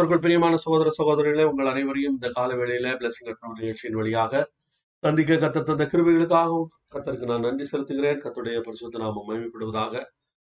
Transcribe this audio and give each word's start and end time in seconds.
வணக்கம் 0.00 0.20
பிரியமான 0.20 0.56
சகோதர 0.56 0.90
சகோதரிகளே 0.98 1.44
உங்கள் 1.44 1.66
அனைவரையும் 1.66 2.12
இந்த 2.12 2.28
கால 2.30 2.54
வேளையில 2.54 2.92
பிளஸிங் 2.98 3.24
கட்டணம் 3.24 3.56
நிகழ்ச்சியின் 3.58 3.96
வழியாக 3.98 4.50
சந்திக்க 5.02 5.34
கத்த 5.34 5.62
தந்த 5.62 5.84
கிருபைகளுக்காகவும் 5.92 6.70
கத்தருக்கு 6.94 7.26
நான் 7.26 7.40
நன்றி 7.40 7.64
செலுத்துகிறேன். 7.72 8.20
கத்துடைய 8.22 8.60
பரிசுத்த 8.60 8.98
நாம 8.98 9.24
மகிமைப்படுவதாக 9.28 10.02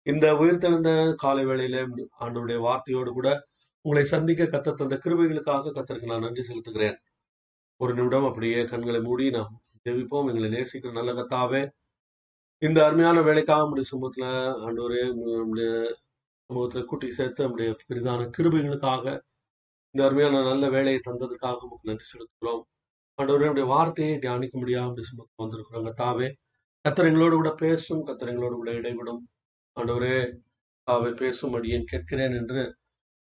இந்த 0.06 0.32
உயிர்த்தெழுந்த 0.32 0.90
காலை 1.14 1.46
வேளையில 1.46 1.86
ஆண்டவருடைய 2.20 2.58
வார்த்தையோடு 2.66 3.12
கூட 3.12 3.30
உங்களை 3.84 4.04
சந்திக்க 4.04 4.44
கத்த 4.44 4.74
தந்த 4.74 4.98
கிருபைகளுக்காக 5.04 5.72
கத்தருக்கு 5.78 6.10
நான் 6.12 6.26
நன்றி 6.26 6.44
செலுத்துகிறேன். 6.50 6.98
ஒரு 7.76 7.94
நிமிடம் 7.94 8.24
அப்படியே 8.24 8.64
கண்களை 8.64 9.00
மூடி 9.00 9.30
நாம் 9.30 9.56
ஜெபிப்போம். 9.84 10.28
எங்களை 10.32 10.50
நேசிக்கிற 10.56 10.92
நல்ல 10.92 11.12
கத்தாவே 11.12 11.62
இந்த 12.58 12.78
அருமையான 12.86 13.22
வேலைக்காக 13.22 13.62
நம்முடைய 13.62 13.88
சமூகத்துல 13.92 14.26
ஆண்டவரே 14.66 15.02
நம்முடைய 15.38 15.70
சமூகத்துல 16.50 16.84
கூட்டி 16.84 17.12
சேர்த்து 17.12 17.44
நம்முடைய 17.44 17.70
பெரிதான 17.88 18.30
கிருபைகளுக்காக 18.38 19.18
இந்த 19.94 20.06
அருமையான 20.06 20.42
நல்ல 20.42 20.68
வேலையை 20.68 21.00
தந்ததுக்காக 21.08 21.62
உங்களுக்கு 21.62 21.88
நன்றி 21.90 22.04
செலுத்துகிறோம். 22.10 22.60
ஆண்டவரே 23.18 23.64
வார்த்தையை 23.66 24.18
தியானிக்க 24.18 24.58
முடியாமல் 24.58 24.88
நம்முடைய 24.88 25.06
சமூகத்துக்கு 25.10 25.92
தாவே 26.02 26.28
கத்தாவே 26.28 26.28
கத்தர் 26.84 27.36
கூட 27.38 27.50
பேசும் 27.54 28.04
கத்தர் 28.04 28.36
கூட 28.38 28.72
இடைவிடும். 28.72 29.28
ஆண்டவரே 29.76 30.38
தாவே 30.86 31.10
பேசும் 31.14 31.52
அடியேன் 31.52 31.84
கேட்கிறேன் 31.84 32.32
என்று 32.32 32.76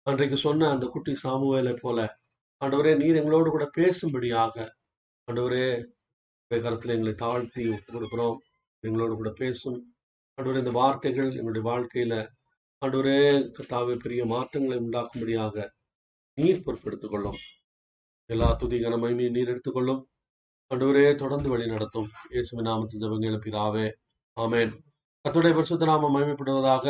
அன்றைக்கு 0.03 0.37
சொன்ன 0.37 0.69
அந்த 0.69 0.85
குட்டி 0.85 1.13
சாமுவேலை 1.23 1.73
போல 1.81 2.17
ஆண்டவரே 2.61 2.97
நீர் 2.97 3.15
எங்களோடு 3.15 3.49
கூட 3.49 3.69
பேசும்படியாக 3.77 4.67
ஆண்டவரே 5.27 5.85
கரத்தில் 6.51 6.93
எங்களை 6.95 7.13
தாழ்த்தி 7.13 7.69
ஒப்பு 7.69 7.89
கொடுக்குறோம். 7.93 8.37
எங்களோடு 8.79 9.15
கூட 9.15 9.29
பேசும். 9.29 9.79
ஆண்டவரே 10.37 10.57
இந்த 10.57 10.71
வார்த்தைகள் 10.71 11.31
எங்களுடைய 11.35 11.63
வாழ்க்கையில 11.71 12.27
ஆண்டவரே 12.85 13.19
தாவே 13.69 13.95
பெரிய 13.95 14.25
மாற்றங்களை 14.25 14.77
உண்டாக்கும்படியாக 14.77 15.75
நீர் 16.37 16.63
பொறுப்பெடுத்துக் 16.65 17.09
கொள்ளும். 17.09 17.37
எல்லா 18.29 18.47
துதி 18.53 18.77
கனமையுமே 18.81 19.27
நீர் 19.31 19.47
எடுத்துக்கொள்ளும் 19.47 20.01
அன்றுவரே 20.71 21.15
தொடர்ந்து 21.15 21.49
வழி 21.49 21.65
நடத்தும். 21.67 22.09
இயேசுமி 22.31 22.63
நாமத்தின் 22.67 23.43
பிதாவே. 23.45 23.85
ஆமேன். 24.37 24.73
அத்துடைய 25.25 25.53
பரிசுத்த 25.57 25.85
நாம 25.85 26.09
மகிமைப்படுவதாக 26.15 26.85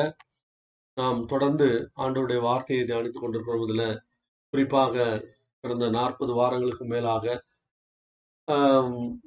நாம் 0.98 1.20
தொடர்ந்து 1.26 1.68
ஆண்டவருடைய 1.98 2.40
வார்த்தையை 2.42 2.84
தியானித்துக் 2.86 3.24
கொண்டிருக்கிறோம் 3.24 3.64
இதுல. 3.68 3.84
குறிப்பாக 4.54 4.96
கடந்த 5.64 5.88
நாற்பது 5.90 6.34
வாரங்களுக்கு 6.34 6.86
மேலாக 6.86 7.26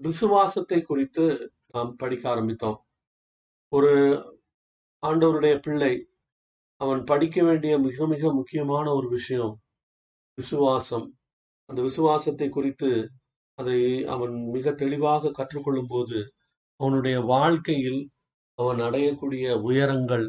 விசுவாசத்தை 0.08 0.82
குறித்து 0.82 1.24
நாம் 1.74 1.96
படிக்க 1.96 2.24
ஆரம்பித்தோம். 2.34 2.78
ஒரு 3.72 3.92
ஆண்டவருடைய 5.02 5.56
பிள்ளை 5.62 5.92
அவன் 6.80 7.02
படிக்க 7.04 7.42
வேண்டிய 7.42 7.72
மிக 7.78 8.06
மிக 8.06 8.32
முக்கியமான 8.32 8.86
ஒரு 8.92 9.08
விஷயம் 9.08 9.54
விசுவாசம். 10.40 11.06
அந்த 11.68 11.80
விசுவாசத்தை 11.88 12.48
குறித்து 12.48 12.90
அதை 13.58 13.78
அவன் 14.14 14.34
மிக 14.50 14.72
தெளிவாக 14.82 15.32
கற்றுக்கொள்ளும் 15.38 15.90
போது 15.94 16.18
அவனுடைய 16.80 17.16
வாழ்க்கையில் 17.32 18.00
அவன் 18.58 18.80
அடையக்கூடிய 18.86 19.46
உயரங்கள் 19.60 20.26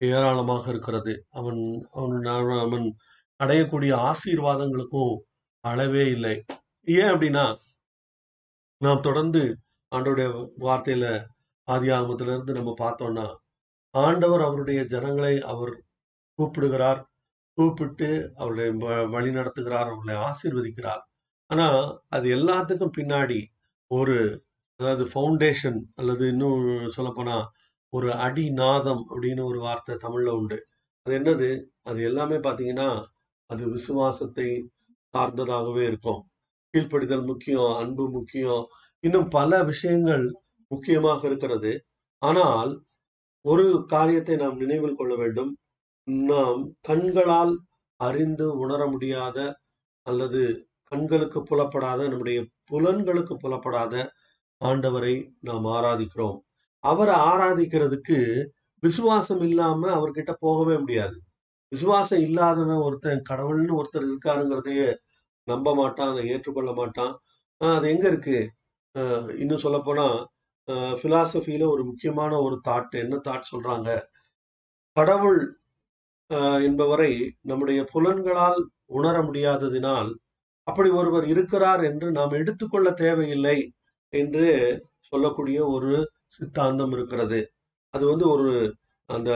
ஏராளமாக 0.00 0.64
இருக்கிறது. 0.70 1.14
அவன் 1.30 1.60
அவன் 1.92 2.26
அவன் 2.64 2.86
அடையக்கூடிய 3.40 3.92
ஆசீர்வாதங்களுக்கும் 4.10 5.14
அளவே 5.64 6.04
இல்லை. 6.10 6.34
ஏன் 6.88 7.10
அப்படின்னா 7.12 7.46
நாம் 8.80 9.06
தொடர்ந்து 9.08 9.42
ஆண்டவருடைய 9.92 10.28
வார்த்தையில 10.60 11.06
ஆதி 11.68 11.88
ஆகமத்திலிருந்து 11.88 12.52
நம்ம 12.58 12.70
பார்த்தோம்னா 12.80 13.26
ஆண்டவர் 13.94 14.42
அவருடைய 14.46 14.80
ஜனங்களை 14.84 15.34
அவர் 15.52 15.74
கூப்பிடுகிறார். 16.38 17.00
கூப்பிட்டு 17.58 18.08
அவளை 18.36 18.68
வ- 18.68 19.10
வழி 19.10 19.30
நடத்துகிறார் 19.30 19.90
அவளை 19.94 20.14
ஆசீர்வதிக்கிறார். 20.26 21.02
ஆனா 21.50 21.66
அது 22.08 22.34
எல்லாத்துக்கும் 22.36 22.94
பின்னாடி 22.98 23.40
ஒரு 23.90 24.16
அதாவது 24.80 25.04
ஃபவுண்டேஷன் 25.04 25.78
அல்லது 25.94 26.28
இன்னும் 26.28 26.64
சொல்லப்போனா 26.96 27.36
ஒரு 27.92 28.08
அடிநாதம் 28.10 29.02
அப்படின்னு 29.10 29.44
ஒரு 29.44 29.58
வார்த்தை 29.60 29.96
தமிழ்ல 29.96 30.28
உண்டு. 30.30 30.58
அது 31.02 31.18
என்னது? 31.18 31.50
அது 31.82 32.02
எல்லாமே 32.02 32.36
பாத்தீங்கன்னா 32.36 32.88
அது 33.50 33.68
விசுவாசத்தை 33.70 34.48
சார்ந்ததாகவே 35.14 35.82
இருக்கும். 35.86 36.20
கீழ்ப்படிதல் 36.74 37.26
முக்கியம் 37.26 37.74
அன்பு 37.76 38.10
முக்கியம். 38.10 38.64
இன்னும் 39.04 39.28
பல 39.28 39.64
விஷயங்கள் 39.64 40.24
முக்கியமாக 40.70 41.26
இருக்கிறது. 41.26 41.72
ஆனால் 42.22 42.72
ஒரு 43.44 43.84
காரியத்தை 43.88 44.36
நாம் 44.36 44.56
நினைவில் 44.56 44.94
கொள்ள 44.94 45.14
வேண்டும். 45.16 45.50
நாம் 46.08 46.60
கண்களால் 46.80 47.54
அறிந்து 48.00 48.46
உணர 48.58 48.80
முடியாத 48.86 49.38
அல்லது 50.06 50.42
கண்களுக்கு 50.92 51.38
புலப்படாத 51.42 52.00
நம்முடைய 52.08 52.40
புலன்களுக்கு 52.70 53.34
புலப்படாத 53.34 53.94
ஆண்டவரை 54.60 55.14
நாம் 55.40 55.66
ஆராதிக்கிறோம். 55.66 56.38
அவரை 56.84 57.14
ஆராதிக்கிறதுக்கு 57.30 58.18
விசுவாசம் 58.82 59.42
இல்லாம 59.42 59.90
அவர்கிட்ட 59.90 60.32
போகவே 60.40 60.76
முடியாது. 60.78 61.16
விசுவாசம் 61.72 62.22
இல்லாதவன் 62.28 62.84
ஒருத்தன் 62.86 63.26
கடவுள்னு 63.30 63.78
ஒருத்தர் 63.80 64.08
இருக்காருங்கிறதையே 64.10 64.88
நம்ப 65.48 65.74
மாட்டான் 65.74 66.12
அதை 66.12 66.24
ஏற்றுக்கொள்ள 66.28 66.72
மாட்டான். 66.72 67.14
அது 67.60 67.86
எங்க 67.94 68.06
இருக்கு? 68.08 68.38
இன்னும் 69.42 69.64
சொல்ல 69.64 69.78
போனா 69.80 70.06
பிலாசபியில 71.02 71.64
ஒரு 71.74 71.82
முக்கியமான 71.84 72.32
ஒரு 72.42 72.56
தாட் 72.68 72.94
என்ன 73.04 73.16
தாட் 73.28 73.50
சொல்றாங்க? 73.52 73.90
கடவுள் 74.96 75.40
என்பவரை 76.68 77.12
நம்முடைய 77.40 77.80
புலன்களால் 77.92 78.60
உணர 78.98 79.16
முடியாததினால் 79.22 80.10
அப்படி 80.66 80.90
ஒருவர் 80.90 81.26
இருக்கிறார் 81.28 81.82
என்று 81.84 82.06
நாம் 82.10 82.38
எடுத்துக்கொள்ள 82.40 82.88
தேவையில்லை 83.04 83.58
என்று 84.12 84.46
சொல்லக்கூடிய 85.10 85.58
ஒரு 85.66 85.92
சித்தாந்தம் 86.36 86.92
இருக்கிறது. 86.92 87.40
அது 87.94 88.04
வந்து 88.06 88.26
ஒரு 88.28 88.52
அந்த 89.08 89.30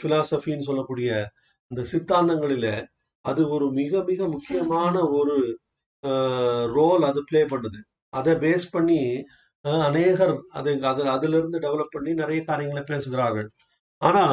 பிலாசபின்னு 0.00 0.68
சொல்லக்கூடிய 0.70 1.10
அந்த 1.70 1.82
சித்தாந்தங்களில 1.92 2.66
அது 3.24 3.42
ஒரு 3.50 3.66
மிக 3.72 4.02
மிக 4.04 4.20
முக்கியமான 4.28 4.94
ஒரு 5.18 5.36
ரோல் 6.76 7.02
அது 7.10 7.20
ப்ளே 7.30 7.40
பண்ணுது. 7.52 7.80
அதை 8.12 8.34
பேஸ் 8.44 8.66
பண்ணி 8.70 9.00
அநேகர் 9.88 10.34
அதை 10.58 10.72
அது 10.90 11.02
அதுல 11.16 11.36
இருந்து 11.40 11.58
டெவலப் 11.58 11.94
பண்ணி 11.96 12.12
நிறைய 12.14 12.40
காரியங்களை 12.44 12.84
பேசுகிறார்கள். 12.86 13.48
ஆனா 14.02 14.24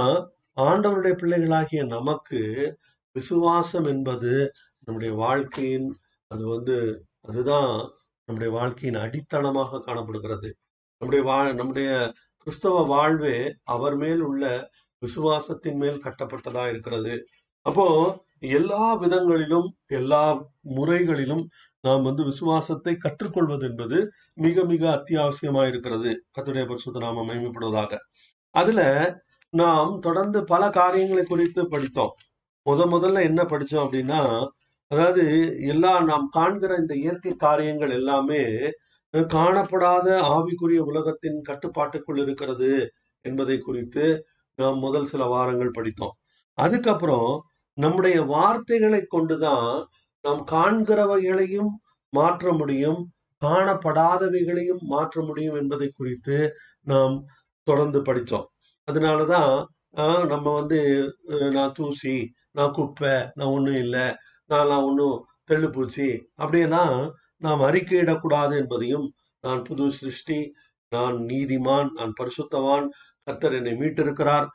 ஆண்டவருடைய 0.57 1.13
பிள்ளைகளாகிய 1.13 1.81
நமக்கு 1.85 2.39
விசுவாசம் 3.16 3.85
என்பது 3.85 4.31
நம்முடைய 4.79 5.11
வாழ்க்கையின் 5.16 5.88
அது 6.31 6.43
வந்து 6.47 6.77
அதுதான் 7.21 7.71
நம்முடைய 8.27 8.49
வாழ்க்கையின் 8.57 9.01
அடித்தளமாக 9.01 9.81
காணப்படுகிறது. 9.81 10.49
நம்முடைய 11.01 11.23
வா 11.25 11.38
நம்முடைய 11.51 11.89
கிறிஸ்தவ 12.39 12.83
வாழ்வே 12.85 13.35
அவர் 13.63 13.95
மேல் 13.95 14.21
உள்ள 14.21 14.44
விசுவாசத்தின் 15.01 15.75
மேல் 15.75 16.03
கட்டப்பட்டதா 16.03 16.63
இருக்கிறது. 16.69 17.15
அப்போ 17.65 17.88
எல்லா 18.49 18.83
விதங்களிலும் 18.95 19.68
எல்லா 19.91 20.24
முறைகளிலும் 20.75 21.44
நாம் 21.81 22.03
வந்து 22.03 22.24
விசுவாசத்தை 22.24 22.94
கற்றுக்கொள்வது 22.97 23.65
என்பது 23.65 23.97
மிக 24.35 24.63
மிக 24.63 24.83
அத்தியாவசியமா 24.97 25.63
இருக்கிறது 25.68 26.12
கத்துடைய 26.38 26.65
பரிசுத்த 26.68 27.00
நாம 27.00 27.25
மேம்படுவதாக. 27.25 27.91
அதுல 28.56 28.81
நாம் 29.56 29.92
தொடர்ந்து 30.00 30.40
பல 30.44 30.63
காரியங்களை 30.69 31.24
குறித்து 31.24 31.62
படித்தோம். 31.68 32.13
முத 32.66 32.81
முதல்ல 32.94 33.24
என்ன 33.24 33.42
படிச்சோம் 33.44 33.86
அப்படின்னா 33.86 34.22
அதாவது 34.92 35.24
எல்லா 35.66 35.92
நாம் 36.02 36.25
காண்கிற 36.31 36.72
இந்த 36.75 36.94
இயற்கை 36.96 37.34
காரியங்கள் 37.36 37.94
எல்லாமே 38.00 38.42
காணப்படாத 39.13 40.07
ஆவிக்குரிய 40.36 40.81
உலகத்தின் 40.92 41.38
கட்டுப்பாட்டுக்குள் 41.42 42.18
இருக்கிறது 42.18 42.72
என்பதை 43.25 43.57
குறித்து 43.60 44.06
நாம் 44.60 44.78
முதல் 44.78 45.07
சில 45.07 45.24
வாரங்கள் 45.25 45.75
படித்தோம். 45.78 46.16
அதுக்கப்புறம் 46.57 47.31
நம்முடைய 47.78 48.18
வார்த்தைகளை 48.34 49.02
கொண்டுதான் 49.07 49.72
நாம் 50.24 50.42
காண்கிறவைகளையும் 50.52 51.72
மாற்ற 52.13 52.54
முடியும் 52.54 53.02
காணப்படாதவைகளையும் 53.42 54.84
மாற்ற 54.94 55.24
முடியும் 55.24 55.56
என்பதை 55.56 55.88
குறித்து 55.92 56.38
நாம் 56.88 57.16
தொடர்ந்து 57.68 58.00
படித்தோம். 58.02 58.48
அதனால 58.87 59.19
தான் 59.27 59.53
நம்ம 60.27 60.45
வந்து 60.53 60.79
நான் 61.51 61.75
தூசி 61.77 62.15
நான் 62.51 62.75
குப்பை 62.75 63.15
நான் 63.33 63.53
ஒன்றும் 63.53 63.79
இல்லை 63.79 64.05
நான் 64.49 64.69
நான் 64.69 64.85
ஒன்றும் 64.85 65.17
தெள்ளுப்பூச்சி 65.49 66.09
அப்படின்னா 66.39 66.83
நாம் 67.37 67.65
அறிக்கையிடக்கூடாது 67.67 68.53
என்பதையும் 68.57 69.07
நான் 69.43 69.61
புது 69.61 69.85
சிருஷ்டி 69.91 70.39
நான் 70.91 71.17
நீதிமான் 71.23 71.89
நான் 71.93 72.13
பரிசுத்தவான் 72.13 72.85
கத்தர் 73.27 73.57
என்னை 73.57 73.73
மீட்டிருக்கிறார் 73.75 74.47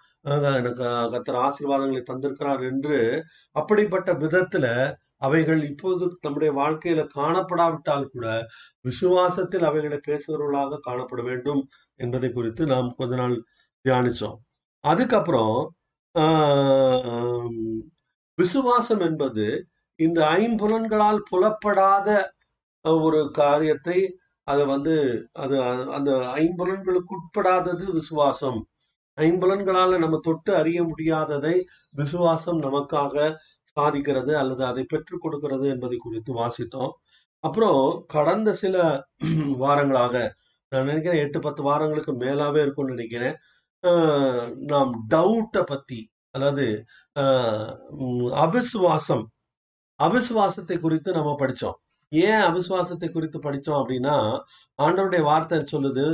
எனக்கு 0.59 0.87
கத்தர் 1.13 1.39
ஆசீர்வாதங்களை 1.39 2.03
தந்திருக்கிறார் 2.03 2.63
என்று 2.63 2.99
அப்படிப்பட்ட 3.57 4.11
விதத்துல 4.15 4.67
அவைகள் 5.19 5.63
இப்போது 5.63 6.05
நம்முடைய 6.21 6.51
வாழ்க்கையில 6.53 7.01
காணப்படாவிட்டால் 7.17 8.11
கூட 8.11 8.27
விசுவாசத்தில் 8.85 9.67
அவைகளை 9.69 9.99
பேசுகிறவர்களாக 10.09 10.81
காணப்பட 10.87 11.23
வேண்டும் 11.23 11.63
என்பதை 12.01 12.29
குறித்து 12.31 12.63
நாம் 12.67 12.89
கொஞ்ச 12.97 13.15
நாள் 13.17 13.37
தியானிச்சோம். 13.85 14.39
அதுக்கப்புறம் 14.85 15.57
ஆஹ், 16.15 17.49
விசுவாசம் 18.39 19.01
என்பது 19.01 19.45
இந்த 19.99 20.21
ஐம்புலன்களால் 20.39 21.21
புலப்படாத 21.31 22.09
ஒரு 23.05 23.21
காரியத்தை 23.35 23.99
அது 24.47 24.63
வந்து 24.67 24.95
அது 25.37 25.57
அந்த 25.97 26.11
ஐம்புலன்களுக்கு 26.37 27.13
உட்படாதது 27.19 27.85
விசுவாசம். 27.93 28.61
ஐம்புலன்களால 29.19 29.99
நம்ம 29.99 30.19
தொட்டு 30.23 30.53
அறிய 30.57 30.81
முடியாததை 30.85 31.55
விசுவாசம் 31.95 32.61
நமக்காக 32.63 33.17
சாதிக்கிறது 33.77 34.33
அல்லது 34.35 34.65
அதை 34.67 34.85
பெற்றுக் 34.87 35.23
கொடுக்கிறது 35.23 35.67
என்பதை 35.69 35.99
குறித்து 35.99 36.33
வாசித்தோம். 36.35 36.93
அப்புறம் 37.45 37.83
கடந்த 38.09 38.51
சில 38.57 38.77
வாரங்களாக 39.63 40.15
நான் 40.73 40.87
நினைக்கிறேன் 40.87 41.23
எட்டு 41.25 41.39
பத்து 41.41 41.63
வாரங்களுக்கு 41.63 42.13
மேலாவே 42.23 42.61
இருக்கும்னு 42.63 42.95
நினைக்கிறேன். 42.97 43.37
நாம் 44.65 44.91
டவுட்டை 45.11 45.63
பத்தி 45.67 46.01
அதாவது 46.31 46.65
ஆஹ் 47.17 47.71
அவிசுவாசம் 48.45 49.25
அவிசுவாசத்தை 50.01 50.77
குறித்து 50.79 51.11
நம்ம 51.13 51.31
படிச்சோம். 51.39 51.79
ஏன் 52.13 52.43
அவிசுவாசத்தை 52.43 53.09
குறித்து 53.11 53.39
படிச்சோம் 53.39 53.79
அப்படின்னா 53.81 54.17
ஆண்டவருடைய 54.79 55.23
வார்த்தை 55.23 55.59
சொல்லுது 55.73 56.07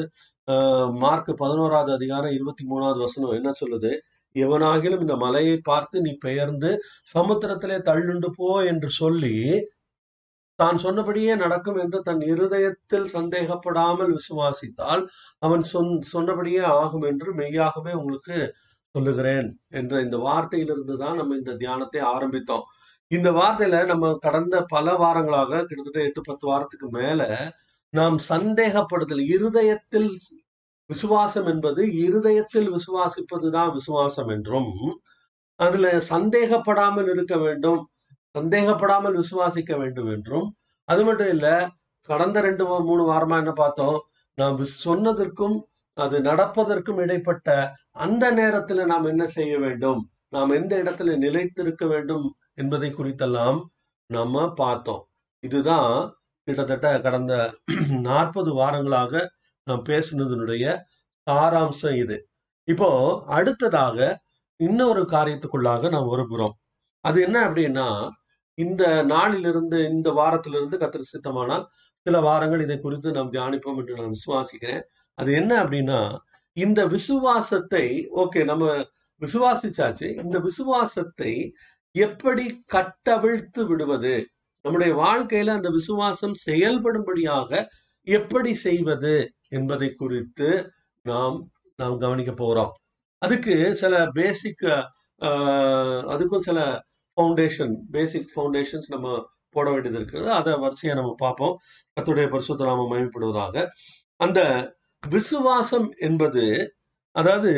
ஆஹ் 0.48 0.92
மார்க் 0.94 1.32
பதினோராவது 1.36 1.92
அதிகாரம் 1.92 2.30
இருபத்தி 2.30 2.64
மூணாவது 2.70 2.98
வசனம் 2.98 3.30
என்ன 3.30 3.52
சொல்லுது? 3.60 3.92
எவனாகிலும் 4.34 5.00
இந்த 5.00 5.16
மலையை 5.16 5.56
பார்த்து 5.62 6.00
நீ 6.00 6.12
பெயர்ந்து 6.20 6.70
சமுத்திரத்திலே 7.14 7.78
தள்ளுண்டு 7.88 8.28
போ 8.36 8.48
என்று 8.64 8.90
சொல்லி 8.90 9.34
தான் 10.58 10.78
சொன்னபடியே 10.78 11.32
நடக்கும் 11.36 11.78
என்று 11.78 11.98
தன் 12.02 12.22
இருதயத்தில் 12.26 13.08
சந்தேகப்படாமல் 13.14 14.12
விசுவாசித்தால் 14.16 15.02
அவன் 15.42 15.64
சொன் 15.72 15.90
சொன்னபடியே 16.12 16.62
ஆகும் 16.78 17.04
என்று 17.04 17.30
மெய்யாகவே 17.34 17.92
உங்களுக்கு 17.92 18.36
சொல்லுகிறேன் 18.94 19.48
என்ற 19.70 19.94
இந்த 20.02 20.16
வார்த்தையிலிருந்து 20.18 20.94
தான் 20.96 21.18
நம்ம 21.20 21.36
இந்த 21.36 21.54
தியானத்தை 21.54 22.00
ஆரம்பித்தோம். 22.12 22.64
இந்த 23.10 23.28
வார்த்தையில 23.32 23.80
நம்ம 23.86 24.06
கடந்த 24.18 24.56
பல 24.66 24.86
வாரங்களாக 24.96 25.60
கிட்டத்தட்ட 25.66 26.00
எட்டு 26.02 26.20
பத்து 26.22 26.44
வாரத்துக்கு 26.50 26.88
மேல 26.92 27.20
நாம் 27.92 28.16
சந்தேகப்படுதல் 28.28 29.22
இருதயத்தில் 29.34 30.10
விசுவாசம் 30.90 31.48
என்பது 31.52 31.82
இருதயத்தில் 32.06 32.68
விசுவாசிப்பதுதான் 32.74 33.70
விசுவாசம் 33.72 34.30
என்றும் 34.36 34.72
அதுல 35.60 35.86
சந்தேகப்படாமல் 36.10 37.08
இருக்க 37.14 37.34
வேண்டும் 37.36 37.82
சந்தேகப்படாமல் 38.36 39.18
விசுவாசிக்க 39.20 39.72
வேண்டும் 39.78 40.10
என்றும் 40.16 40.48
அது 40.88 41.02
மட்டும் 41.04 41.30
இல்ல 41.34 41.46
கடந்த 42.08 42.38
ரெண்டு 42.40 42.64
மூணு 42.88 43.02
வாரமா 43.10 43.36
என்ன 43.42 43.52
பார்த்தோம்? 43.54 43.98
நாம் 44.38 44.58
சொன்னதற்கும் 44.84 45.56
அது 45.96 46.16
நடப்பதற்கும் 46.22 47.00
இடைப்பட்ட 47.04 47.48
அந்த 47.98 48.24
நேரத்துல 48.32 48.84
நாம் 48.86 49.06
என்ன 49.06 49.24
செய்ய 49.36 49.52
வேண்டும்? 49.58 50.00
நாம் 50.28 50.52
எந்த 50.52 50.72
இடத்துல 50.82 51.10
நிலைத்திருக்க 51.24 51.84
வேண்டும் 51.86 52.26
என்பதை 52.54 52.90
குறித்தெல்லாம் 52.92 53.58
நம்ம 54.10 54.46
பார்த்தோம். 54.56 55.02
இதுதான் 55.44 55.92
கிட்டத்தட்ட 56.48 56.88
கடந்த 57.00 57.32
நாற்பது 58.08 58.50
வாரங்களாக 58.60 59.12
நாம் 59.66 59.82
பேசினதனுடைய 59.88 60.64
சாராம்சம் 61.26 61.96
இது. 62.04 62.16
இப்போ 62.68 62.88
அடுத்ததாக 63.36 63.98
இன்னொரு 64.60 65.02
காரியத்துக்குள்ளாக 65.12 65.90
நாம் 65.94 66.10
வருகிறோம் 66.12 66.54
அது 67.04 67.18
என்ன 67.26 67.38
அப்படின்னா 67.48 67.88
இந்த 68.58 68.82
நாளிலிருந்து 69.12 69.78
இந்த 69.94 70.08
வாரத்திலிருந்து 70.18 70.76
கத்திர 70.82 71.04
சித்தமானால் 71.12 71.64
சில 72.06 72.20
வாரங்கள் 72.20 72.64
இதை 72.66 72.76
குறித்து 72.80 73.08
நாம் 73.16 73.32
தியானிப்போம் 73.32 73.78
என்று 73.80 73.98
நான் 74.00 74.14
விசுவாசிக்கிறேன். 74.16 74.84
அது 75.18 75.30
என்ன 75.40 75.52
அப்படின்னா 75.64 76.00
இந்த 76.56 76.80
விசுவாசத்தை 76.94 77.86
ஓகே 78.22 78.40
நம்ம 78.50 78.66
விசுவாசிச்சாச்சு. 79.22 80.08
இந்த 80.22 80.36
விசுவாசத்தை 80.46 81.32
எப்படி 81.94 82.44
கட்டவிழ்த்து 82.74 83.62
விடுவது? 83.66 84.14
நம்முடைய 84.64 84.92
வாழ்க்கையில 85.02 85.54
அந்த 85.58 85.70
விசுவாசம் 85.70 86.36
செயல்படும்படியாக 86.46 87.50
எப்படி 88.06 88.52
செய்வது 88.66 89.14
என்பதை 89.48 89.88
குறித்து 89.94 90.48
நாம் 91.04 91.38
நாம் 91.78 91.96
கவனிக்க 92.04 92.32
போறோம். 92.34 92.72
அதுக்கு 93.22 93.54
சில 93.74 93.94
பேசிக் 94.18 94.66
அதுக்கும் 96.12 96.46
சில 96.48 96.58
ஃபவுண்டேஷன் 97.16 97.74
பேசிக் 97.90 98.30
ஃபவுண்டேஷன்ஸ் 98.34 98.88
நம்ம 98.88 99.08
போட 99.50 99.66
வேண்டியது 99.70 99.98
இருக்கிறது 99.98 100.30
அதை 100.32 100.52
வரிசையா 100.54 100.94
நம்ம 100.94 101.14
பார்ப்போம். 101.18 101.54
கத்துடைய 101.96 102.26
பரிசுத்த 102.30 102.64
நாம 102.64 102.86
மயமைப்படுவதாக 102.90 103.66
அந்த 104.20 104.40
விசுவாசம் 105.02 105.88
என்பது 105.98 106.44
அதாவது 107.16 107.52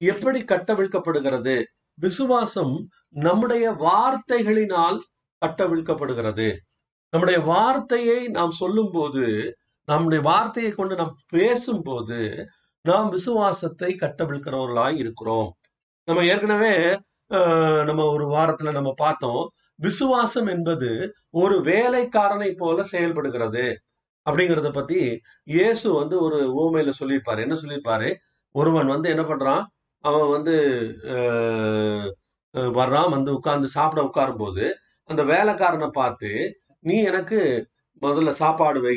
எப்படி 0.00 0.40
கட்டவிழ்க்கப்படுகிறது? 0.44 1.56
விசுவாசம் 1.98 2.74
நம்முடைய 3.10 3.66
வார்த்தைகளினால் 3.86 4.98
கட்டவிழ்க்கப்படுகிறது. 5.42 6.48
நம்முடைய 7.12 7.38
வார்த்தையை 7.44 8.20
நாம் 8.28 8.50
சொல்லும் 8.50 8.90
போது 8.90 9.24
நம்முடைய 9.88 10.20
வார்த்தையை 10.28 10.72
கொண்டு 10.72 10.94
நாம் 10.94 11.16
பேசும்போது 11.28 12.20
நாம் 12.84 13.08
விசுவாசத்தை 13.08 13.90
கட்டவிழ்க்கிறவர்களாய் 14.00 14.96
இருக்கிறோம். 14.96 15.50
நம்ம 16.08 16.24
ஏற்கனவே 16.24 16.74
நம்ம 17.88 18.02
ஒரு 18.14 18.24
வாரத்துல 18.26 18.72
நம்ம 18.72 18.90
பார்த்தோம் 18.96 19.42
விசுவாசம் 19.76 20.46
என்பது 20.46 20.90
ஒரு 21.42 21.56
வேலைக்காரனை 21.64 22.50
போல 22.56 22.84
செயல்படுகிறது 22.84 23.64
அப்படிங்கிறத 24.26 24.70
பத்தி 24.72 25.00
இயேசு 25.46 25.86
வந்து 25.92 26.16
ஒரு 26.26 26.38
ஓமையில 26.62 26.92
சொல்லியிருப்பாரு. 27.00 27.40
என்ன 27.46 27.54
சொல்லியிருப்பாரு? 27.54 28.08
ஒருவன் 28.54 28.86
வந்து 28.86 29.08
என்ன 29.14 29.24
பண்றான்? 29.24 29.64
அவன் 30.04 30.28
வந்து 30.28 30.54
வர்றான் 32.78 33.10
வந்து 33.10 33.30
உட்கார்ந்து 33.32 33.68
சாப்பிட 33.68 34.00
உட்காரும் 34.02 34.40
போது 34.42 34.64
அந்த 35.10 35.22
வேலைக்காரனை 35.24 35.88
பார்த்து 35.92 36.30
நீ 36.84 36.96
எனக்கு 37.02 37.40
முதல்ல 38.02 38.30
சாப்பாடு 38.42 38.80
வை 38.80 38.96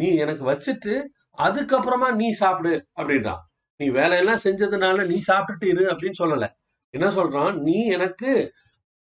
நீ 0.00 0.08
எனக்கு 0.24 0.44
வச்சுட்டு 0.50 0.94
அதுக்கப்புறமா 1.38 2.08
நீ 2.20 2.28
சாப்பிடு 2.32 2.72
அப்படின்றான். 3.00 3.42
நீ 3.80 3.86
வேலையெல்லாம் 3.90 4.44
செஞ்சதுனால 4.44 5.06
நீ 5.06 5.16
சாப்பிட்டுட்டு 5.28 5.66
இரு 5.72 5.84
அப்படின்னு 5.92 6.20
சொல்லலை. 6.22 6.48
என்ன 6.94 7.06
சொல்றான்? 7.16 7.54
நீ 7.62 7.76
எனக்கு 7.94 8.30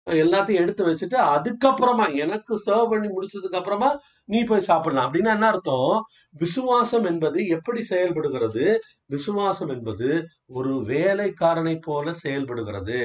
எல்லாத்தையும் 0.06 0.62
எடுத்து 0.62 0.82
வச்சுட்டு 0.86 1.18
அதுக்கப்புறமா 1.34 2.06
எனக்கு 2.16 2.54
சர்வ் 2.64 2.90
பண்ணி 2.90 3.08
முடிச்சதுக்கு 3.08 3.58
அப்புறமா 3.60 3.88
நீ 4.28 4.38
போய் 4.44 4.66
சாப்பிடலாம். 4.68 5.06
அப்படின்னா 5.06 5.32
என்ன 5.34 5.46
அர்த்தம்? 5.46 5.94
விசுவாசம் 6.34 7.06
என்பது 7.06 7.38
எப்படி 7.48 7.80
செயல்படுகிறது? 7.84 8.64
விசுவாசம் 9.06 9.68
என்பது 9.68 10.08
ஒரு 10.52 10.72
வேலைக்காரனை 10.90 11.76
போல 11.80 12.14
செயல்படுகிறது. 12.22 13.00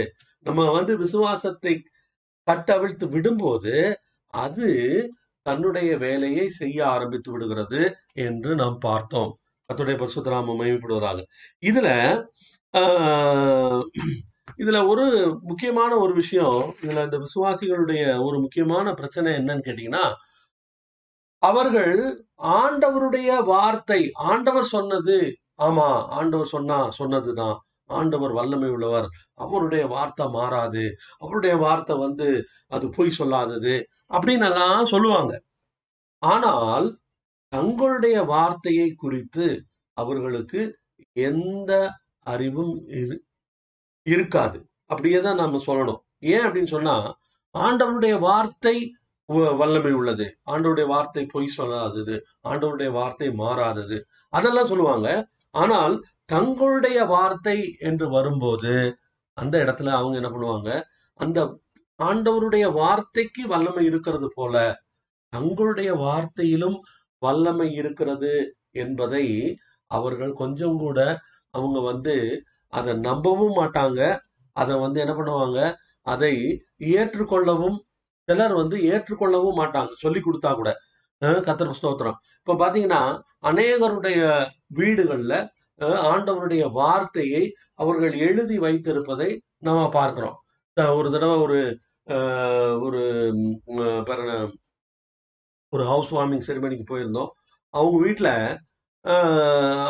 நம்ம 0.46 0.68
வந்து 0.72 0.96
விசுவாசத்தை 0.98 1.74
கட்டவிழ்த்து 2.48 3.06
விடும்போது 3.16 3.76
அது 4.34 4.70
தன்னுடைய 5.46 5.92
வேலையை 6.00 6.48
செய்ய 6.58 6.80
ஆரம்பித்து 6.88 7.30
விடுகிறது 7.32 7.82
என்று 8.24 8.52
நாம் 8.56 8.78
பார்த்தோம். 8.84 9.32
கத்துடைய 9.70 9.98
பரிசுத்தராம 10.00 10.56
மயமைப்படுவதாக 10.60 11.20
இதுல 11.64 11.90
ஆஹ், 12.74 13.84
இதுல 14.60 14.88
ஒரு 14.88 15.06
முக்கியமான 15.42 15.96
ஒரு 15.96 16.14
விஷயம் 16.14 16.74
இதுல 16.82 17.04
இந்த 17.04 17.18
விசுவாசிகளுடைய 17.18 18.04
ஒரு 18.24 18.40
முக்கியமான 18.40 18.94
பிரச்சனை 18.94 19.34
என்னன்னு 19.34 19.66
கேட்டீங்கன்னா 19.66 20.06
அவர்கள் 21.44 21.96
ஆண்டவருடைய 22.58 23.44
வார்த்தை 23.44 24.00
ஆண்டவர் 24.30 24.66
சொன்னது 24.66 25.18
ஆமா 25.64 25.88
ஆண்டவர் 26.10 26.48
சொன்னா 26.48 26.90
சொன்னதுதான். 26.92 27.58
ஆண்டவர் 27.90 28.32
வல்லமை 28.32 28.70
உள்ளவர் 28.70 29.08
அவருடைய 29.36 29.86
வார்த்தை 29.88 30.28
மாறாது 30.28 30.84
அவருடைய 31.18 31.56
வார்த்தை 31.56 31.98
வந்து 31.98 32.28
அது 32.68 32.90
பொய் 32.90 33.16
சொல்லாதது 33.20 33.76
அப்படின்னு 34.12 34.48
எல்லாம் 34.50 34.86
சொல்லுவாங்க. 34.86 35.34
ஆனால் 36.24 36.88
தங்களுடைய 37.54 38.18
வார்த்தையை 38.24 38.94
குறித்து 38.94 39.48
அவர்களுக்கு 39.98 40.62
எந்த 41.20 41.72
அறிவும் 42.26 42.76
இரு- 43.00 43.22
இருக்காது. 44.10 44.68
அப்படியே 44.86 45.22
தான் 45.22 45.36
நாம 45.36 45.62
சொல்லணும். 45.68 46.00
ஏன் 46.20 46.42
அப்படின்னு 46.42 46.66
சொன்னா 46.66 47.18
ஆண்டவருடைய 47.60 48.20
வார்த்தை 48.20 48.96
வ- 49.34 49.58
வல்லமை 49.58 49.92
உள்ளது. 49.92 50.38
ஆண்டவருடைய 50.46 50.86
வார்த்தை 50.86 51.26
பொய் 51.26 51.48
சொல்லாதது. 51.48 52.26
ஆண்டவருடைய 52.50 52.92
வார்த்தை 52.92 53.32
மாறாதது. 53.32 54.06
அதெல்லாம் 54.30 54.68
சொல்லுவாங்க. 54.68 55.28
ஆனால் 55.52 56.04
தங்களுடைய 56.26 57.04
வார்த்தை 57.04 57.76
என்று 57.80 58.10
வரும்போது 58.10 58.98
அந்த 59.34 59.58
இடத்துல 59.58 59.90
அவங்க 59.90 60.16
என்ன 60.16 60.30
பண்ணுவாங்க? 60.30 60.82
அந்த 61.14 61.60
ஆண்டவருடைய 62.04 62.72
வார்த்தைக்கு 62.72 63.48
வல்லமை 63.48 63.86
இருக்கிறது 63.86 64.32
போல 64.36 64.84
தங்களுடைய 65.30 65.96
வார்த்தையிலும் 65.96 66.80
வல்லமை 67.18 67.74
இருக்கிறது 67.74 68.56
என்பதை 68.72 69.58
அவர்கள் 69.86 70.34
கொஞ்சம் 70.34 70.78
கூட 70.78 71.20
அவங்க 71.50 71.80
வந்து 71.80 72.44
அதை 72.74 72.92
நம்பவும் 73.08 73.56
மாட்டாங்க. 73.60 74.02
அதை 74.56 74.74
வந்து 74.86 75.00
என்ன 75.04 75.14
பண்ணுவாங்க? 75.20 75.60
அதை 76.14 76.34
ஏற்றுக்கொள்ளவும் 76.96 77.78
சிலர் 78.28 78.54
வந்து 78.62 78.78
ஏற்றுக்கொள்ளவும் 78.92 79.60
மாட்டாங்க. 79.62 79.92
சொல்லி 80.04 80.20
கொடுத்தா 80.22 80.52
கூட. 80.56 80.72
கத்திர 81.48 81.74
ஸ்தோத்திரம். 81.80 82.18
இப்ப 82.42 82.58
பாத்தீங்கன்னா 82.62 83.02
அநேகருடைய 83.50 84.20
வீடுகள்ல 84.80 85.34
ஆண்டவருடைய 86.12 86.64
வார்த்தையை 86.80 87.44
அவர்கள் 87.82 88.16
எழுதி 88.28 88.58
வைத்திருப்பதை 88.66 89.30
நாம 89.68 89.84
பார்க்கிறோம். 89.98 90.38
ஒரு 91.00 91.10
தடவை 91.12 91.38
ஒரு 91.46 91.60
ஒரு 92.86 93.02
ஒரு 95.74 95.84
ஹவுஸ் 95.92 96.12
வார்மிங் 96.16 96.46
செரிமனிக்கு 96.48 96.86
போயிருந்தோம். 96.92 97.32
அவங்க 97.74 97.98
வீட்டில் 98.06 98.34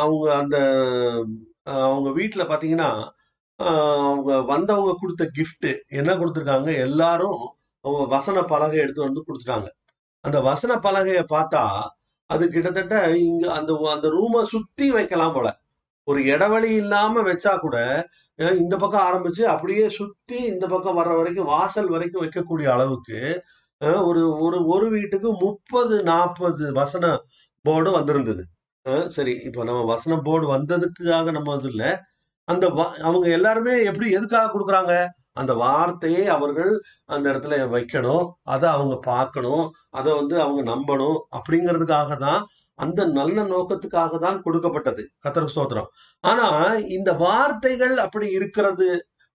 அவங்க 0.02 0.26
அந்த 0.40 0.56
அவங்க 1.86 2.10
வீட்டில் 2.18 2.50
பார்த்தீங்கன்னா 2.50 2.90
அவங்க 4.04 4.32
வந்தவங்க 4.52 4.92
கொடுத்த 5.00 5.24
கிஃப்ட்டு 5.38 5.70
என்ன 6.00 6.10
கொடுத்துருக்காங்க? 6.20 6.70
எல்லாரும் 6.86 7.40
அவங்க 7.84 8.04
வசன 8.14 8.42
பலகை 8.52 8.78
எடுத்து 8.84 9.02
வந்து 9.08 9.22
கொடுத்துட்டாங்க. 9.28 9.68
அந்த 10.24 10.38
வசன 10.50 10.72
பலகையை 10.86 11.24
பார்த்தா 11.34 11.62
அது 12.30 12.44
கிட்டத்தட்ட 12.54 12.96
இங்க 13.28 13.44
அந்த 13.58 13.72
அந்த 13.94 14.06
ரூமை 14.18 14.42
சுத்தி 14.54 14.86
வைக்கலாம் 14.96 15.34
போல. 15.36 15.48
ஒரு 16.08 16.20
இடைவெளி 16.32 16.70
இல்லாம 16.82 17.22
வச்சா 17.30 17.52
கூட 17.64 17.76
இந்த 18.62 18.74
பக்கம் 18.82 19.06
ஆரம்பிச்சு 19.08 19.42
அப்படியே 19.54 19.86
சுத்தி 19.98 20.38
இந்த 20.52 20.64
பக்கம் 20.74 20.98
வர்ற 21.00 21.14
வரைக்கும் 21.18 21.50
வாசல் 21.54 21.90
வரைக்கும் 21.94 22.22
வைக்கக்கூடிய 22.24 22.68
அளவுக்கு 22.76 23.18
ஒரு 24.08 24.22
ஒரு 24.46 24.58
ஒரு 24.74 24.86
வீட்டுக்கு 24.96 25.30
முப்பது 25.44 25.96
நாற்பது 26.10 26.64
வசன 26.80 27.04
போர்டு 27.64 27.90
வந்திருந்தது. 27.98 28.42
சரி 29.16 29.32
இப்போ 29.48 29.62
நம்ம 29.68 29.80
வசன 29.92 30.16
போர்டு 30.26 30.46
வந்ததுக்காக 30.54 31.32
நம்ம 31.36 31.54
இது 31.58 31.68
இல்லை. 31.72 31.90
அந்த 32.48 32.66
அவங்க 33.06 33.26
எல்லாருமே 33.38 33.74
எப்படி 33.90 34.06
எதுக்காக 34.18 34.50
கொடுக்குறாங்க? 34.52 34.94
அந்த 35.40 35.52
வார்த்தையை 35.64 36.22
அவர்கள் 36.36 36.72
அந்த 37.06 37.24
இடத்துல 37.32 37.56
வைக்கணும் 37.74 38.24
அதை 38.54 38.66
அவங்க 38.76 38.94
பார்க்கணும் 39.12 39.64
அதை 39.98 40.10
வந்து 40.20 40.36
அவங்க 40.44 40.62
நம்பணும் 40.72 41.18
அப்படிங்கிறதுக்காக 41.38 42.16
தான் 42.26 42.42
அந்த 42.78 43.00
நல்ல 43.18 43.38
நோக்கத்துக்காக 43.52 44.18
தான் 44.18 44.42
கொடுக்கப்பட்டது. 44.46 45.02
கத்திர 45.24 45.44
சோத்திரம் 45.56 45.88
ஆனா 46.24 46.48
இந்த 46.96 47.10
வார்த்தைகள் 47.24 47.94
அப்படி 48.04 48.26
இருக்கிறது 48.38 48.88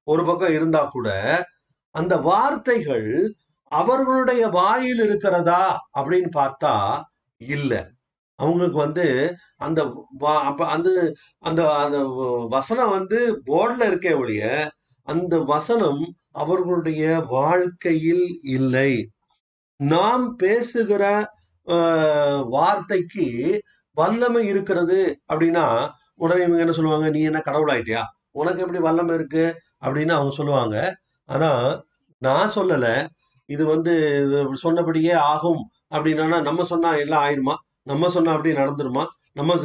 ஒரு 0.08 0.24
பக்கம் 0.26 0.56
இருந்தா 0.58 0.82
கூட 0.96 1.10
அந்த 1.96 2.14
வார்த்தைகள் 2.30 3.10
அவர்களுடைய 3.72 4.44
வாயில் 4.58 5.02
இருக்கிறதா 5.08 5.64
அப்படின்னு 6.00 6.32
பார்த்தா 6.42 6.74
இல்லை. 7.42 7.82
அவங்களுக்கு 8.40 8.78
வந்து 8.78 9.06
அந்த 9.58 9.82
அப்ப 10.50 10.62
அந்த 10.76 10.90
அந்த 11.44 11.62
அந்த 11.84 11.98
வசனம் 12.56 12.94
வந்து 12.98 13.20
போர்டுல 13.48 13.84
இருக்கே 13.92 14.14
ஒழிய 14.22 14.44
அந்த 15.08 15.36
வசனம் 15.54 16.02
அவர்களுடைய 16.44 17.04
வாழ்க்கையில் 17.36 18.26
இல்லை. 18.58 18.92
நாம் 19.80 20.26
பேசுகிற 20.36 21.04
வார்த்தைக்கு 22.56 23.28
வல்லமை 23.98 24.44
இருக்கிறது 24.54 25.00
அப்படின்னா 25.32 25.66
உடனே 26.24 26.44
இவங்க 26.46 26.64
என்ன 26.66 26.76
சொல்லுவாங்க? 26.78 27.08
நீ 27.16 27.22
என்ன 27.30 27.40
கடவுளாயிட்டியா 27.48 28.04
உனக்கு 28.42 28.64
எப்படி 28.64 28.82
வல்லமை 28.88 29.14
இருக்கு? 29.20 29.46
அப்படின்னு 29.86 30.14
அவங்க 30.18 30.34
சொல்லுவாங்க. 30.40 30.78
ஆனா 31.30 31.52
நான் 32.22 32.54
சொல்லலை. 32.58 32.94
இது 33.50 33.64
வந்து 33.74 33.94
சொன்னபடியே 34.66 35.14
ஆகும் 35.32 35.62
அப்படின்னா 35.96 36.40
நம்ம 36.50 36.66
சொன்னா 36.74 36.92
எல்லாம் 37.04 37.24
ஆயிருமா? 37.28 37.56
நம்ம 37.88 38.10
சொன்னா 38.10 38.32
அப்படியே 38.32 38.56
நடந்துருமா? 38.62 39.04
நம்ம 39.32 39.56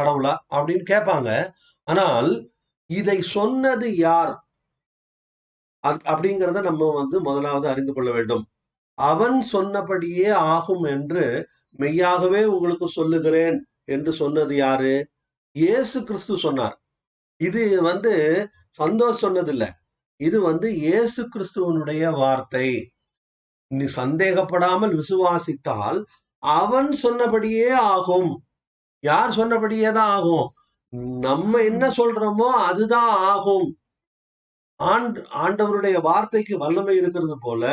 கடவுளா? 0.00 0.32
அப்படின்னு 0.56 0.84
கேட்பாங்க. 0.92 1.30
ஆனால் 1.88 2.30
இதை 2.90 3.18
சொன்னது 3.36 3.88
யார்? 3.96 4.32
அப்படிங்கிறத 6.12 6.60
நம்ம 6.62 6.90
வந்து 6.92 7.16
முதலாவது 7.20 7.66
அறிந்து 7.68 7.92
கொள்ள 7.92 8.10
வேண்டும். 8.12 8.44
அவன் 8.98 9.38
சொன்னபடியே 9.54 10.28
ஆகும் 10.54 10.84
என்று 10.94 11.24
மெய்யாகவே 11.78 12.42
உங்களுக்கு 12.54 12.86
சொல்லுகிறேன் 12.88 13.56
என்று 13.84 14.10
சொன்னது 14.12 14.54
யாரு? 14.56 14.94
இயேசு 15.56 15.98
கிறிஸ்து 16.04 16.34
சொன்னார். 16.38 16.76
இது 17.40 17.62
வந்து 17.82 18.12
சந்தோஷ் 18.78 19.22
சொன்னதில்ல. 19.24 19.64
இது 20.20 20.38
வந்து 20.40 20.68
இயேசு 20.76 21.22
கிறிஸ்துவனுடைய 21.24 22.04
வார்த்தை. 22.20 22.68
நீ 23.70 23.84
சந்தேகப்படாமல் 23.96 24.94
விசுவாசித்தால் 25.00 25.98
அவன் 26.44 26.90
சொன்னபடியே 27.04 27.68
ஆகும். 27.90 28.32
யார் 29.04 29.32
சொன்னபடியே 29.32 29.90
தான் 29.98 30.12
ஆகும்? 30.16 30.46
நம்ம 31.26 31.62
என்ன 31.70 31.84
சொல்றோமோ 31.98 32.48
அதுதான் 32.68 33.12
ஆகும். 33.30 33.68
ஆண்ட் 34.80 35.18
ஆண்டவருடைய 35.42 35.96
வார்த்தைக்கு 36.02 36.54
வல்லமை 36.58 36.94
இருக்கிறது 37.00 37.36
போல 37.40 37.64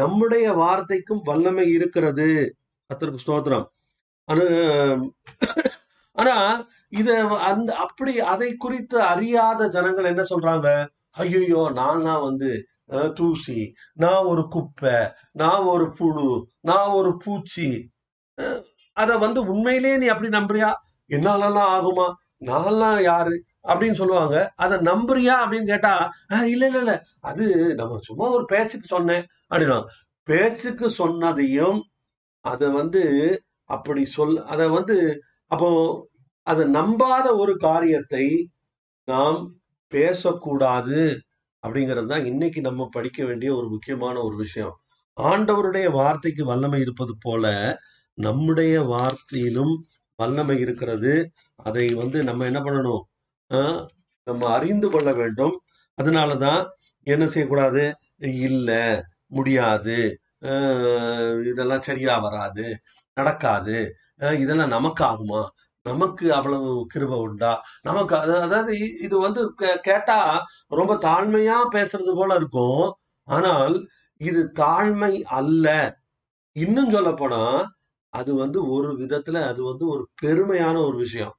நம்முடைய 0.00 0.46
வார்த்தைக்கும் 0.60 1.22
வல்லமை 1.24 1.66
இருக்கிறது. 1.76 2.28
கர்த்தருக்கு 2.90 3.24
ஸ்தோத்திரம். 3.26 3.66
ஆனா 4.28 4.44
ஆனா 6.16 6.36
இத 6.92 7.10
அந்த 7.48 7.70
அப்படி 7.84 8.12
அதை 8.32 8.50
குறித்து 8.56 8.98
அறியாத 9.12 9.68
ஜனங்கள் 9.76 10.10
என்ன 10.12 10.22
சொல்றாங்க? 10.32 10.68
ஐயோ 11.22 11.62
நான் 11.80 12.06
வந்து 12.26 12.50
அஹ், 12.92 13.12
தூசி 13.18 13.60
நான் 13.96 14.26
ஒரு 14.26 14.42
குப்பை 14.48 14.96
நான் 15.34 15.64
ஒரு 15.74 15.86
புழு 15.98 16.28
நான் 16.62 16.90
ஒரு 16.98 17.10
பூச்சி 17.24 17.68
அத 18.96 19.10
வந்து 19.18 19.40
உண்மையிலேயே 19.50 19.96
நீ 19.96 20.06
அப்படி 20.08 20.30
நம்புறியா? 20.30 20.70
என்னாலலாம் 21.10 21.72
ஆகுமா? 21.76 22.06
நான்லாம் 22.44 23.00
யாரு? 23.04 23.36
அப்படின்னு 23.64 23.98
சொல்லுவாங்க. 24.00 24.36
அதை 24.56 24.76
நம்புறியா 24.84 25.34
அப்படின்னு 25.42 25.70
கேட்டா 25.70 25.92
"ஆஹ், 26.32 26.46
இல்ல 26.48 26.64
இல்ல 26.68 26.80
இல்ல. 26.80 26.94
அது 27.22 27.44
நம்ம 27.76 27.98
சும்மா 28.04 28.26
ஒரு 28.36 28.44
பேச்சுக்கு 28.48 28.88
சொன்னேன் 28.88 29.24
அப்படின்னா 29.50 29.78
பேச்சுக்கு 30.28 30.86
சொன்னதையும் 30.98 31.78
அதை 32.44 32.68
வந்து 32.72 33.02
அப்படி 33.70 34.02
சொல் 34.12 34.36
அதை 34.48 34.66
வந்து 34.70 34.96
அப்போ 35.50 35.68
அதை 36.46 36.64
நம்பாத 36.74 37.28
ஒரு 37.38 37.54
காரியத்தை 37.60 38.26
நாம் 39.08 39.38
பேசக்கூடாது 39.92 41.00
அப்படிங்கிறது 41.62 42.08
தான் 42.08 42.26
இன்னைக்கு 42.26 42.60
நம்ம 42.62 42.88
படிக்க 42.92 43.20
வேண்டிய 43.24 43.50
ஒரு 43.56 43.68
முக்கியமான 43.70 44.16
ஒரு 44.22 44.36
விஷயம். 44.38 44.74
ஆண்டவருடைய 45.16 45.86
வார்த்தைக்கு 45.94 46.44
வல்லமை 46.44 46.80
இருப்பது 46.80 47.14
போல 47.22 47.46
நம்முடைய 48.18 48.82
வார்த்தையிலும் 48.82 49.76
வல்லமை 50.16 50.58
இருக்கிறது. 50.58 51.32
அதை 51.56 51.86
வந்து 51.86 52.24
நம்ம 52.24 52.44
என்ன 52.44 52.60
பண்ணணும்? 52.60 53.02
நம்ம 54.24 54.52
அறிந்து 54.52 54.90
கொள்ள 54.90 55.12
வேண்டும். 55.12 55.60
அதனாலதான் 56.02 56.66
என்ன 57.02 57.26
செய்யக்கூடாது? 57.26 57.96
இல்லை 58.16 59.02
முடியாது. 59.26 60.18
இதெல்லாம் 61.50 61.80
சரியா 61.80 62.18
வராது. 62.18 62.80
நடக்காது. 63.14 63.94
இதெல்லாம் 64.16 64.68
நமக்கு 64.68 65.04
ஆகுமா? 65.04 65.48
நமக்கு 65.82 66.34
அவ்வளவு 66.34 66.86
கிருபை 66.86 67.18
உண்டா? 67.18 67.62
நமக்கு 67.80 68.16
அதாவது 68.16 68.78
இது 69.00 69.18
வந்து 69.18 69.54
கே- 69.58 69.76
கேட்டா 69.76 70.44
ரொம்ப 70.66 70.94
தாழ்மையா 70.94 71.56
பேசுறது 71.72 72.14
போல 72.14 72.34
இருக்கும். 72.34 72.94
ஆனால் 73.24 73.88
இது 74.16 74.52
தாழ்மை 74.54 75.22
அல்ல. 75.22 75.98
இன்னும் 76.52 76.90
சொல்ல 76.90 77.12
போனா 77.12 77.76
அது 78.20 78.30
வந்து 78.42 78.58
ஒரு 78.76 78.90
விதத்துல 79.00 79.38
அது 79.50 79.60
வந்து 79.70 79.84
ஒரு 79.94 80.04
பெருமையான 80.22 80.76
ஒரு 80.88 80.96
விஷயம். 81.04 81.34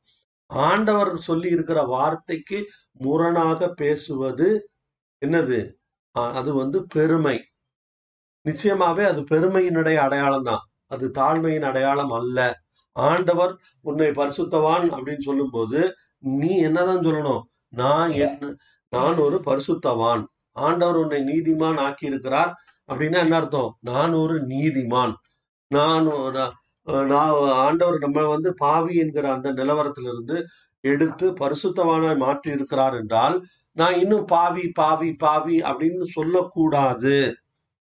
ஆண்டவர் 0.49 1.11
சொல்லி 1.27 1.49
இருக்கிற 1.55 1.79
வார்த்தைக்கு 1.95 2.59
முரணாக 3.05 3.69
பேசுவது 3.81 4.47
என்னது? 5.21 5.59
அது 6.39 6.51
வந்து 6.61 6.79
பெருமை. 6.95 7.37
நிச்சயமாவே 8.45 9.03
அது 9.11 9.21
பெருமையினுடைய 9.31 9.97
அடையாளம் 10.05 10.47
தான். 10.49 10.63
அது 10.93 11.05
தாழ்மையின் 11.19 11.67
அடையாளம் 11.69 12.13
அல்ல. 12.19 12.39
ஆண்டவர் 12.95 13.53
உன்னை 13.87 14.07
பரிசுத்தவான் 14.19 14.85
அப்படின்னு 14.95 15.25
சொல்லும்போது 15.27 15.79
நீ 16.39 16.51
என்னதான் 16.67 17.05
சொல்லணும்? 17.07 17.43
நான் 17.75 18.11
என்ன 18.25 18.53
நான் 18.93 19.17
ஒரு 19.25 19.37
பரிசுத்தவான். 19.47 20.23
ஆண்டவர் 20.59 20.97
உன்னை 21.01 21.19
நீதிமான் 21.29 21.79
ஆக்கி 21.87 22.05
இருக்கிறார் 22.11 22.51
அப்படின்னா 22.89 23.19
என்ன 23.25 23.35
அர்த்தம்? 23.35 23.71
நான் 23.89 24.13
ஒரு 24.23 24.35
நீதிமான். 24.53 25.13
நான் 25.71 26.07
நான் 27.11 27.33
ஆண்டவர் 27.65 28.03
நம்ம 28.05 28.25
வந்து 28.27 28.49
பாவி 28.63 28.93
என்கிற 28.95 29.25
அந்த 29.35 29.49
நிலவரத்திலிருந்து 29.51 30.37
எடுத்து 30.83 31.25
பரிசுத்தமான 31.33 32.13
மாற்றி 32.15 32.49
இருக்கிறார் 32.51 32.95
என்றால் 33.01 33.35
நான் 33.77 33.97
இன்னும் 33.97 34.25
பாவி 34.25 34.63
பாவி 34.79 35.09
பாவி 35.23 35.57
அப்படின்னு 35.69 36.05
சொல்லக்கூடாது. 36.15 37.15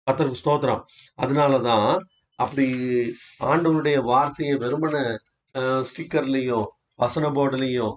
கர்த்தருக்கு 0.07 0.43
ஸ்தோத்திரம். 0.43 0.83
அதனாலதான் 1.19 1.91
அப்படி 2.39 2.67
ஆண்டவருடைய 3.51 3.99
வார்த்தையை 4.03 4.55
வெறுமன 4.57 4.97
ஸ்டிக்கர்லேயும் 5.91 6.69
வசன 6.95 7.27
போர்டுலையும் 7.37 7.95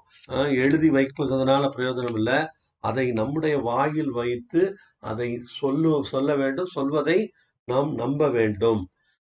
எழுதி 0.64 0.90
வைப்பதனால 0.90 1.64
பிரயோஜனம் 1.76 2.18
இல்லை. 2.20 2.40
அதை 2.84 3.06
நம்முடைய 3.12 3.56
வாயில் 3.70 4.12
வைத்து 4.20 4.62
அதை 5.12 5.30
சொல்லு 5.60 5.92
சொல்ல 6.12 6.30
வேண்டும் 6.36 6.74
சொல்வதை 6.78 7.18
நாம் 7.68 7.92
நம்ப 7.94 8.30
வேண்டும். 8.30 8.82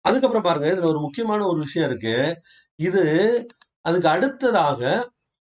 அதுக்கப்புறம் 0.09 0.47
பாருங்க 0.47 0.69
இதுல 0.73 0.91
ஒரு 0.93 1.00
முக்கியமான 1.07 1.41
ஒரு 1.50 1.59
விஷயம் 1.67 1.88
இருக்கு. 1.91 2.17
இது 2.79 3.05
அதுக்கு 3.85 4.09
அடுத்ததாக 4.15 4.83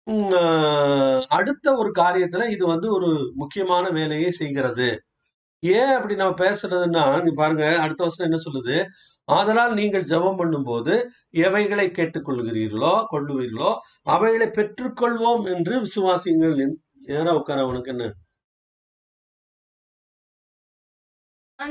உம், 0.06 0.32
அடுத்த 1.37 1.66
ஒரு 1.80 1.90
காரியத்துல 1.99 2.44
இது 2.54 2.64
வந்து 2.66 2.88
ஒரு 2.96 3.08
முக்கியமான 3.37 3.84
வேலையை 3.99 4.30
செய்கிறது. 4.40 4.88
ஏன் 5.62 5.92
அப்படி 5.96 6.14
நம்ம 6.16 6.37
பேசுறதுன்னா 6.42 7.04
நீ 7.25 7.30
பாருங்க 7.37 7.64
அடுத்த 7.84 8.02
வருஷம் 8.04 8.26
என்ன 8.28 8.38
சொல்லுது? 8.46 8.76
ஆதலால் 9.28 9.75
நீங்கள் 9.80 10.08
ஜெபம் 10.12 10.40
பண்ணும்போது 10.40 10.94
எவைகளை 11.44 11.87
கேட்டுக்கொள்கிறீர்களோ 11.99 12.94
கொள்ளுவீர்களோ 13.12 13.70
அவைகளை 14.08 14.49
பெற்றுக்கொள்வோம் 14.58 15.46
என்று 15.54 15.76
விசுவாசிங்கள் 15.87 16.56
ஏற 17.18 17.26
உட்கார 17.40 17.61
உனக்கு 17.70 17.92
என்ன? 17.94 18.04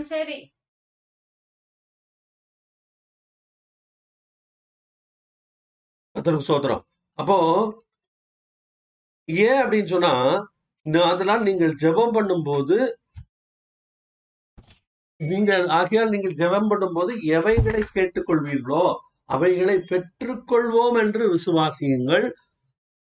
சரி. 0.06 0.38
கர்த்தருக்கு 6.16 6.50
சோதரம் 6.50 6.84
அப்போ 7.20 7.38
ஏன் 9.30 9.60
அப்படின்னு 9.64 9.90
சொன்னா 9.94 10.14
அதெல்லாம் 11.12 11.46
நீங்கள் 11.48 11.74
ஜெபம் 11.84 12.16
பண்ணும்போது 12.18 12.78
நீங்கள் 15.20 15.66
ஆகையால் 15.80 16.14
நீங்கள் 16.14 16.38
ஜெபம் 16.42 16.70
பண்ணும்போது 16.72 17.12
எவைகளை 17.38 17.82
கேட்டுக்கொள்வீர்களோ 17.98 18.84
அவைகளை 19.30 19.76
பெற்றுக்கொள்வோம் 19.92 20.98
என்று 21.04 21.24
விசுவாசியுங்கள். 21.36 22.26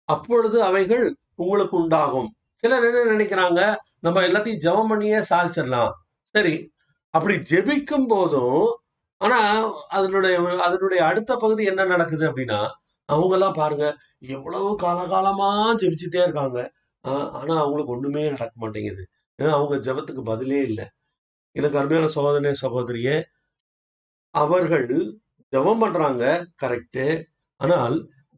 அப்பொழுது 0.08 0.58
அவைகள் 0.68 1.04
உங்களுக்கு 1.42 1.74
உண்டாகும். 1.82 2.28
சிலர் 2.62 2.86
என்ன 2.88 3.00
நினைக்கிறாங்க 3.14 3.60
நம்ம 4.04 4.20
எல்லாத்தையும் 4.28 4.62
ஜெபம் 4.66 4.90
பண்ணியே 4.92 5.20
சாதிச்சிடலாம். 5.32 5.92
சரி 6.34 6.54
அப்படி 7.14 7.34
ஜெபிக்கும் 7.50 8.08
போதும் 8.12 8.62
ஆனா 9.20 9.40
அதனுடைய 9.96 10.36
அதனுடைய 10.66 11.00
அடுத்த 11.10 11.32
பகுதி 11.42 11.64
என்ன 11.72 11.82
நடக்குது 11.94 12.24
அப்படின்னா 12.30 12.60
அவங்க 13.04 13.32
எல்லாம் 13.34 13.52
பாருங்க 13.52 13.96
எவ்வளவு 14.18 14.76
காலகாலமா 14.78 15.48
ஜெபிச்சுட்டே 15.78 16.22
இருக்காங்க. 16.22 16.72
ஆஹ் 17.08 17.30
ஆனா 17.30 17.58
அவங்களுக்கு 17.58 17.92
ஒண்ணுமே 17.92 18.28
நடக்க 18.28 18.52
மாட்டேங்குது. 18.54 19.08
அவங்க 19.38 19.92
ஜெபத்துக்கு 19.92 20.22
பதிலே 20.22 20.60
இல்லை. 20.62 20.88
எனக்கு 21.56 21.78
அருமையான 21.78 22.10
சகோதரனே 22.14 22.54
சகோதரியே 22.62 23.22
அவர்கள் 24.34 24.88
ஜெபம் 25.52 25.78
பண்றாங்க 25.78 26.46
கரெக்டு 26.62 27.24
ஆனால் 27.56 27.96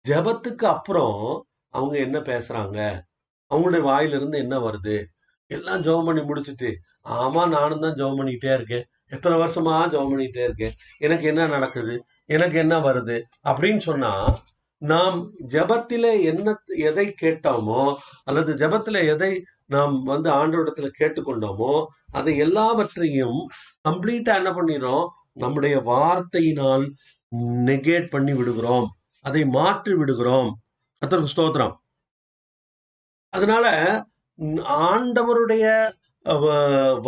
ஜெபத்துக்கு 0.09 0.65
அப்புறம் 0.65 1.47
அவங்க 1.69 1.99
என்ன 1.99 2.19
பேசுறாங்க? 2.19 3.01
அவங்களுடைய 3.51 3.81
வாயிலிருந்து 3.81 4.39
என்ன 4.39 4.59
வருது? 4.59 5.05
எல்லாம் 5.47 5.81
ஜெபம் 5.81 6.05
பண்ணி 6.05 6.23
முடிச்சிட்டு 6.23 6.79
ஆமா 7.09 7.49
நானும் 7.49 7.81
தான் 7.81 7.95
ஜெபம் 7.95 8.19
பண்ணிக்கிட்டே 8.21 8.55
இருக்கேன். 8.55 8.85
எத்தனை 9.07 9.39
வருஷமா 9.39 9.77
ஜெபம் 9.89 10.11
பண்ணிக்கிட்டே 10.13 10.45
இருக்கேன். 10.45 10.73
எனக்கு 10.99 11.27
என்ன 11.27 11.47
நடக்குது? 11.47 12.05
எனக்கு 12.25 12.59
என்ன 12.59 12.79
வருது? 12.79 13.23
அப்படின்னு 13.45 13.79
சொன்னா 13.79 14.13
நாம் 14.91 15.19
ஜெபத்திலே 15.53 16.13
என்ன 16.31 16.55
எதை 16.89 17.07
கேட்டோமோ 17.23 17.83
அல்லது 18.25 18.53
ஜபத்துல 18.63 19.03
எதை 19.15 19.33
நாம் 19.67 19.95
வந்து 20.03 20.29
ஆண்டோடத்துல 20.41 20.89
கேட்டுக்கொண்டோமோ 20.99 21.75
அதை 22.13 22.33
எல்லாவற்றையும் 22.37 23.39
கம்ப்ளீட்டா 23.89 24.33
என்ன 24.41 24.51
பண்ணிடும் 24.53 25.05
நம்முடைய 25.35 25.77
வார்த்தையினால் 25.91 26.85
நெகேட் 27.69 28.13
பண்ணி 28.15 28.33
விடுகிறோம். 28.33 28.87
அதை 29.25 29.43
மாற்றி 29.57 29.95
விடுகிறோம். 29.95 30.51
கர்த்தருக்கு 31.03 31.35
ஸ்தோத்திரம். 31.35 31.75
அதனால 33.33 33.67
ஆண்டவருடைய 34.89 35.65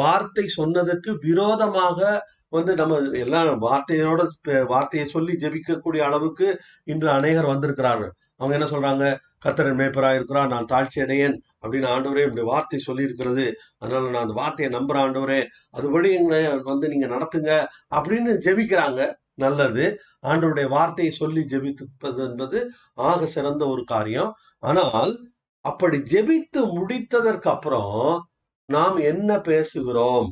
வார்த்தை 0.01 0.45
சொன்னதுக்கு 0.57 1.11
விரோதமாக 1.27 2.01
வந்து 2.49 2.73
நம்ம 2.75 2.99
எல்லாம் 3.25 3.63
வார்த்தையோட 3.63 4.23
வார்த்தையை 4.67 5.07
சொல்லி 5.09 5.35
ஜெபிக்கக்கூடிய 5.45 6.03
அளவுக்கு 6.09 6.49
இன்று 6.85 7.09
அநேகர் 7.11 7.53
வந்திருக்கிறார்கள். 7.53 8.13
அவங்க 8.39 8.55
என்ன 8.59 8.69
சொல்றாங்க? 8.73 9.05
கத்தரன் 9.45 9.79
மேய்ப்பரா 9.81 10.11
இருக்கிறான் 10.15 10.53
நான் 10.55 10.69
தாழ்ச்சி 10.73 10.99
அடையேன் 11.03 11.37
அப்படின்னு 11.63 11.89
ஆண்டவரே 11.95 12.25
இப்படி 12.29 12.45
வார்த்தை 12.53 12.79
சொல்லி 12.79 13.03
இருக்கிறது 13.03 13.45
அதனால 13.79 14.11
நான் 14.11 14.23
அந்த 14.23 14.37
வார்த்தையை 14.41 14.69
நம்புறேன் 14.77 15.05
ஆண்டவரே. 15.07 15.41
அதுபடி 15.79 16.09
எங்களை 16.13 16.41
வந்து 16.71 16.89
நீங்க 16.89 17.07
நடத்துங்க 17.07 17.51
அப்படின்னு 17.97 18.33
ஜெபிக்கிறாங்க. 18.47 19.01
நல்லது. 19.35 19.85
ஆண்டவருடைய 20.23 20.69
வார்த்தையை 20.69 21.13
சொல்லி 21.15 21.43
ஜெபிப்பது 21.53 22.21
என்பது 22.29 22.59
ஆக 22.95 23.27
சிறந்த 23.27 23.63
ஒரு 23.67 23.85
காரியம். 23.85 24.33
ஆனால் 24.59 25.13
அப்படி 25.65 25.99
ஜெபித்து 26.15 26.61
முடித்ததற்கு 26.77 27.49
அப்புறம் 27.49 27.95
நாம் 28.69 28.97
என்ன 29.13 29.37
பேசுகிறோம்? 29.37 30.29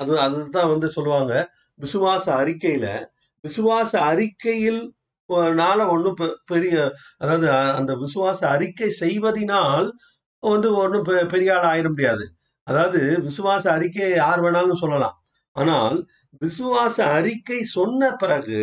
அது 0.00 0.12
அதுதான் 0.26 0.70
வந்து 0.72 0.88
சொல்லுவாங்க. 0.96 1.32
விசுவாச 1.80 2.26
அறிக்கையில 2.42 2.86
விசுவாச 3.44 3.92
அறிக்கையில் 4.10 4.82
நால 5.60 5.80
ஒன்றும் 5.94 6.18
பெரிய 6.46 6.74
அதாவது 7.18 7.48
அந்த 7.78 7.92
விசுவாச 7.96 8.40
அறிக்கை 8.48 8.88
செய்வதினால் 9.00 9.88
வந்து 10.42 10.68
ஒன்றும் 10.82 11.06
பெரிய 11.32 11.50
ஆள் 11.56 11.68
ஆயிட 11.72 11.88
முடியாது. 11.90 12.24
அதாவது 12.66 13.00
விசுவாச 13.20 13.64
அறிக்கையை 13.76 14.10
யார் 14.16 14.42
வேணாலும் 14.44 14.82
சொல்லலாம். 14.82 15.16
ஆனால் 15.56 15.98
விசுவாச 16.42 16.96
அறிக்கை 17.18 17.60
சொன்ன 17.76 18.10
பிறகு 18.16 18.60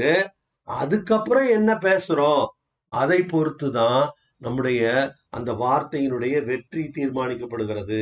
அதுக்கப்புறம் 0.67 1.49
என்ன 1.49 1.71
பேசுறோம்? 1.81 2.45
அதை 2.93 3.19
பொறுத்து 3.25 3.69
தான் 3.71 4.03
நம்முடைய 4.37 4.81
அந்த 5.29 5.51
வார்த்தையினுடைய 5.63 6.35
வெற்றி 6.45 6.83
தீர்மானிக்கப்படுகிறது. 6.97 8.01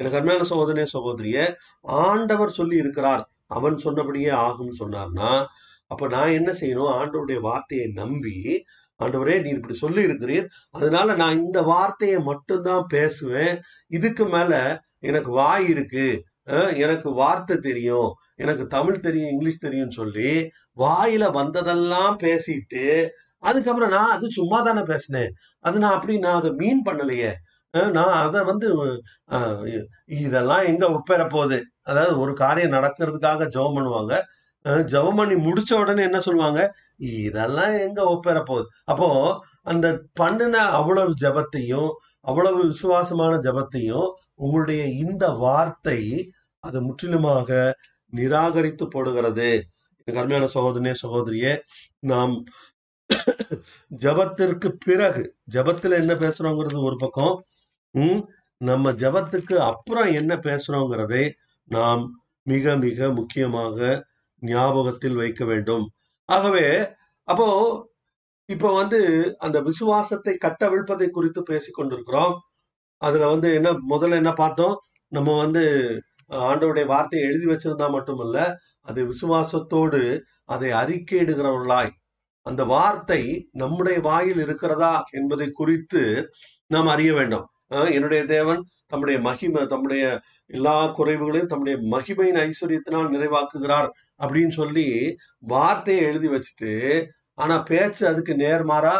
எனக்கு 0.00 0.18
அருமையான 0.18 0.44
சகோதரனே 0.50 0.86
சகோதரிய 0.96 1.38
ஆண்டவர் 2.02 2.56
சொல்லி 2.58 2.76
இருக்கிறார். 2.82 3.24
அவன் 3.56 3.76
சொன்னபடியே 3.84 4.30
ஆகும் 4.46 4.74
சொன்னார்னா 4.78 5.30
அப்ப 5.92 6.08
நான் 6.14 6.36
என்ன 6.38 6.50
செய்யணும்? 6.60 6.90
ஆண்டவருடைய 6.98 7.38
வார்த்தையை 7.48 7.86
நம்பி 8.00 8.36
ஆண்டவரே 9.00 9.36
நீ 9.44 9.50
இப்படி 9.56 9.74
சொல்லி 9.82 10.02
இருக்கிறீர். 10.06 10.46
அதனால 10.78 11.14
நான் 11.14 11.42
இந்த 11.44 11.58
வார்த்தையை 11.70 12.18
மட்டும்தான் 12.30 12.84
பேசுவேன். 12.88 13.54
இதுக்கு 13.98 14.24
மேல 14.34 14.52
எனக்கு 15.10 15.30
வாய் 15.40 15.66
இருக்கு. 15.74 16.06
எனக்கு 16.84 17.08
வார்த்தை 17.20 17.56
தெரியும். 17.68 18.10
எனக்கு 18.42 18.64
தமிழ் 18.76 19.04
தெரியும் 19.06 19.32
இங்கிலீஷ் 19.34 19.64
தெரியும்னு 19.66 19.98
சொல்லி 20.00 20.30
வாயில 20.82 21.24
வந்ததெல்லாம் 21.38 22.14
பேசிட்டு 22.24 22.84
அதுக்கப்புறம் 23.48 23.92
நான் 23.96 24.14
அது 24.16 24.26
சும்மா 24.38 24.58
தானே 24.62 24.82
பேசினேன். 24.82 25.30
அது 25.66 25.76
நான் 25.82 25.96
அப்படி 25.98 26.14
நான் 26.24 26.38
அதை 26.40 26.50
மீன் 26.60 26.82
பண்ணலையே. 26.86 27.30
நான் 27.96 28.14
அதை 28.24 28.40
வந்து 28.50 28.68
இதெல்லாம் 30.20 30.64
எங்க 30.70 30.84
ஒப்பேற 30.96 31.22
போகுது 31.34 31.58
அதாவது 31.90 32.12
ஒரு 32.22 32.32
காரியம் 32.42 32.74
நடக்கிறதுக்காக 32.76 33.46
ஜெபம் 33.56 33.76
பண்ணுவாங்க. 33.78 34.14
ஜெபம் 34.92 35.18
பண்ணி 35.20 35.36
முடிச்ச 35.46 35.72
உடனே 35.82 36.02
என்ன 36.08 36.18
சொல்லுவாங்க? 36.20 36.60
இதெல்லாம் 37.24 37.74
எங்க 37.86 38.00
ஒப்பேற 38.14 38.38
போகுது 38.50 38.66
அப்போ 38.92 39.08
அந்த 39.72 39.86
பண்ணின 40.20 40.64
அவ்வளவு 40.78 41.12
ஜெபத்தையும் 41.22 41.90
அவ்வளவு 42.20 42.60
விசுவாசமான 42.66 43.34
ஜெபத்தையும் 43.46 44.08
உங்களுடைய 44.44 44.82
இந்த 45.04 45.24
வார்த்தை 45.44 46.00
அது 46.64 46.78
முற்றிலுமாக 46.88 47.50
நிராகரித்து 48.12 48.84
போடுகிறது. 48.94 49.50
எனக்கு 50.08 50.50
சகோதரனே 50.56 50.92
சகோதரியே 51.04 51.52
நாம் 52.10 52.34
ஜெபத்திற்கு 54.04 54.68
பிறகு 54.86 55.22
ஜபத்துல 55.56 55.98
என்ன 56.02 56.12
பேசுறோங்கிறது 56.24 56.78
ஒரு 56.88 56.96
பக்கம் 56.96 57.34
உம் 57.94 58.20
நம்ம 58.60 58.92
ஜெபத்துக்கு 59.00 59.56
அப்புறம் 59.70 60.08
என்ன 60.20 60.32
பேசுறோங்கிறதை 60.44 61.22
நாம் 61.68 62.02
மிக 62.46 62.76
மிக 62.78 63.08
முக்கியமாக 63.12 63.78
ஞாபகத்தில் 64.42 65.16
வைக்க 65.16 65.42
வேண்டும். 65.44 65.84
ஆகவே 66.28 66.66
அப்போ 67.28 67.48
இப்போ 68.48 68.68
வந்து 68.74 69.00
அந்த 69.38 69.58
விசுவாசத்தை 69.66 70.34
கட்டவிழ்ப்பதை 70.44 71.08
குறித்து 71.10 71.40
பேசிக்கொண்டிருக்கிறோம் 71.50 72.34
அதுல 73.02 73.26
வந்து 73.28 73.48
என்ன 73.58 73.68
முதல்ல 73.90 74.20
என்ன 74.22 74.32
பார்த்தோம்? 74.34 74.76
நம்ம 75.12 75.30
வந்து 75.38 75.62
அஹ், 76.30 76.44
ஆண்டவருடைய 76.48 76.86
வார்த்தையை 76.86 77.24
எழுதி 77.28 77.46
வச்சிருந்தா 77.46 77.88
மட்டுமல்ல 77.90 78.38
அதை 78.88 79.02
விசுவாசத்தோடு 79.08 80.00
அதை 80.46 80.70
அறிக்கையிடுகிறவர்களாய் 80.80 81.92
அந்த 82.46 82.62
வார்த்தை 82.72 83.20
நம்முடைய 83.54 83.98
வாயில் 84.06 84.40
இருக்கிறதா 84.44 84.90
என்பதை 85.12 85.48
குறித்து 85.52 86.02
நாம் 86.70 86.88
அறிய 86.88 87.10
வேண்டும். 87.14 87.46
என்னுடைய 87.70 88.24
தேவன் 88.24 88.62
தம்முடைய 88.86 89.20
மகிமை 89.20 89.66
தம்முடைய 89.66 90.20
எல்லா 90.46 90.94
குறைவுகளையும் 90.98 91.46
தம்முடைய 91.46 91.78
மகிமையின் 91.78 92.40
ஐஸ்வர்யத்தினால் 92.40 93.12
நிறைவாக்குகிறார் 93.14 93.88
அப்படின்னு 94.18 94.48
சொல்லி 94.48 95.16
வார்த்தையை 95.38 96.04
எழுதி 96.04 96.28
வச்சுட்டு 96.28 96.72
ஆனா 97.34 97.62
பேச்சு 97.62 98.06
அதுக்கு 98.06 98.32
நேர்மாறா 98.34 98.94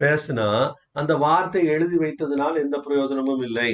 பேசுனா 0.00 0.48
அந்த 0.92 1.16
வார்த்தையை 1.16 1.72
எழுதி 1.74 1.96
வைத்ததுனால் 1.96 2.56
எந்த 2.62 2.78
பிரயோஜனமும் 2.78 3.42
இல்லை. 3.42 3.70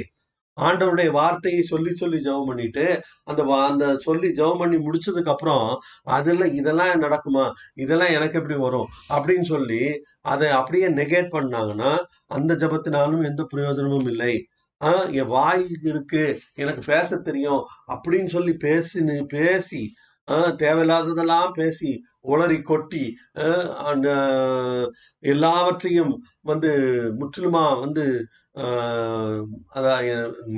ஆண்டவருடைய 0.57 1.11
வார்த்தையை 1.11 1.61
சொல்லி 1.61 1.95
சொல்லி 1.95 2.17
ஜெபம் 2.17 2.45
பண்ணிட்டு 2.45 2.85
அந்த 3.23 3.43
வா- 3.43 3.67
அந்த 3.67 3.97
சொல்லி 3.97 4.27
ஜெபம் 4.29 4.57
பண்ணி 4.57 4.77
முடிச்சதுக்கு 4.77 5.29
அப்புறம் 5.29 5.67
அதுல 6.09 6.47
இதெல்லாம் 6.53 7.01
நடக்குமா? 7.01 7.45
இதெல்லாம் 7.75 8.11
எனக்கு 8.11 8.39
எப்படி 8.39 8.59
வரும்? 8.59 8.87
அப்படின்னு 9.09 9.41
சொல்லி 9.43 9.81
அதை 10.21 10.49
அப்படியே 10.49 10.87
நெகேட் 10.89 11.31
பண்ணாங்கன்னா 11.31 11.91
அந்த 12.27 12.55
ஜெபத்தினாலும் 12.55 13.25
எந்த 13.25 13.43
பிரயோஜனமும் 13.43 14.07
இல்லை. 14.07 14.33
ஆஹ் 14.81 15.13
என் 15.13 15.27
வாய் 15.27 15.65
இருக்கு 15.83 16.23
எனக்கு 16.53 16.81
பேச 16.85 17.17
தெரியும் 17.19 17.63
அப்படின்னு 17.87 18.27
சொல்லி 18.27 18.53
பேசி 18.57 18.99
பேசி 19.29 19.81
தேவையில்லாததெல்லாம் 20.57 21.51
பேசி 21.53 21.91
உளறி 22.27 22.61
கொட்டி 22.61 23.05
அந்த 23.83 24.09
எல்லாவற்றையும் 25.23 26.13
வந்து 26.41 26.71
முற்றிலுமா 27.19 27.79
வந்து 27.79 28.05
அதான் 29.75 30.01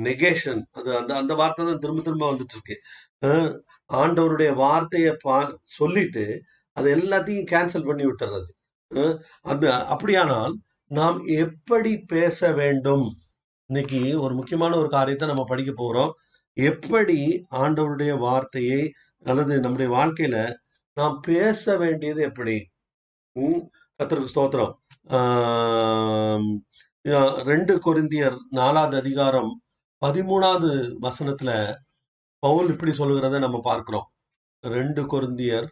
நெகேஷன் 0.02 0.62
அது 0.70 0.90
அந்த 0.96 1.12
அந்த 1.14 1.32
வார்த்தை 1.34 1.66
தான் 1.66 1.78
திரும்ப 1.78 2.02
திரும்ப 2.02 2.24
வந்துட்டு 2.32 2.54
இருக்கு 2.56 2.76
ஆண்டவருடைய 3.90 4.50
வார்த்தையை 4.54 5.12
பா 5.22 5.36
சொல்லிட்டு 5.62 6.24
அதை 6.76 6.92
எல்லாத்தையும் 6.94 7.50
கேன்சல் 7.50 7.86
பண்ணி 7.86 8.04
விட்டுறது 8.06 8.50
அந்த 9.42 9.66
அப்படியானால் 9.86 10.54
நாம் 10.90 11.18
எப்படி 11.36 11.92
பேச 12.06 12.52
வேண்டும்? 12.52 13.06
இன்னைக்கு 13.70 14.00
ஒரு 14.20 14.34
முக்கியமான 14.34 14.72
ஒரு 14.76 14.88
காரியத்தை 14.88 15.28
நம்ம 15.28 15.44
படிக்க 15.44 15.72
போறோம். 15.72 16.12
எப்படி 16.56 17.18
ஆண்டவருடைய 17.52 18.12
வார்த்தையை 18.18 18.82
அல்லது 19.24 19.54
நம்முடைய 19.60 19.88
வாழ்க்கையில 19.96 20.36
நாம் 20.96 21.16
பேச 21.20 21.76
வேண்டியது 21.76 22.22
எப்படி? 22.22 22.56
கத்திரக்கு 24.00 24.32
ஸ்தோத்திரம். 24.34 24.74
ஆஹ் 25.10 26.48
ரெண்டு 27.48 27.74
கொரிந்தியர் 27.84 28.36
நாலாவது 28.50 28.96
அதிகாரம் 28.96 29.50
பதிமூணாவது 30.02 30.70
வசனத்துல 31.02 31.50
பவுல் 32.42 32.68
இப்படி 32.70 32.92
சொல்லுகிறத 32.92 33.38
நம்ம 33.38 33.58
பார்க்கிறோம். 33.62 34.06
ரெண்டு 34.64 35.02
கொருந்தியர் 35.12 35.68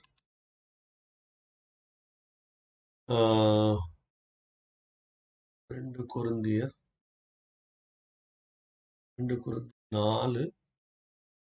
ஆஹ், 3.08 3.78
ரெண்டு 5.70 6.02
கொருந்தியர் 6.14 6.72
ரெண்டு 9.18 9.36
குருந்தி 9.40 9.72
நாலு 9.96 10.42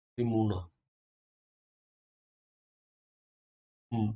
பதிமூணா? 0.09 0.59
ம். 3.93 4.13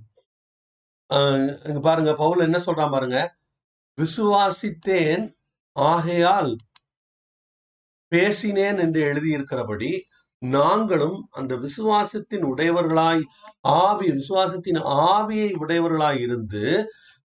ஆஹ், 1.10 1.38
இங்க 1.68 1.80
பாருங்க 1.80 2.12
பவுல் 2.16 2.46
என்ன 2.48 2.58
சொல்றான் 2.66 2.94
பாருங்க? 2.94 3.18
விசுவாசித்தேன் 3.98 5.24
ஆகையால் 5.76 6.56
பேசினேன் 8.12 8.78
என்று 8.78 9.00
எழுதியிருக்கிறபடி 9.02 10.00
நாங்களும் 10.38 11.28
அந்த 11.30 11.56
விசுவாசத்தின் 11.56 12.44
உடையவர்களாய் 12.44 13.22
ஆவி 13.60 14.08
விசுவாசத்தின் 14.10 14.80
ஆவியை 15.06 15.50
உடையவர்களாய் 15.58 16.20
இருந்து 16.20 16.64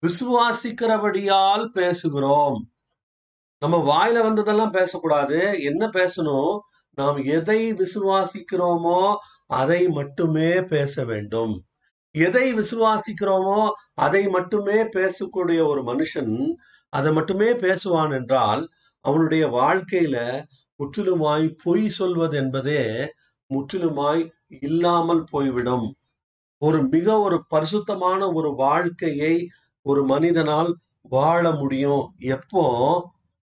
விசுவாசிக்கிறபடியால் 0.02 1.64
பேசுகிறோம். 1.76 2.58
நம்ம 3.62 3.76
வாயில 3.90 4.22
வந்ததெல்லாம் 4.22 4.70
பேசக்கூடாது. 4.70 5.62
என்ன 5.62 5.86
பேசணும்? 5.86 6.58
நாம் 6.94 7.16
எதை 7.16 7.72
விசுவாசிக்கிறோமோ 7.72 9.16
அதை 9.46 9.88
மட்டுமே 9.88 10.62
பேச 10.64 11.04
வேண்டும். 11.04 11.64
எதை 12.14 12.54
விசுவாசிக்கிறோமோ 12.54 13.70
அதை 13.94 14.28
மட்டுமே 14.28 14.78
பேசக்கூடிய 14.82 15.60
ஒரு 15.66 15.82
மனுஷன் 15.82 16.34
அதை 16.90 17.12
மட்டுமே 17.12 17.48
பேசுவான் 17.52 18.12
என்றால் 18.12 18.62
அவனுடைய 19.04 19.48
வாழ்க்கையில 19.48 20.16
முற்றிலுமாய் 20.80 21.46
பொய் 21.62 21.88
சொல்வது 21.88 22.36
என்பதே 22.36 22.82
முற்றிலுமாய் 23.50 24.22
இல்லாமல் 24.60 25.24
போய்விடும். 25.30 25.86
ஒரு 26.62 26.78
மிக 26.88 27.18
ஒரு 27.20 27.36
பரிசுத்தமான 27.48 28.32
ஒரு 28.32 28.54
வாழ்க்கையை 28.54 29.34
ஒரு 29.86 30.04
மனிதனால் 30.04 30.70
வாழ 31.00 31.50
முடியும். 31.52 32.04
எப்போ? 32.18 32.64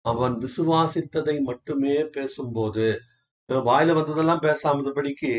அவன் 0.05 0.35
விசுவாசித்ததை 0.37 1.35
மட்டுமே 1.39 1.95
பேசும்போது. 2.05 2.87
வாயில 3.49 3.93
வந்ததெல்லாம் 3.93 4.41
பேசாமதபடிக்கு 4.41 5.31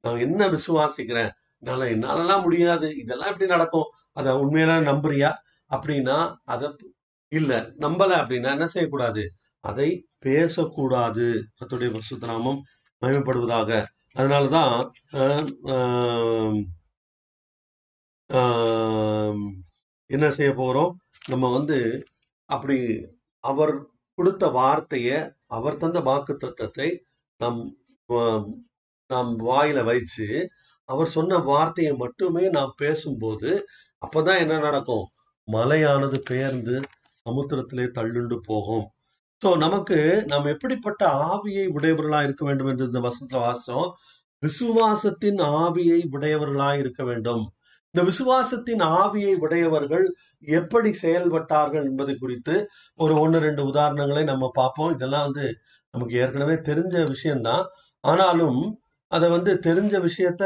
நான் 0.00 0.18
என்ன 0.18 0.48
விசுவாசிக்கிறேன்? 0.48 1.32
என்னால 1.58 1.88
என்னாலலாம் 1.90 2.42
முடியாது. 2.42 2.96
இதெல்லாம் 2.96 3.28
எப்படி 3.28 3.50
நடக்கும்? 3.50 3.88
அதை 4.12 4.32
உண்மையில 4.34 4.76
நம்புறியா? 4.90 5.32
அப்படின்னா 5.70 6.18
அதை 6.44 6.68
இல்ல 7.32 7.52
நம்பல 7.78 8.10
அப்படின்னா 8.20 8.50
என்ன 8.56 8.66
செய்யக்கூடாது? 8.66 9.22
அதை 9.64 9.88
பேசக்கூடாது. 10.18 11.26
கத்துடைய 11.58 11.90
பரிசுத்த 11.92 12.26
நாமம் 12.26 12.60
மகிமைப்படுவதாக. 13.02 13.70
அதனாலதான் 14.16 14.74
என்ன 20.10 20.26
செய்ய 20.36 20.50
போறோம்? 20.54 20.92
நம்ம 21.28 21.46
வந்து 21.52 21.78
அப்படி 22.48 22.78
அவர் 23.44 23.72
கொடுத்த 24.18 24.44
வார்த்தைய 24.56 25.08
அவர் 25.48 25.76
தந்த 25.76 25.98
வாக்கு 26.00 26.34
தத்தத்தை 26.36 26.88
நம் 27.40 27.60
ஆம், 28.08 28.48
நாம் 29.10 29.32
வாயில 29.46 29.78
வைச்சு 29.84 30.26
அவர் 30.88 31.08
சொன்ன 31.08 31.38
வார்த்தையை 31.48 31.92
மட்டுமே 31.96 32.44
நாம் 32.48 32.74
பேசும்போது 32.76 33.50
அப்பதான் 34.02 34.42
என்ன 34.44 34.56
நடக்கும்? 34.58 35.06
மலையானது 35.48 36.18
பெயர்ந்து 36.30 36.76
சமுத்திரத்திலே 37.26 37.86
தள்ளுண்டு 37.96 38.36
போகும். 38.46 38.84
ஸோ 39.42 39.50
நமக்கு 39.58 39.98
நாம் 40.26 40.46
எப்படிப்பட்ட 40.46 41.02
ஆவியை 41.26 41.66
உடையவர்களா 41.72 42.20
இருக்க 42.22 42.42
வேண்டும் 42.44 42.70
என்று 42.72 42.86
இந்த 42.86 43.00
வசனத்துல 43.02 43.42
வாசிச்சோம். 43.46 43.88
விசுவாசத்தின் 44.42 45.40
ஆவியை 45.58 46.00
உடையவர்களா 46.12 46.70
இருக்க 46.78 47.02
வேண்டும். 47.04 47.44
இந்த 47.94 48.02
விசுவாசத்தின் 48.08 48.82
ஆவியை 48.96 49.34
உடையவர்கள் 49.40 50.06
எப்படி 50.52 50.90
செயல்பட்டார்கள் 51.02 51.84
என்பது 51.84 52.12
குறித்து 52.18 52.54
ஒரு 52.98 53.14
ஒன்று 53.20 53.38
ரெண்டு 53.40 53.62
உதாரணங்களை 53.70 54.24
நம்ம 54.24 54.50
பார்ப்போம். 54.56 54.94
இதெல்லாம் 54.96 55.26
வந்து 55.28 55.46
நமக்கு 55.94 56.14
ஏற்கனவே 56.22 56.56
தெரிஞ்ச 56.68 56.96
விஷயம்தான். 57.10 57.64
ஆனாலும் 58.04 58.60
அதை 59.12 59.28
வந்து 59.30 59.52
தெரிஞ்ச 59.66 59.94
விஷயத்த 60.06 60.44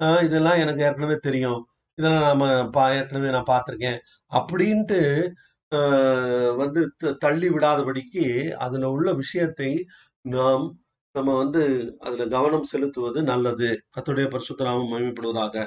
அஹ், 0.00 0.22
இதெல்லாம் 0.22 0.58
எனக்கு 0.58 0.82
ஏற்கனவே 0.84 1.16
தெரியும். 1.22 1.60
இதெல்லாம் 1.98 2.26
நாம 2.28 2.44
பா 2.70 2.84
ஏற்கனவே 2.94 3.30
நான் 3.30 3.50
பார்த்துருக்கேன். 3.50 3.98
அப்படின்ட்டு 4.32 5.00
வந்து 6.56 6.92
த- 6.98 7.12
தள்ளி 7.12 7.48
விடாதபடிக்கு 7.48 8.50
அதுல 8.50 8.90
உள்ள 8.90 9.12
விஷயத்தை 9.12 9.86
நாம் 10.20 10.78
நம்ம 11.12 11.36
வந்து 11.36 11.94
அதுல 11.98 12.26
கவனம் 12.26 12.64
செலுத்துவது 12.64 13.22
நல்லது. 13.22 13.82
கர்த்தருடைய 13.96 14.40
பரிசுத்தராமம் 14.40 14.90
மகிமைப்படுவதாக. 14.92 15.66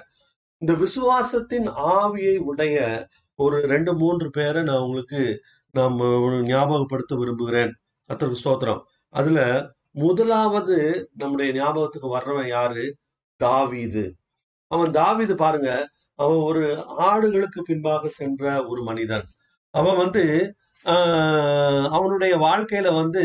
இந்த 0.58 0.74
விசுவாசத்தின் 0.74 1.68
ஆவியை 1.78 2.38
உடைய 2.38 3.08
ஒரு 3.36 3.62
ரெண்டு 3.62 3.96
மூன்று 3.96 4.30
பேரை 4.30 4.64
நான் 4.64 4.78
உங்களுக்கு 4.78 5.42
நாம் 5.72 6.00
ஞாபகப்படுத்த 6.46 7.18
விரும்புகிறேன். 7.18 7.76
கர்த்தருக்கு 8.14 8.36
ஸ்தோத்திரம். 8.44 8.82
அதுல 9.10 9.72
முதலாவது 9.92 11.10
நம்முடைய 11.18 11.54
ஞாபகத்துக்கு 11.54 12.18
வர்றவன் 12.18 12.48
யாரு? 12.48 12.98
தாவீது. 13.36 14.16
அவன் 14.68 14.92
தாவீது 14.92 15.36
பாருங்க 15.36 15.90
அவன் 16.16 16.38
ஒரு 16.38 16.86
ஆடுகளுக்கு 17.00 17.62
பின்பாக 17.64 18.08
சென்ற 18.08 18.66
ஒரு 18.66 18.84
மனிதன். 18.84 19.24
அவன் 19.74 19.98
வந்து 19.98 20.24
ஆஹ், 20.86 21.86
அவனுடைய 21.92 22.34
வாழ்க்கையில 22.40 22.88
வந்து 22.94 23.24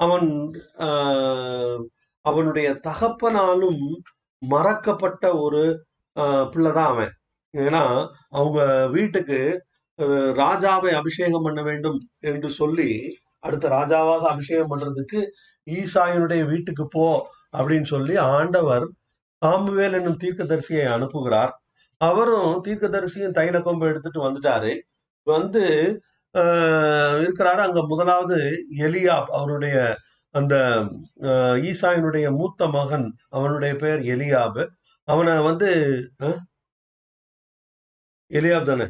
அவன் 0.00 0.28
ஆஹ், 0.86 1.80
அவனுடைய 2.24 2.68
தகப்பனாலும் 2.86 3.82
மறக்கப்பட்ட 4.42 5.24
ஒரு 5.40 5.62
ஆஹ், 6.16 6.46
பிள்ளைதான் 6.50 6.92
அவன். 6.92 7.12
ஏன்னா 7.54 7.84
அவங்க 8.30 8.60
வீட்டுக்கு 8.88 9.38
ராஜாவை 10.38 10.92
அபிஷேகம் 10.94 11.42
பண்ண 11.42 11.60
வேண்டும் 11.62 11.98
என்று 12.24 12.50
சொல்லி 12.52 12.90
அடுத்த 13.40 13.66
ராஜாவாக 13.68 14.24
அபிஷேகம் 14.26 14.70
பண்றதுக்கு 14.70 15.20
ஈசாயனுடைய 15.66 16.42
வீட்டுக்கு 16.46 16.84
போ 16.88 17.06
அப்படின்னு 17.54 17.88
சொல்லி 17.88 18.14
ஆண்டவர் 18.30 18.86
சாமுவேல் 19.42 19.92
என்னும் 19.92 20.20
தீர்க்கதரிசியை 20.20 20.84
அனுப்புகிறார். 20.94 21.52
அவரும் 22.00 22.52
தீர்க்கதரிசியும் 22.64 23.36
தைல 23.38 23.62
கொம்பு 23.62 23.86
எடுத்துட்டு 23.86 24.20
வந்துட்டாரு. 24.26 24.72
வந்து 25.26 25.62
ஆஹ், 26.34 27.14
இருக்கிறாரு. 27.20 27.60
அங்க 27.60 27.80
முதலாவது 27.86 28.36
எலியாப் 28.80 29.30
அவருடைய 29.32 29.76
அந்த 30.34 30.54
ஈசாயினுடைய 31.64 32.26
மூத்த 32.32 32.68
மகன் 32.68 33.06
அவனுடைய 33.30 33.72
பெயர் 33.76 34.02
எலியாப். 34.14 34.62
அவனை 35.08 35.34
வந்து 35.40 35.68
எலியாப் 38.30 38.64
தானே? 38.64 38.86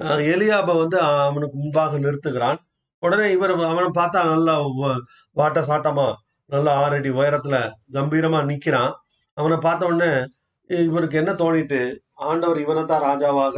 ஆஹ், 0.00 0.22
எலியாபை 0.32 0.74
வந்து 0.78 0.98
அவனுக்கு 1.24 1.56
முன்பாக 1.58 1.98
நிறுத்துகிறான். 1.98 2.58
உடனே 3.02 3.32
இவர் 3.32 3.52
அவனை 3.66 3.90
பார்த்தா 3.94 4.20
நல்லா 4.30 4.54
வாட்ட 5.36 5.60
சாட்டமா 5.70 6.08
நல்லா 6.50 6.72
ஆறடி 6.82 7.10
உயரத்துல 7.12 7.56
கம்பீரமா 7.92 8.40
நிக்கிறான். 8.50 8.92
அவனை 9.36 9.56
பார்த்த 9.58 9.86
உடனே 9.86 10.12
இவருக்கு 10.70 11.18
என்ன 11.18 11.32
தோணிட்டு 11.34 11.80
ஆண்டவர் 12.22 12.60
இவனை 12.60 12.84
தான் 12.84 13.04
ராஜாவாக 13.04 13.56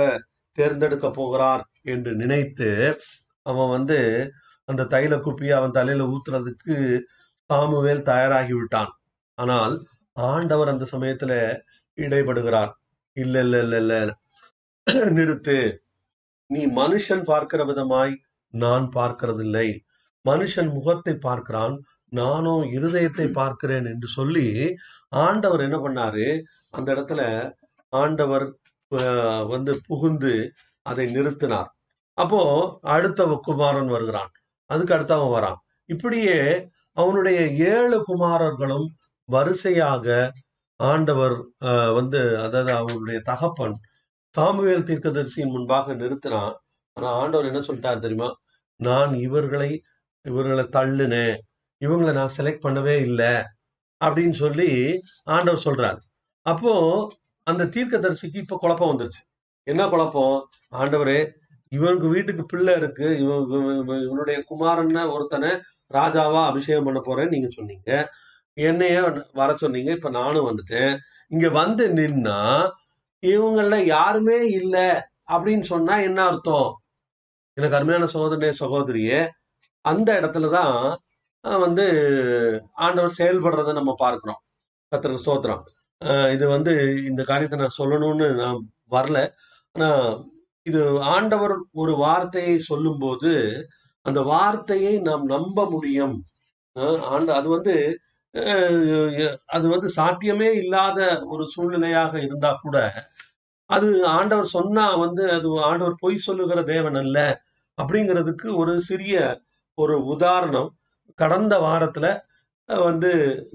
தேர்ந்தெடுக்க 0.59 1.09
போகிறார். 1.13 1.63
என்று 1.87 2.13
நினைத்து 2.17 2.71
அவன் 3.47 3.71
வந்து 3.71 3.99
அந்த 4.69 4.89
தைல 4.91 5.15
குப்பியை 5.23 5.55
அவன் 5.57 5.77
தலையில 5.79 6.05
ஊத்துறதுக்கு 6.07 6.77
சாமுவேல் 7.51 8.03
தயாராகி 8.03 8.55
விட்டான். 8.55 8.93
ஆனால் 9.39 9.75
ஆண்டவர் 10.17 10.69
அந்த 10.69 10.85
சமயத்துல 10.93 11.33
இடைபடுகிறார். 11.99 12.73
இல்ல 13.17 13.37
இல்ல 13.41 13.57
இல்ல 13.65 13.77
இல்ல. 13.85 13.95
நிறுத்து. 15.17 15.57
நீ 16.51 16.61
மனுஷன் 16.77 17.25
பார்க்கிற 17.25 17.61
விதமாய் 17.65 18.15
நான் 18.55 18.87
பார்க்கிறதில்லை. 18.95 19.69
மனுஷன் 20.25 20.71
முகத்தை 20.75 21.15
பார்க்கிறான். 21.21 21.75
நானும் 22.13 22.65
இருதயத்தை 22.77 23.27
பார்க்கிறேன் 23.33 23.87
என்று 23.87 24.09
சொல்லி 24.11 24.47
ஆண்டவர் 25.21 25.63
என்ன 25.63 25.79
பண்ணாரு? 25.79 26.27
அந்த 26.75 26.89
இடத்துல 26.95 27.23
ஆண்டவர் 27.93 28.47
அஹ், 28.93 29.45
வந்து 29.49 29.73
புகுந்து 29.89 30.33
அதை 30.87 31.07
நிறுத்தினார். 31.17 31.71
அப்போ 32.19 32.41
அடுத்த 32.91 33.21
குமாரன் 33.45 33.91
வருகிறான். 33.91 34.31
அதுக்கு 34.71 34.95
அடுத்தவன் 34.95 35.35
வரான். 35.37 35.59
இப்படியே 35.89 36.39
அவனுடைய 36.97 37.41
ஏழு 37.73 37.99
குமாரர்களும் 38.07 38.87
வரிசையாக 39.29 40.07
ஆண்டவர் 40.81 41.37
அஹ், 41.65 41.93
வந்து 41.95 42.21
அதாவது 42.43 42.73
அவனுடைய 42.75 43.19
தகப்பன் 43.23 43.77
சாமுவேல் 44.35 44.87
தீர்க்கதரிசியின் 44.87 45.53
முன்பாக 45.53 45.95
நிறுத்தினான். 45.95 46.55
ஆனா 46.97 47.09
ஆண்டவர் 47.15 47.47
என்ன 47.47 47.61
சொல்லிட்டார் 47.61 47.99
தெரியுமா? 47.99 48.31
நான் 48.81 49.13
இவர்களை 49.21 49.71
இவர்களை 50.25 50.65
தள்ளுனேன். 50.73 51.37
இவங்களை 51.83 52.13
நான் 52.13 52.37
செலக்ட் 52.37 52.65
பண்ணவே 52.65 52.97
இல்லை 53.03 53.33
அப்படின்னு 54.01 54.37
சொல்லி 54.37 54.69
ஆண்டவர் 55.29 55.65
சொல்றார். 55.65 56.01
அப்போ 56.47 56.73
அந்த 57.47 57.69
தீர்க்கதரிசிக்கு 57.75 58.37
இப்ப 58.37 58.59
குழப்பம் 58.59 58.91
வந்துருச்சு. 58.93 59.23
என்ன 59.73 59.85
குழப்பம்? 59.93 60.39
ஆண்டவரே 60.81 61.21
இவனுக்கு 61.73 62.07
வீட்டுக்கு 62.15 62.45
பிள்ளை 62.53 62.73
இருக்கு. 62.81 63.07
இவன் 63.23 64.03
இவனுடைய 64.07 64.39
குமாரன்னு 64.51 65.03
ஒருத்தனை 65.15 65.51
ராஜாவா 65.97 66.41
அபிஷேகம் 66.51 66.87
பண்ண 66.89 67.01
போறேன்னு 67.07 67.35
நீங்க 67.35 67.49
சொன்னீங்க. 67.59 67.91
என்னைய 68.69 68.97
வர 69.41 69.51
சொன்னீங்க. 69.63 69.91
இப்ப 69.99 70.11
நானும் 70.19 70.49
வந்துட்டேன். 70.51 70.95
இங்க 71.35 71.49
வந்து 71.61 71.85
நின்னா 71.99 72.41
இவங்கள 73.23 73.77
யாருமே 73.95 74.39
இல்லை 74.59 74.89
அப்படின்னு 75.35 75.67
சொன்னா 75.73 75.95
என்ன 76.09 76.21
அர்த்தம்? 76.31 76.71
எனக்கு 77.57 77.79
அருமையான 77.79 78.07
சகோதரனே 78.15 78.51
சகோதரியே 78.63 79.21
அந்த 79.85 80.09
இடத்துலதான் 80.21 80.79
வந்து 81.65 81.85
ஆண்டவர் 82.85 83.19
செயல்படுறதை 83.19 83.73
நம்ம 83.79 83.93
பார்க்கிறோம். 84.05 84.41
கத்திர 84.93 85.19
ஸ்தோத்திரம். 85.25 85.63
இது 86.35 86.45
வந்து 86.55 86.73
இந்த 87.11 87.23
காரியத்தை 87.31 87.57
நான் 87.59 87.79
சொல்லணும்னு 87.79 88.27
நான் 88.43 88.59
வரல. 88.97 89.19
ஆனா 89.75 89.89
இது 90.67 90.81
ஆண்டவர் 91.13 91.55
ஒரு 91.75 91.93
வார்த்தையை 92.01 92.57
சொல்லும்போது 92.63 93.33
அந்த 94.07 94.21
வார்த்தையை 94.31 94.95
நாம் 95.03 95.25
நம்ப 95.27 95.59
முடியும். 95.71 96.17
அஹ், 96.77 97.01
ஆண்ட 97.13 97.31
அது 97.37 97.49
வந்து 97.51 97.75
அது 99.51 99.67
வந்து 99.69 99.89
சாத்தியமே 99.97 100.49
இல்லாத 100.55 100.99
ஒரு 101.29 101.45
சூழ்நிலையாக 101.55 102.13
இருந்தா 102.23 102.51
கூட 102.59 102.77
அது 103.71 103.89
ஆண்டவர் 104.13 104.49
சொன்னா 104.55 104.85
வந்து 105.03 105.25
அது 105.33 105.49
ஆண்டவர் 105.63 105.97
பொய் 106.01 106.19
சொல்லுகிற 106.27 106.61
தேவன் 106.71 106.99
அல்ல 107.03 107.19
அப்படிங்கிறதுக்கு 107.79 108.49
ஒரு 108.57 108.75
சிறிய 108.89 109.17
ஒரு 109.79 109.97
உதாரணம். 110.15 110.71
கடந்த 111.19 111.55
வாரத்துல 111.65 112.07
வந்து 112.69 113.11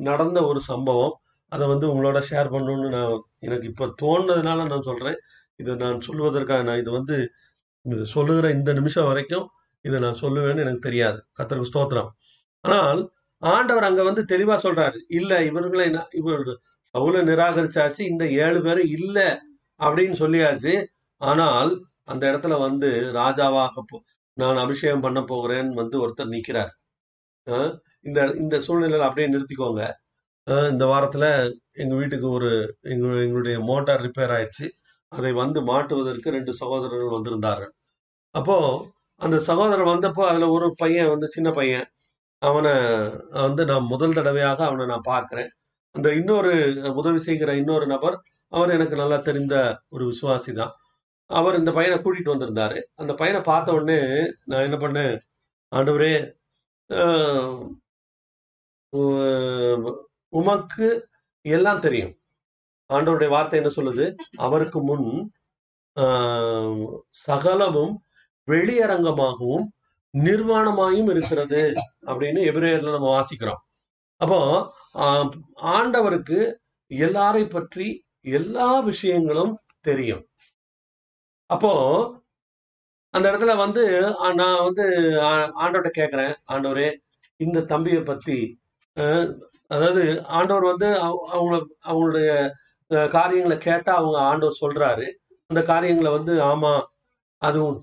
நடந்த 0.05 0.39
ஒரு 0.47 0.61
சம்பவம். 0.69 1.15
அதை 1.51 1.65
வந்து 1.67 1.87
உங்களோட 1.91 2.19
ஷேர் 2.29 2.53
பண்ணணும்னு 2.53 2.89
நான் 2.95 3.15
எனக்கு 3.41 3.67
இப்ப 3.71 3.89
தோணுனதுனால 4.01 4.67
நான் 4.71 4.87
சொல்றேன். 4.89 5.19
இதை 5.55 5.75
நான் 5.75 5.99
சொல்வதற்காக 6.07 6.63
நான் 6.63 6.77
இது 6.77 6.91
வந்து 6.91 7.31
இது 7.81 8.05
சொல்லுகிற 8.05 8.51
இந்த 8.51 8.73
நிமிஷம் 8.73 9.05
வரைக்கும் 9.05 9.47
இதை 9.81 9.99
நான் 9.99 10.19
சொல்லுவேன்னு 10.19 10.59
எனக்கு 10.59 10.79
தெரியாது. 10.79 11.25
கத்தருக்கு 11.39 11.65
ஸ்தோத்திரம். 11.73 12.09
ஆனால் 12.61 13.11
ஆண்டவர் 13.37 13.83
அங்க 13.83 14.03
வந்து 14.03 14.21
தெளிவா 14.21 14.57
சொல்றாரு 14.57 14.97
இல்ல 15.07 15.43
இவர்களை 15.43 15.89
நான் 15.89 16.07
இவர் 16.11 16.45
சவுல 16.97 17.23
நிராகரிச்சாச்சு 17.23 17.99
இந்த 17.99 18.29
ஏழு 18.29 18.61
பேரும் 18.61 18.87
இல்ல 18.87 19.41
அப்படின்னு 19.79 20.13
சொல்லியாச்சு. 20.13 20.85
ஆனால் 21.17 21.85
அந்த 22.03 22.27
இடத்துல 22.27 22.59
வந்து 22.59 23.11
ராஜாவாக 23.13 23.69
போ- 23.93 23.99
நான் 24.33 24.55
அபிஷேகம் 24.55 25.01
பண்ண 25.01 25.19
போகிறேன்னு 25.19 25.73
வந்து 25.73 26.07
ஒருத்தர் 26.07 26.41
நிக்கிறார். 26.41 26.69
இந்த 28.01 28.25
இந்த 28.25 28.57
சூழ்நிலையில 28.57 28.99
அப்படியே 28.99 29.37
நிறுத்திக்கோங்க. 29.37 29.91
இந்த 30.69 30.85
வாரத்துல 30.85 31.53
எங்க 31.71 31.95
வீட்டுக்கு 31.95 32.29
ஒரு 32.29 32.77
எங்க 32.81 33.07
எங்களுடைய 33.07 33.59
மோட்டார் 33.59 34.01
ரிப்பேர் 34.01 34.33
ஆயிடுச்சு. 34.37 34.69
அதை 35.11 35.31
வந்து 35.41 35.59
மாட்டுவதற்கு 35.69 36.29
ரெண்டு 36.31 36.51
சகோதரர்கள் 36.61 37.15
வந்திருந்தார்கள். 37.15 37.73
அப்போ 38.35 38.57
அந்த 39.21 39.37
சகோதரர் 39.47 39.91
வந்தப்போ 39.91 40.23
அதுல 40.29 40.47
ஒரு 40.51 40.67
பையன் 40.77 41.11
வந்து 41.13 41.27
சின்ன 41.35 41.49
பையன் 41.51 41.85
அவனை 42.41 42.73
வந்து 43.39 43.63
நான் 43.65 43.91
முதல் 43.91 44.15
தடவையாக 44.17 44.59
அவனை 44.67 44.85
நான் 44.87 45.09
பார்க்கறேன். 45.09 45.49
அந்த 45.95 46.07
இன்னொரு 46.19 46.53
உதவி 46.95 47.19
செய்கிற 47.27 47.51
இன்னொரு 47.61 47.85
நபர் 47.87 48.17
அவர் 48.53 48.71
எனக்கு 48.71 48.95
நல்லா 48.95 49.17
தெரிந்த 49.21 49.55
ஒரு 49.89 50.03
விசுவாசி 50.11 50.51
தான். 50.53 50.73
அவர் 51.29 51.59
இந்த 51.59 51.71
பையனை 51.77 51.97
கூட்டிட்டு 51.99 52.33
வந்திருந்தாரு. 52.33 52.79
அந்த 52.95 53.11
பையனை 53.15 53.41
பார்த்த 53.43 53.77
உடனே 53.77 53.99
நான் 54.45 54.65
என்ன 54.67 54.77
பண்ணேன்? 54.81 55.15
ஆண்டவரே 55.71 56.13
ஆஹ், 56.89 57.61
உமக்கு 60.33 60.87
எல்லாம் 61.45 61.81
தெரியும். 61.81 62.13
ஆண்டவருடைய 62.89 63.29
வார்த்தை 63.29 63.59
என்ன 63.59 63.71
சொல்லுது? 63.75 64.05
அவருக்கு 64.37 64.79
முன் 64.81 65.07
ஆஹ், 65.97 66.85
சகலமும் 67.25 67.93
வெளியரங்கமாகவும் 68.47 69.65
நிர்வாணமாயும் 70.13 71.09
இருக்கிறது 71.09 71.61
அப்படின்னு 72.05 72.41
எபிரேயர்ல 72.49 72.91
நம்ம 72.91 73.09
வாசிக்கிறோம். 73.15 73.61
அப்போ 74.21 74.39
ஆஹ், 74.99 75.29
ஆண்டவருக்கு 75.73 76.39
எல்லாரை 76.91 77.49
பற்றி 77.49 77.87
எல்லா 78.31 78.79
விஷயங்களும் 78.81 79.53
தெரியும். 79.81 80.23
அப்போ 81.49 81.71
அந்த 83.13 83.31
இடத்துல 83.31 83.55
வந்து 83.57 83.83
நான் 84.35 84.63
வந்து 84.63 84.85
ஆண்டவர்கிட்ட 85.59 85.91
கேட்குறேன் 85.97 86.33
ஆண்டவரே 86.51 86.87
இந்த 87.39 87.65
தம்பியை 87.65 88.01
பத்தி 88.03 88.37
அஹ், 88.97 89.29
அதாவது 89.67 90.03
ஆண்டவர் 90.29 90.63
வந்து 90.63 90.89
அவ- 90.99 91.25
அவங்கள 91.33 91.55
அவங்களுடைய 91.85 92.29
காரியங்களை 92.87 93.57
கேட்டா 93.57 93.95
அவங்க 93.95 94.17
ஆண்டவர் 94.19 94.57
சொல்றாரு. 94.61 95.11
அந்த 95.47 95.61
காரியங்களை 95.61 96.11
வந்து 96.11 96.43
ஆமா 96.43 96.83
அது 97.37 97.63
உண்- 97.63 97.81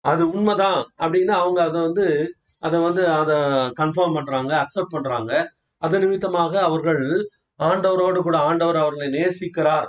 அது 0.00 0.30
உண்மைதான் 0.30 0.92
அப்படின்னு 0.98 1.24
அவங்க 1.24 1.62
அதை 1.62 1.80
வந்து 1.80 2.34
அதை 2.60 2.80
வந்து 2.80 3.08
அதை 3.08 3.34
கன்ஃபார்ம் 3.80 4.14
பண்றாங்க 4.14 4.64
அக்செப்ட் 4.64 4.88
பண்றாங்க. 4.88 5.52
அது 5.78 5.98
நிமித்தமாக 5.98 6.60
அவர்கள் 6.62 7.28
ஆண்டவரோடு 7.62 8.18
கூட 8.18 8.38
ஆண்டவர் 8.38 8.76
அவர்களை 8.76 9.08
நேசிக்கிறார். 9.08 9.88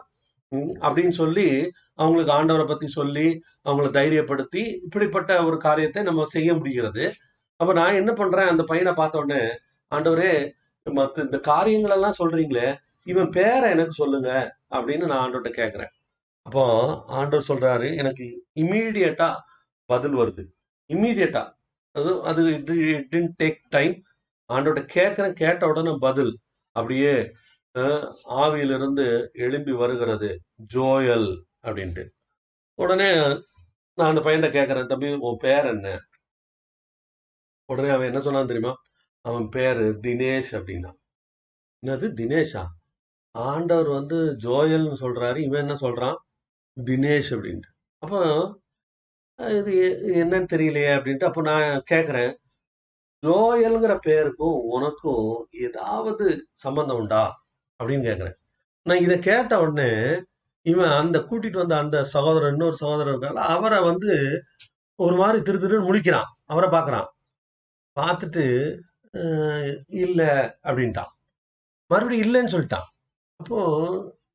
அப்படின்னு 0.56 1.10
சொல்லி 1.10 1.72
அவங்களுக்கு 1.94 2.34
ஆண்டவரை 2.34 2.68
பத்தி 2.68 2.88
சொல்லி 2.88 3.40
அவங்களை 3.70 3.90
தைரியப்படுத்தி 3.92 4.78
இப்படிப்பட்ட 4.84 5.44
ஒரு 5.44 5.58
காரியத்தை 5.58 6.04
நம்ம 6.04 6.26
செய்ய 6.26 6.54
முடிகிறது. 6.54 7.14
அப்ப 7.56 7.74
நான் 7.74 7.94
என்ன 7.94 8.14
பண்றேன்? 8.14 8.48
அந்த 8.48 8.64
பையனை 8.64 8.94
பார்த்த 8.94 9.18
உடனே 9.20 9.50
ஆண்டவரே 9.96 10.52
மத்த 10.90 11.20
இந்த 11.20 11.40
காரியங்கள் 11.40 11.92
எல்லாம் 11.92 12.14
சொல்றீங்களே 12.20 12.78
இவன் 13.12 13.30
பேரை 13.30 13.67
எனக்கு 13.76 13.93
சொல்லுங்க 13.93 14.30
அப்படின்னு 14.70 15.06
நான் 15.12 15.22
ஆண்டவர்கிட்ட 15.24 15.52
கேட்குறேன் 15.62 15.93
அப்போ 16.46 16.63
ஆண்டவர் 17.20 17.50
சொல்றாரு 17.50 17.88
எனக்கு 18.02 18.26
இம்மீடியட்டா 18.56 19.30
பதில் 19.89 20.15
வருது. 20.20 20.43
இம்மீடியட்டா 20.93 21.43
அது 21.96 22.12
அது 22.30 22.41
இட் 22.58 23.34
டேக் 23.43 23.60
டைம் 23.70 23.96
ஆண்டோட 24.50 24.80
கேட்குறேன் 24.96 25.36
கேட்ட 25.41 25.67
உடனே 25.67 25.93
பதில். 26.00 26.34
அப்படியே 26.76 27.13
ஆவியிலிருந்து 28.43 29.06
எழும்பி 29.46 29.74
வருகிறது. 29.82 30.30
ஜோயல் 30.74 31.30
அப்படின்ட்டு. 31.67 32.04
உடனே 32.80 33.10
நான் 33.98 34.10
அந்த 34.12 34.22
பையன்கிட்ட 34.26 34.50
கேட்குறேன் 34.58 34.91
தம்பி 34.91 35.10
உன் 35.30 35.41
பேர் 35.46 35.67
என்ன? 35.74 35.88
உடனே 37.70 37.89
அவன் 37.96 38.10
என்ன 38.12 38.20
சொன்னான் 38.28 38.52
தெரியுமா? 38.52 38.74
அவன் 39.26 39.48
பேரு 39.56 39.86
தினேஷ் 40.04 40.52
அப்படின்னா. 40.60 40.91
என்னது? 41.84 42.08
தினேஷா? 42.22 42.63
ஆண்டவர் 43.36 43.90
வந்து 43.98 44.18
ஜோயல்னு 44.46 44.96
சொல்றாரு. 45.04 45.40
இவன் 45.48 45.62
என்ன 45.66 45.76
சொல்றான்? 45.86 46.18
தினேஷ் 46.78 47.32
அப்படின்ட்டு. 47.36 47.70
அப்போ 48.04 48.20
இது 49.60 49.74
என்னன்னு 50.22 50.48
தெரியலையே 50.54 50.92
அப்படின்ட்டு 50.98 51.28
அப்போ 51.30 51.42
நான் 51.50 51.84
கேட்குறேன் 51.92 52.32
ஜோயல்ங்கிற 53.24 53.94
பேருக்கும் 54.08 54.58
உனக்கும் 54.76 55.30
ஏதாவது 55.68 56.26
சம்பந்தம் 56.66 57.00
உண்டா? 57.02 57.24
அப்படின்னு 57.80 58.08
கேட்குறேன் 58.10 58.38
நான் 58.86 59.04
இதை 59.06 59.16
கேட்ட 59.20 59.54
உடனே 59.63 59.90
இவன் 60.66 60.94
அந்த 61.02 61.18
கூட்டிட்டு 61.30 61.62
வந்த 61.62 61.76
அந்த 61.78 61.98
சகோதரன் 62.13 62.54
இன்னொரு 62.56 62.76
சகோதரர் 62.76 63.12
இருக்காங்க 63.13 63.42
அவரை 63.56 63.80
வந்து 63.90 64.12
ஒரு 65.00 65.16
மாதிரி 65.16 65.40
திரு 65.44 65.58
திருன்னு 65.63 65.88
முடிக்கிறான் 65.90 66.30
அவரை 66.52 66.70
பார்க்குறான் 66.76 67.08
பார்த்துட்டு 67.98 68.46
இல்லை 70.04 70.30
அப்படின்ட்டான். 70.68 71.12
மறுபடியும் 71.92 72.26
இல்லைன்னு 72.28 72.54
சொல்லிட்டான். 72.56 72.88
அப்போ 73.39 73.60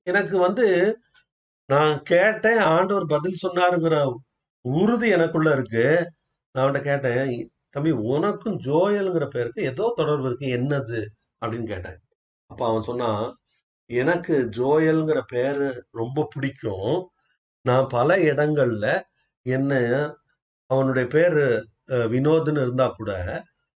எனக்கு 0.07 0.37
வந்து 0.39 0.67
நான் 1.69 1.95
கேட்டேன் 2.03 2.61
ஆண்டவர் 2.75 3.07
பதில் 3.07 3.43
சொன்னாருங்கிற 3.43 3.97
உறுதி 4.65 5.09
எனக்குள்ள 5.09 5.49
இருக்கு. 5.53 5.85
நான் 6.55 6.63
அவன்கிட்ட 6.65 6.83
கேட்டேன் 6.83 7.33
தம்பி 7.71 7.91
உனக்கும் 8.15 8.57
ஜோயலுங்கிற 8.59 9.27
பேருக்கு 9.27 9.61
ஏதோ 9.63 9.85
தொடர்பு 9.97 10.27
இருக்கு 10.29 10.47
என்னது? 10.59 11.01
அப்படின்னு 11.43 11.67
கேட்டேன். 11.67 11.99
அப்போ 12.51 12.65
அவன் 12.67 12.83
சொன்னான் 12.83 13.25
எனக்கு 13.91 14.35
ஜோயல்ங்கிற 14.59 15.21
பேரு 15.27 15.69
ரொம்ப 15.91 16.27
பிடிக்கும். 16.35 16.93
நான் 17.65 17.87
பல 17.89 18.17
இடங்கள்ல 18.31 18.87
என்ன 19.47 19.73
அவனுடைய 20.71 21.07
பேர் 21.09 21.39
வினோதுன்னு 22.13 22.13
வினோத்னு 22.15 22.63
இருந்தா 22.67 22.87
கூட 22.89 23.13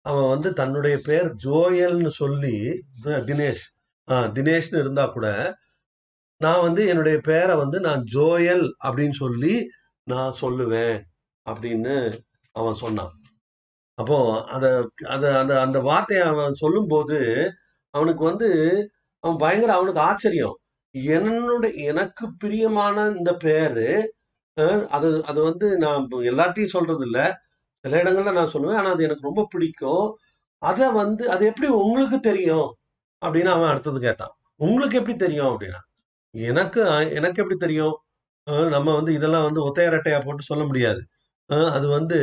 அவன் 0.06 0.28
வந்து 0.30 0.50
தன்னுடைய 0.54 0.96
பேர் 1.04 1.30
ஜோயல்னு 1.46 2.12
சொல்லி 2.22 2.56
தினேஷ் 3.30 3.66
தினேஷ்னு 4.36 4.82
இருந்தா 4.84 5.06
கூட 5.10 5.28
நான் 6.42 6.64
வந்து 6.64 6.82
என்னுடைய 6.92 7.18
பேரை 7.28 7.54
வந்து 7.56 7.78
நான் 7.80 8.02
ஜோயல் 8.14 8.66
அப்படின்னு 8.86 9.16
சொல்லி 9.20 9.54
நான் 10.08 10.34
சொல்லுவேன் 10.42 10.98
அப்படின்னு 11.46 11.96
அவன் 12.56 12.78
சொன்னான். 12.84 13.14
அப்போ 13.98 14.18
அத 14.56 14.66
அத 15.16 15.24
அந்த 15.42 15.54
அந்த 15.62 15.80
வார்த்தையை 15.90 16.24
அவன் 16.32 16.56
சொல்லும்போது 16.64 17.18
அவனுக்கு 17.94 18.24
வந்து 18.32 18.50
அவன் 19.24 19.42
பயங்கர 19.44 19.72
அவனுக்கு 19.78 20.02
ஆச்சரியம். 20.10 20.56
என்னுடைய 21.16 21.74
எனக்கு 21.92 22.26
பிரியமான 22.44 22.98
இந்த 23.16 23.32
பேரு 23.46 23.88
அது 24.92 25.10
அது 25.30 25.40
வந்து 25.44 25.68
நான் 25.84 26.04
எல்லாத்தையும் 26.32 26.76
சொல்றது 26.76 27.04
இல்ல 27.08 27.20
சில 27.86 28.00
இடங்கள்ல 28.04 28.34
நான் 28.38 28.54
சொல்லுவேன் 28.54 28.80
ஆனா 28.82 28.92
அது 28.96 29.08
எனக்கு 29.08 29.30
ரொம்ப 29.30 29.44
பிடிக்கும். 29.54 30.08
அத 30.62 30.82
வந்து 30.98 31.24
அது 31.34 31.44
எப்படி 31.52 31.70
உங்களுக்கு 31.82 32.20
தெரியும்? 32.30 32.70
அப்படின்னு 33.26 33.52
அவன் 33.56 33.72
அடுத்தது 33.72 34.00
கேட்டான். 34.06 34.34
உங்களுக்கு 34.66 35.00
எப்படி 35.00 35.16
தெரியும்? 35.18 35.52
அப்படின்னா 35.54 35.82
எனக்கு 36.34 36.82
எனக்கு 37.20 37.42
எப்படி 37.42 37.58
தெரியும்? 37.66 37.96
நம்ம 38.76 38.88
வந்து 38.98 39.12
இதெல்லாம் 39.18 39.46
வந்து 39.48 39.62
ஒத்தையரட்டையா 39.68 40.20
போட்டு 40.26 40.44
சொல்ல 40.50 40.64
முடியாது. 40.70 41.02
அது 41.78 41.88
வந்து 41.98 42.20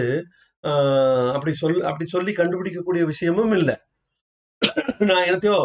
அப்படி 1.35 1.53
சொல் 1.61 1.77
அப்படி 1.89 2.07
சொல்லி 2.15 2.33
கண்டுபிடிக்கக்கூடிய 2.41 3.03
விஷயமும் 3.13 3.55
இல்லை. 3.59 3.77
நான் 5.09 5.27
என்னத்தையோ 5.29 5.59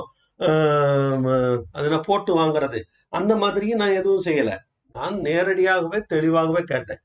அது 1.77 1.87
நான் 1.93 2.07
போட்டு 2.09 2.31
வாங்குறது. 2.41 2.79
அந்த 3.17 3.33
மாதிரியும் 3.43 3.81
நான் 3.81 3.97
எதுவும் 3.99 4.25
செய்யலை. 4.27 4.55
நான் 4.95 5.17
நேரடியாகவே 5.27 5.99
தெளிவாகவே 6.13 6.61
கேட்டேன். 6.71 7.01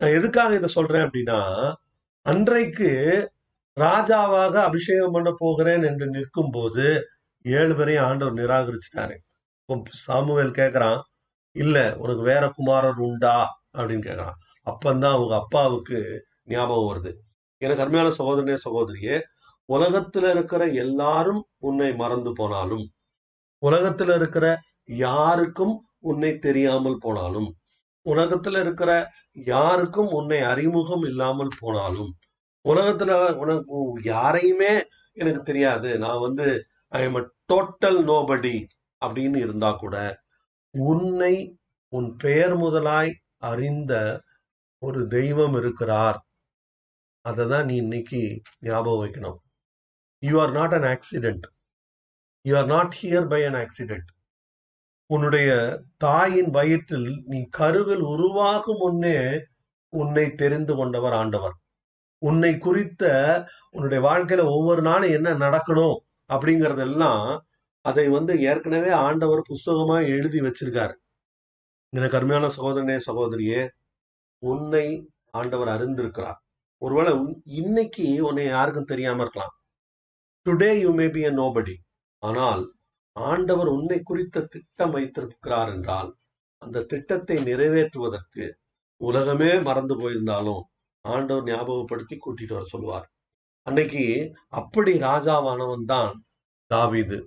நான் 0.00 0.16
எதுக்காக 0.18 0.58
இதை 0.58 0.68
சொல்றேன் 0.68 1.06
அப்படின்னா 1.06 1.38
அன்றைக்கு 2.26 2.90
ராஜாவாக 3.76 4.54
அபிஷேகம் 4.68 5.14
பண்ண 5.16 5.30
போகிறேன் 5.38 5.84
என்று 5.90 6.06
நிற்கும் 6.16 6.52
போது 6.56 6.86
ஏழு 7.44 7.74
பேரையும் 7.74 8.04
ஆண்டவர் 8.04 8.34
நிராகரிச்சிட்டாரு. 8.34 9.16
இப்போ 9.60 9.82
சாமுவேல் 9.86 10.50
கேட்கறான் 10.50 11.00
இல்ல 11.56 11.96
உனக்கு 11.96 12.22
வேற 12.22 12.50
குமாரர் 12.50 12.98
உண்டா? 12.98 13.36
அப்படின்னு 13.76 14.04
கேட்கறான் 14.08 14.38
அப்பந்தான் 14.66 15.14
அவங்க 15.14 15.34
அப்பாவுக்கு 15.34 15.98
ஞாபகம் 16.44 16.88
வருது. 16.90 17.12
எனக்கு 17.62 17.82
அருமையான 17.82 18.10
சகோதரனே 18.18 18.56
சகோதரியே 18.64 19.16
உலகத்துல 19.68 20.30
இருக்கிற 20.30 20.66
எல்லாரும் 20.66 21.42
உன்னை 21.58 21.94
மறந்து 21.94 22.32
போனாலும் 22.32 22.84
உலகத்துல 23.62 24.14
இருக்கிற 24.14 24.46
யாருக்கும் 24.84 25.74
உன்னை 26.00 26.38
தெரியாமல் 26.38 26.98
போனாலும் 26.98 27.48
உலகத்துல 28.06 28.60
இருக்கிற 28.60 28.90
யாருக்கும் 29.32 30.10
உன்னை 30.10 30.40
அறிமுகம் 30.42 31.02
இல்லாமல் 31.02 31.56
போனாலும் 31.58 32.10
உலகத்துல 32.64 33.34
உனக்கு 33.34 33.76
யாரையுமே 34.02 34.72
எனக்கு 35.12 35.42
தெரியாது. 35.42 35.98
நான் 35.98 36.20
வந்து 36.20 36.46
ஐ 36.98 37.00
எம் 37.06 37.16
டோட்டல் 37.52 38.00
நோபடி 38.10 38.56
அப்படின்னு 39.02 39.38
இருந்தா 39.44 39.70
கூட 39.82 39.96
உன்னை 40.74 41.34
உன் 41.92 42.08
பெயர் 42.16 42.54
முதலாய் 42.56 43.12
அறிந்த 43.50 43.92
ஒரு 44.82 45.00
தெய்வம் 45.16 45.56
இருக்கிறார். 45.60 46.18
அதை 47.24 47.44
தான் 47.48 47.66
நீ 47.70 47.74
இன்னைக்கு 47.76 48.20
ஞாபகம் 48.68 49.02
வைக்கணும். 49.02 49.38
You 50.22 50.34
are 50.42 50.52
not 50.58 50.74
an 50.78 50.88
accident 50.94 51.46
you 52.44 52.52
are 52.60 52.70
not 52.74 52.94
here 53.00 53.30
by 53.34 53.40
an 53.50 53.60
accident 53.64 54.10
உன்னுடைய 55.10 55.50
தாயின் 56.04 56.50
வயிற்றில் 56.58 57.10
நீ 57.30 57.38
கருவில் 57.58 58.04
உருவாகும் 58.14 58.82
முன்னே 58.84 59.16
உன்னை 59.92 60.26
தெரிந்து 60.42 60.74
கொண்டவர் 60.76 61.12
ஆண்டவர். 61.12 61.56
உன்னை 62.22 62.52
குறித்த 62.58 63.04
உன்னுடைய 63.74 64.00
வாழ்க்கையில 64.08 64.44
ஒவ்வொரு 64.56 64.82
நாளும் 64.82 65.16
என்ன 65.18 65.28
நடக்கணும்? 65.46 65.98
அப்படிங்கறதெல்லாம் 66.30 67.38
அதை 67.80 68.08
வந்து 68.08 68.40
ஏற்கனவே 68.40 68.90
ஆண்டவர் 68.90 69.42
புஸ்தகமா 69.48 70.06
எழுதி 70.06 70.40
வச்சிருக்காரு. 70.40 70.94
எனக்கு 71.88 72.16
அருமையான 72.16 72.46
சகோதரனே 72.56 73.00
சகோதரியே 73.06 73.68
உன்னை 74.38 75.10
ஆண்டவர் 75.30 75.68
அறிந்திருக்கிறார். 75.68 76.38
ஒருவேளை 76.78 77.12
உன்- 77.12 77.40
இன்னைக்கு 77.44 78.24
உன்னை 78.24 78.44
யாருக்கும் 78.44 78.84
தெரியாம 78.84 79.20
இருக்கலாம். 79.20 79.54
Today 80.44 80.80
you 80.80 80.92
may 80.94 81.08
be 81.08 81.24
a 81.24 81.30
nobody 81.30 81.74
ஆனால் 82.18 82.74
ஆண்டவர் 83.12 83.66
உன்னை 83.66 84.00
குறித்த 84.02 84.40
திட்டம் 84.40 84.90
வைத்திருக்கிறார் 84.90 85.68
என்றால் 85.68 86.16
அந்த 86.58 86.82
திட்டத்தை 86.82 87.36
நிறைவேற்றுவதற்கு 87.36 88.50
உலகமே 88.96 89.60
மறந்து 89.60 89.98
போயிருந்தாலும் 90.00 90.62
ஆண்டவர் 91.00 91.42
ஞாபகப்படுத்தி 91.42 92.18
கூட்டிட்டு 92.18 92.52
வர 92.52 92.64
சொல்லுவார். 92.64 93.10
அன்னைக்கு 93.70 94.04
அப்படி 94.60 94.92
ராஜாவானவன் 95.08 95.84
தான் 95.92 96.12
தாவீது. 96.70 97.18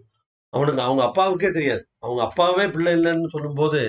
அவனுக்கு 0.53 0.81
அவங்க 0.87 1.03
அப்பாவுக்கே 1.07 1.49
தெரியாது. 1.51 1.83
அவங்க 1.99 2.21
அப்பாவே 2.23 2.65
பிள்ளை 2.75 2.91
இல்லைன்னு 2.95 3.33
சொல்லும்போது 3.35 3.81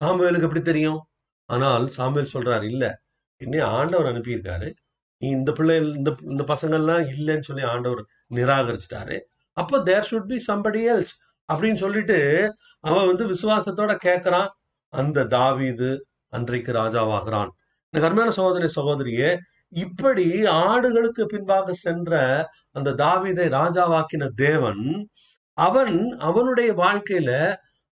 சாமுவேலுக்கு 0.00 0.48
எப்படி 0.48 0.62
தெரியும்? 0.62 1.00
ஆனால் 1.48 1.84
சாமுவேல் 1.96 2.34
சொல்றாரு 2.34 2.66
இல்ல 2.72 2.84
என்னை 3.40 3.60
ஆண்டவர் 3.76 4.10
அனுப்பியிருக்காரு. 4.12 4.68
நீ 5.22 5.28
இந்த 5.38 5.50
பிள்ளை 5.52 5.76
இந்த 5.98 6.10
இந்த 6.32 6.42
பசங்கள்லாம் 6.52 7.04
இல்லைன்னு 7.14 7.48
சொல்லி 7.50 7.64
ஆண்டவர் 7.72 8.02
நிராகரிச்சிட்டாரு. 8.34 9.16
அப்ப 9.56 9.80
there 9.88 10.08
should 10.10 10.30
be 10.32 10.38
somebody 10.48 10.80
else 10.92 11.14
அப்படின்னு 11.48 11.80
சொல்லிட்டு 11.84 12.18
அவன் 12.80 13.08
வந்து 13.10 13.24
விசுவாசத்தோட 13.32 13.92
கேட்கறான். 14.06 14.50
அந்த 14.92 15.26
தாவீது 15.36 15.90
அன்றைக்கு 16.32 16.72
ராஜாவாகிறான். 16.72 17.50
எனக்கு 17.94 18.08
அருமையான 18.08 18.34
சகோதரி 18.38 18.68
சகோதரியே 18.78 19.30
இப்படி 19.82 20.26
ஆடுகளுக்கு 20.66 21.22
பின்பாக 21.32 21.72
சென்ற 21.84 22.20
அந்த 22.76 22.94
தாவீதை 23.02 23.46
ராஜாவாக்கின 23.58 24.28
தேவன் 24.44 24.82
அவன் 25.58 25.96
அவனுடைய 26.28 26.70
வாழ்க்கையில 26.82 27.30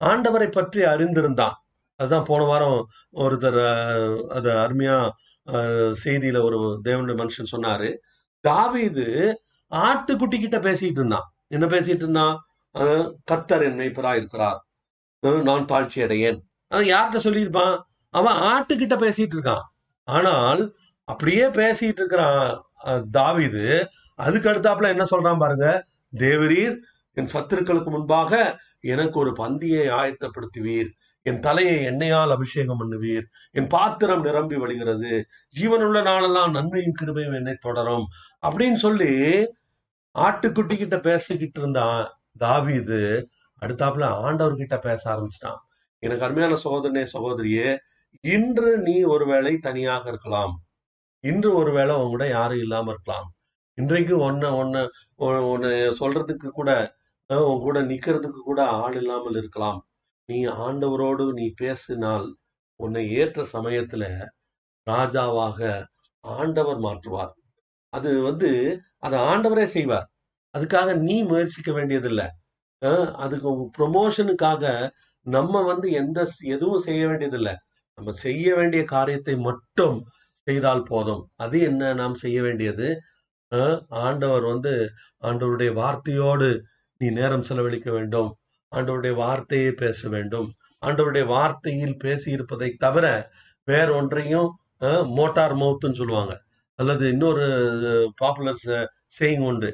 ஆண்டவரை 0.02 0.50
பற்றி 0.52 0.82
அறிந்திருந்தான். 0.94 1.56
அதுதான் 2.00 2.28
போன 2.30 2.42
வாரம் 2.44 2.80
ஒருத்தர் 3.24 3.62
அது 4.38 4.50
அருமையா 4.64 4.98
செய்தியில 6.04 6.42
ஒரு 6.48 6.58
தேவனுடைய 6.88 7.16
மனுஷன் 7.22 7.54
சொன்னாரு. 7.54 7.90
தாவிது 8.44 9.08
ஆட்டுக்குட்டி 9.72 10.38
கிட்ட 10.40 10.58
பேசிட்டு 10.68 11.00
இருந்தான். 11.02 11.28
என்ன 11.56 11.66
பேசிட்டு 11.66 12.04
இருந்தான்? 12.06 12.36
கத்தர் 12.76 13.06
கர்த்தர் 13.30 13.66
என் 13.68 13.80
இருக்கிறார் 14.20 14.60
நான் 15.48 15.70
தாழ்ச்சி 15.72 16.00
அடையேன் 16.06 16.40
அது 16.72 16.84
யார்கிட்ட 16.94 17.20
சொல்லியிருப்பான்? 17.24 17.76
அவன் 18.14 18.38
ஆட்டுக்கிட்ட 18.52 18.96
பேசிட்டு 19.04 19.36
இருக்கான். 19.38 19.66
ஆனால் 20.08 20.62
அப்படியே 21.08 21.46
பேசிட்டு 21.46 22.00
இருக்கிறான் 22.00 22.64
தாவிது. 23.18 23.86
அதுக்கு 24.16 24.50
அடுத்தாப்புல 24.50 24.88
என்ன 24.88 25.06
சொல்றான் 25.12 25.38
பாருங்க? 25.38 25.88
தேவரீர் 26.16 26.76
என் 27.14 27.32
சத்துருக்களுக்கு 27.34 27.90
முன்பாக 27.90 28.60
எனக்கு 28.80 29.20
ஒரு 29.20 29.32
பந்தியை 29.38 29.84
ஆயத்தப்படுத்துவீர். 30.00 30.90
என் 31.22 31.40
தலையை 31.40 31.78
எண்ணெயால் 31.86 32.32
அபிஷேகம் 32.32 32.80
பண்ணுவீர். 32.82 33.26
என் 33.52 33.68
பாத்திரம் 33.68 34.22
நிரம்பி 34.22 34.56
வழிகிறது. 34.56 35.24
ஜீவனுள்ள 35.60 36.02
நாளெல்லாம் 36.02 36.52
நன்மையும் 36.52 36.98
கிருபையும் 37.02 37.36
என்னை 37.36 37.56
தொடரும். 37.60 38.06
அப்படின்னு 38.48 38.74
சொல்லி 38.74 39.14
ஆட்டுக்குட்டி 40.20 40.78
கிட்ட 40.78 41.00
பேசிக்கிட்டு 41.00 41.60
இருந்தான் 41.60 42.20
தாவிது 42.40 43.02
அடுத்தாப்புல 43.62 44.06
ஆண்டவர்கிட்ட 44.28 44.78
பேச 44.78 45.04
ஆரம்பிச்சிட்டான். 45.14 45.60
எனக்கு 46.00 46.26
அருமையான 46.26 46.58
சகோதரனே 46.64 47.06
சகோதரியே 47.14 47.78
இன்று 48.22 48.78
நீ 48.78 49.02
ஒருவேளை 49.02 49.58
தனியாக 49.58 50.10
இருக்கலாம். 50.10 50.56
இன்று 51.30 51.50
ஒருவேளை 51.60 51.94
உன் 52.02 52.14
கூட 52.16 52.26
யாரும் 52.30 52.62
இல்லாம 52.66 52.92
இருக்கலாம். 52.94 53.28
இன்றைக்கு 53.78 54.16
ஒன்ன 54.28 54.52
ஒன்னு 54.62 54.82
ஒன்னு 55.28 55.72
சொல்றதுக்கு 56.00 56.50
கூட 56.60 56.72
உன் 57.50 57.64
கூட 57.66 57.78
நிக்கிறதுக்கு 57.92 58.42
கூட 58.50 58.62
ஆள் 58.80 58.98
இல்லாமல் 59.02 59.38
இருக்கலாம். 59.42 59.80
நீ 60.30 60.40
ஆண்டவரோடு 60.66 61.26
நீ 61.40 61.46
பேசினால் 61.62 62.28
உன்னை 62.80 63.04
ஏற்ற 63.20 63.42
சமயத்துல 63.56 64.04
ராஜாவாக 64.88 65.60
ஆண்டவர் 66.24 66.80
மாற்றுவார். 66.86 67.34
அது 67.94 68.10
வந்து 68.28 68.50
அதை 69.06 69.18
ஆண்டவரே 69.32 69.66
செய்வார். 69.76 70.08
அதுக்காக 70.56 70.90
நீ 71.08 71.16
முயற்சிக்க 71.32 71.72
வேண்டியதில்லை. 71.78 72.28
அதுக்கு 73.24 73.50
ப்ரொமோஷனுக்காக 73.78 74.64
நம்ம 75.26 75.62
வந்து 75.72 75.88
எந்த 76.02 76.20
எதுவும் 76.56 76.86
செய்ய 76.88 77.04
வேண்டியதில்லை. 77.10 77.56
நம்ம 77.98 78.12
செய்ய 78.26 78.48
வேண்டிய 78.60 78.82
காரியத்தை 78.96 79.36
மட்டும் 79.50 79.98
செய்தால் 80.48 80.88
போதும். 80.92 81.24
அது 81.44 81.58
என்ன? 81.70 81.92
நாம் 82.02 82.16
செய்ய 82.24 82.40
வேண்டியது 82.48 82.88
ஆண்டவர் 84.06 84.46
வந்து 84.52 84.74
ஆண்டவருடைய 85.28 85.72
வார்த்தையோடு 85.82 86.50
நீ 87.02 87.08
நேரம் 87.20 87.48
செலவழிக்க 87.50 87.90
வேண்டும். 87.98 88.30
ஆண்டவருடைய 88.72 89.14
வார்த்தையை 89.24 89.72
பேச 89.82 90.10
வேண்டும். 90.16 90.48
ஆண்டவருடைய 90.86 91.26
வார்த்தையில் 91.36 91.96
பேசி 92.04 92.28
இருப்பதை 92.38 92.70
தவிர 92.84 93.06
வேற 93.68 93.88
ஒன்றையும் 94.00 94.50
மோட்டார் 95.18 95.56
மவுத்துன்னு 95.62 96.00
சொல்லுவாங்க. 96.02 96.34
அல்லது 96.80 97.04
இன்னொரு 97.14 97.46
பாப்புலர் 98.16 98.62
சேயிங் 99.18 99.46
உண்டு. 99.50 99.70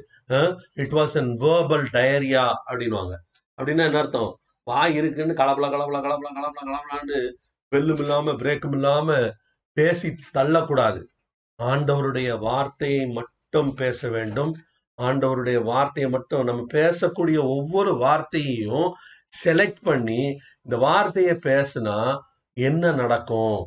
It 0.84 0.96
was 1.00 1.16
an 1.22 1.32
verbal 1.44 1.86
diarrhoea 1.96 2.46
அப்படின்வாங்க 2.70 3.14
அப்படின்னா 3.58 3.86
என்ன 3.88 4.00
அர்த்தம்? 4.04 4.32
வாய் 4.68 4.96
இருக்குன்னு 5.00 5.34
கலப்பல 5.40 5.68
கலப்பல 5.74 6.00
கலப்பல 6.06 6.30
கலப்பல 6.38 6.68
கலப்பலான்னு 6.70 7.18
வெல்லும் 7.72 8.02
இல்லாம 8.04 8.34
பிரேக்கும் 8.42 8.76
இல்லாம 8.78 9.18
பேசி 9.78 10.10
தள்ளக்கூடாது. 10.38 11.02
ஆண்டவருடைய 11.60 12.30
வார்த்தையை 12.48 13.04
மட்டும் 13.18 13.72
பேச 13.82 14.10
வேண்டும். 14.16 14.52
ஆண்டவருடைய 15.00 15.60
வார்த்தையை 15.72 16.10
மட்டும் 16.16 16.48
நம்ம 16.50 16.64
பேசக்கூடிய 16.74 17.40
ஒவ்வொரு 17.56 17.94
வார்த்தையையும் 18.06 18.90
செலக்ட் 19.44 19.82
பண்ணி 19.84 20.22
இந்த 20.66 20.76
வார்த்தையை 20.88 21.36
பேசுனா 21.48 21.98
என்ன 22.58 22.92
நடக்கும்? 23.02 23.60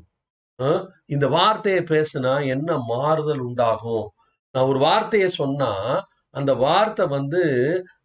இந்த 1.14 1.26
வார்த்தையை 1.36 1.80
பேசுனா 1.92 2.34
என்ன 2.54 2.70
மாறுதல் 2.92 3.42
உண்டாகும்? 3.48 4.06
நான் 4.54 4.68
ஒரு 4.72 4.78
வார்த்தையை 4.78 5.28
சொன்னா 5.40 5.72
அந்த 6.30 6.52
வார்த்தை 6.62 7.04
வந்து 7.16 7.42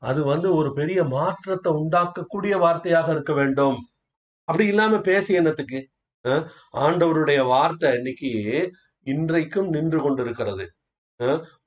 அது 0.10 0.22
வந்து 0.32 0.48
ஒரு 0.60 0.70
பெரிய 0.80 1.00
மாற்றத்தை 1.16 1.70
உண்டாக்கக்கூடிய 1.82 2.54
வார்த்தையாக 2.66 3.08
இருக்க 3.16 3.34
வேண்டும். 3.40 3.78
அப்படி 4.48 4.66
இல்லாம 4.74 5.00
பேசி 5.10 5.32
என்னத்துக்கு? 5.40 5.80
ஆண்டவருடைய 6.26 7.46
வார்த்தை 7.46 7.94
இன்னைக்கு 7.94 8.32
இன்றைக்கும் 9.08 9.70
நின்று 9.70 10.00
கொண்டிருக்கிறது. 10.02 10.66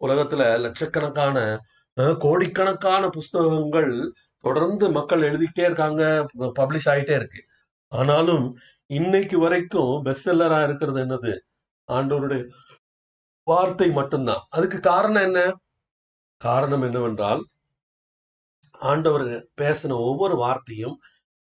உலகத்துல 0.00 0.42
லட்சக்கணக்கான 0.64 1.38
கோடிக்கணக்கான 2.24 3.08
புஸ்தகங்கள் 3.08 3.90
தொடர்ந்து 4.44 4.86
மக்கள் 4.90 5.24
எழுதிக்கிட்டே 5.28 5.64
இருக்காங்க 5.68 6.02
பப்ளிஷ் 6.58 6.88
ஆயிட்டே 6.92 7.14
இருக்கு. 7.20 7.40
ஆனாலும் 7.92 8.46
இன்னைக்கு 8.90 9.36
வரைக்கும் 9.38 9.92
பெஸ்ட் 10.02 10.28
செல்லரா 10.28 10.58
இருக்கிறது 10.64 11.00
என்னது? 11.04 11.32
ஆண்டவருடைய 11.88 12.42
வார்த்தை 13.46 13.88
மட்டும்தான். 13.90 14.42
அதுக்கு 14.50 14.78
காரணம் 14.80 15.22
என்ன? 15.22 15.40
காரணம் 16.40 16.82
என்னவென்றால் 16.82 17.42
ஆண்டவர் 18.80 19.26
பேசின 19.60 19.96
ஒவ்வொரு 20.08 20.36
வார்த்தையும் 20.36 20.96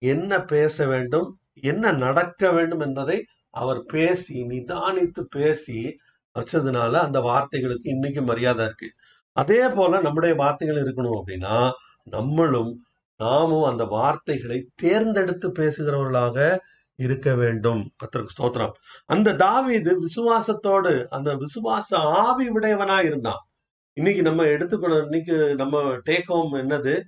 என்ன 0.02 0.44
பேச 0.44 0.86
வேண்டும் 0.86 1.28
என்ன 1.62 1.92
நடக்க 1.92 2.52
வேண்டும் 2.52 2.80
என்பதை 2.80 3.24
அவர் 3.50 3.84
பேசி 3.84 4.44
நிதானித்து 4.44 5.20
பேசி 5.30 5.96
வச்சதுனால 6.38 6.92
அந்த 6.92 7.20
வார்த்தைகளுக்கு 7.20 7.78
இன்னைக்கு 7.82 8.22
மரியாதை 8.22 8.64
இருக்கு. 8.64 8.90
அதே 9.32 9.68
போல 9.68 10.00
நம்முடைய 10.00 10.34
வார்த்தைகள் 10.34 10.82
இருக்கணும் 10.82 11.20
அப்படின்னா 11.22 11.70
நம்மளும் 12.02 12.80
நாமும் 13.16 13.62
அந்த 13.62 13.84
வார்த்தைகளை 13.84 14.68
தேர்ந்தெடுத்து 14.74 15.48
பேசுகிறவர்களாக 15.48 16.58
இருக்க 16.94 17.34
வேண்டும். 17.34 17.90
கர்த்தருக்கு 18.04 18.34
ஸ்தோத்திரம். 18.38 18.72
அந்த 19.06 19.32
தாவிது 19.32 19.96
விசுவாசத்தோடு 19.98 21.06
அந்த 21.08 21.36
விசுவாச 21.36 21.94
ஆவி 21.96 22.48
உடையவனா 22.48 23.04
இருந்தான். 23.04 23.46
இன்னைக்கு 23.92 24.22
நம்ம 24.22 24.44
எடுத்துக்கணும் 24.44 25.02
இன்னைக்கு 25.02 25.54
நம்ம 25.54 25.80
டேக் 25.80 26.24
ஹோம் 26.26 26.54
என்னது? 26.54 27.02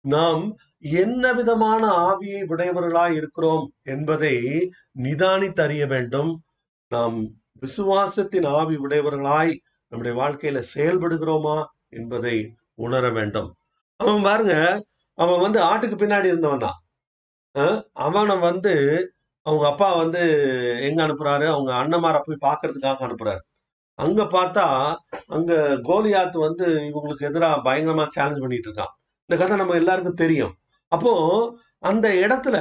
நாம் 0.00 0.56
என்ன 0.82 1.32
விதமான 1.32 1.82
ஆவியை 2.08 2.42
உடையவர்களாய் 2.52 3.14
இருக்கிறோம் 3.14 3.64
என்பதை 3.82 4.34
நிதானித்து 5.02 5.60
அறிய 5.60 5.86
வேண்டும். 5.86 6.30
நாம் 6.90 7.16
விசுவாசத்தின் 7.62 8.46
ஆவி 8.58 8.76
உடையவர்களாய் 8.76 9.52
நம்முடைய 9.92 10.14
வாழ்க்கையில 10.20 10.58
செயல்படுகிறோமா 10.74 11.56
என்பதை 11.90 12.36
உணர 12.74 13.04
வேண்டும். 13.10 13.50
அவன் 14.00 14.22
பாருங்க 14.22 14.54
அவன் 15.18 15.40
வந்து 15.40 15.60
ஆட்டுக்கு 15.62 15.96
பின்னாடி 16.02 16.30
இருந்தவன் 16.32 16.64
தான். 16.66 16.78
அவனை 18.06 18.36
வந்து 18.38 18.74
அவங்க 19.46 19.64
அப்பா 19.68 19.88
வந்து 19.94 20.22
எங்க 20.88 21.00
அனுப்புறாரு? 21.06 21.46
அவங்க 21.54 21.72
அண்ணமார 21.82 22.16
போய் 22.24 22.44
பாக்குறதுக்காக 22.46 23.00
அனுப்புறாரு. 23.06 23.42
அங்க 23.98 24.22
பார்த்தா 24.36 24.66
அங்க 25.26 25.52
கோலியாத் 25.88 26.36
வந்து 26.46 26.66
இவங்களுக்கு 26.90 27.28
எதிராக 27.30 27.62
பயங்கரமா 27.66 28.06
சேலஞ்ச் 28.08 28.42
பண்ணிட்டு 28.44 28.68
இருக்கான். 28.70 28.94
இந்த 29.28 29.36
கதை 29.42 29.56
நம்ம 29.56 29.74
எல்லாருக்கும் 29.74 30.20
தெரியும். 30.24 30.54
அப்போ 30.92 31.12
அந்த 31.82 32.06
இடத்துல 32.22 32.56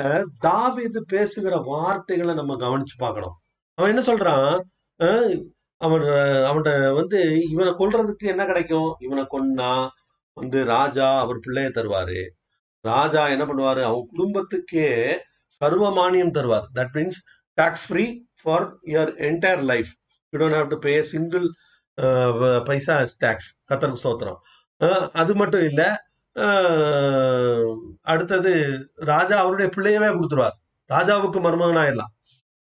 தாவிது 0.47 0.99
பேசுகிற 1.07 1.55
வார்த்தைகளை 1.65 2.33
நம்ம 2.33 2.55
கவனிச்சு 2.55 2.95
பார்க்கணும். 2.97 3.35
அவன் 3.77 3.91
என்ன 3.91 4.03
சொல்றான்? 4.09 4.59
அஹ் 5.03 5.37
அவன் 5.81 6.01
அவன்கிட்ட 6.49 6.93
வந்து 6.93 7.19
இவனை 7.49 7.71
கொல்றதுக்கு 7.73 8.29
என்ன 8.33 8.45
கிடைக்கும்? 8.45 8.89
இவனை 8.99 9.25
கொன்னா 9.31 9.71
வந்து 10.33 10.59
ராஜா 10.65 11.07
அவர் 11.19 11.39
பிள்ளைய 11.47 11.69
தருவாரு. 11.77 12.19
ராஜா 12.85 13.27
என்ன 13.27 13.43
பண்ணுவாரு? 13.45 13.81
அவன் 13.89 14.09
குடும்பத்துக்கே 14.17 14.89
சர்வ 15.59 15.85
மானியம் 15.91 16.35
தருவார் 16.37 16.67
that 16.75 16.93
means 16.93 17.19
tax 17.57 17.85
free 17.87 18.05
for 18.41 18.67
your 18.85 19.13
entire 19.29 19.63
life 19.63 19.91
you 20.29 20.39
don't 20.39 20.57
have 20.59 20.67
to 20.67 20.77
pay 20.79 20.93
single 21.13 21.47
paisa 22.65 22.95
tax 23.23 23.49
கத்தருக்கு 23.71 24.01
ஸ்தோத்திரம். 24.03 24.39
அது 25.13 25.35
மட்டும் 25.35 25.63
இல்லை 25.63 25.89
அடுத்தது 28.11 28.51
ராஜா 29.11 29.35
அவருடைய 29.43 29.67
பிள்ளையவே 29.75 30.09
கொடுத்துருவார். 30.15 30.57
ராஜாவுக்கு 30.93 31.39
மருமகன் 31.45 31.79
ஆயிடலாம் 31.83 32.13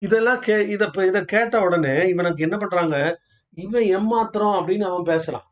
இதெல்லாம் 0.03 0.41
கே 0.47 0.55
இத 0.75 0.83
இப்ப 0.91 1.05
இத 1.11 1.19
கேட்ட 1.33 1.55
உடனே 1.67 1.95
இவனுக்கு 2.13 2.45
என்ன 2.47 2.57
பண்றாங்க? 2.63 2.97
இவன் 3.65 3.87
ஏமாத்திரம் 3.97 4.57
அப்படின்னு 4.59 4.87
அவன் 4.91 5.09
பேசுறான். 5.11 5.47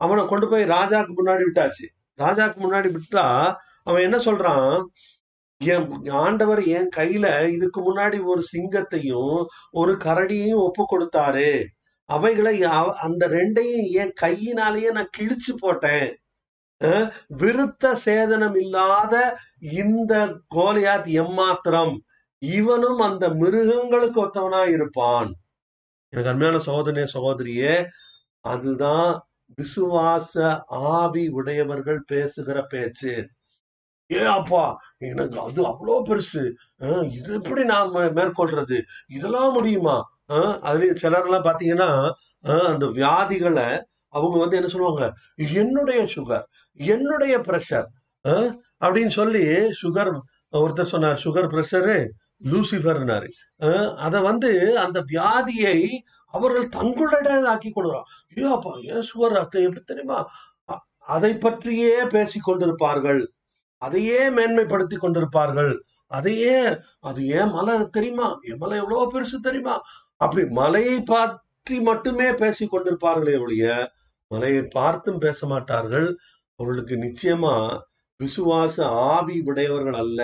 அவனை 0.00 0.22
கொண்டு 0.26 0.46
போய் 0.48 0.70
ராஜாக்கு 0.74 1.12
முன்னாடி 1.18 1.42
விட்டாச்சு. 1.48 1.86
ராஜாக்கு 2.22 2.58
முன்னாடி 2.64 2.88
விட்டா 2.96 3.26
அவன் 3.88 4.04
என்ன 4.06 4.18
சொல்றான்? 4.26 4.74
என் 5.60 5.86
ஆண்டவர் 6.24 6.62
என் 6.76 6.90
கையில 6.96 7.26
இதுக்கு 7.54 7.80
முன்னாடி 7.88 8.18
ஒரு 8.32 8.42
சிங்கத்தையும் 8.52 9.36
ஒரு 9.80 9.92
கரடியையும் 10.04 10.64
ஒப்பு 10.66 10.84
கொடுத்தாரு. 10.92 11.50
அவைகளை 12.08 12.54
அந்த 13.06 13.22
ரெண்டையும் 13.36 13.88
என் 14.02 14.14
கையினாலேயே 14.22 14.90
நான் 14.98 15.14
கிழிச்சு 15.18 15.52
போட்டேன். 15.58 16.08
விருத்த 17.40 17.84
சேதனம் 18.04 18.56
இல்லாத 18.62 19.14
இந்த 19.82 20.14
கோலியாத் 20.54 21.08
எம்மாத்திரம் 21.22 21.94
இவனும் 22.42 23.00
அந்த 23.06 23.24
மிருகங்களுக்கு 23.40 24.18
ஒத்தவனா 24.24 24.60
இருப்பான். 24.74 25.30
எனக்கு 26.12 26.30
அருமையான 26.32 26.58
சோதனை 26.68 27.04
சகோதரியே 27.14 27.74
அதுதான் 28.44 29.10
விசுவாச 29.58 30.34
ஆவி 30.68 31.24
உடையவர்கள் 31.38 32.00
பேசுகிற 32.06 32.58
பேச்சு. 32.72 33.14
ஏ 34.10 34.20
அப்பா 34.38 34.64
எனக்கு 34.98 35.36
அது 35.40 35.60
அவ்வளோ 35.70 35.96
பெருசு. 36.08 36.42
இது 37.16 37.30
எப்படி 37.34 37.62
நான் 37.64 37.90
மேற்கொள்றது? 38.18 38.78
இதெல்லாம் 39.16 39.52
முடியுமா? 39.52 39.96
அதுலயும் 40.68 41.00
சிலர்லாம் 41.02 41.46
பாத்தீங்கன்னா 41.48 41.90
அந்த 42.70 42.86
வியாதிகளை 42.98 43.68
அவங்க 44.08 44.38
வந்து 44.38 44.56
என்ன 44.56 44.68
சொல்லுவாங்க? 44.68 45.12
என்னுடைய 45.36 46.02
சுகர் 46.02 46.42
என்னுடைய 46.72 47.38
பிரஷர் 47.38 47.84
அப்படின்னு 48.84 49.08
சொல்லி 49.08 49.44
சுகர் 49.82 50.18
ஒருத்தர் 50.52 50.84
சொன்னார் 50.84 51.20
சுகர் 51.24 51.48
பிரஷரு 51.48 52.08
லூசிஃபர்னாரு. 52.44 53.94
அதை 53.94 54.20
வந்து 54.20 54.78
அந்த 54.78 55.04
வியாதியை 55.12 55.88
அவர்கள் 56.26 56.68
தங்களுடையதாக்கி 56.68 57.70
கொடுக்குறான் 57.76 58.02
ஏ 58.38 58.52
அப்பா 58.52 58.74
ஏன் 58.74 59.04
சுகர் 59.14 59.38
அத்தை 59.38 59.62
எப்படி 59.62 59.82
தெரியுமா? 59.82 60.30
அ- 60.70 60.82
அதை 60.98 61.38
பற்றியே 61.38 62.04
பேசி 62.04 62.40
கொண்டிருப்பார்கள். 62.46 63.26
அதையே 63.76 64.30
மேன்மைப்படுத்தி 64.30 64.96
கொண்டிருப்பார்கள். 65.02 65.78
அதையே 66.06 66.78
அது 67.00 67.26
ஏன் 67.26 67.50
மலை 67.50 67.88
தெரியுமா? 67.88 68.38
என் 68.40 68.56
மலை 68.56 68.78
எவ்வளவு 68.78 69.10
பெருசு 69.12 69.40
தெரியுமா? 69.42 69.80
அப்படி 70.16 70.46
மலையை 70.46 71.02
பற்றி 71.02 71.80
மட்டுமே 71.80 72.32
பேசி 72.32 72.68
கொண்டிருப்பார்களே 72.72 73.40
ஒழிய 73.40 73.90
மலையை 74.30 74.62
பார்த்தும் 74.74 75.20
பேச 75.20 75.46
மாட்டார்கள் 75.46 76.08
அவர்களுக்கு 76.60 76.94
நிச்சயமா 77.04 77.54
விசுவாச 78.20 78.76
ஆவி 79.10 79.36
உடையவர்கள் 79.46 79.98
அல்ல. 80.02 80.20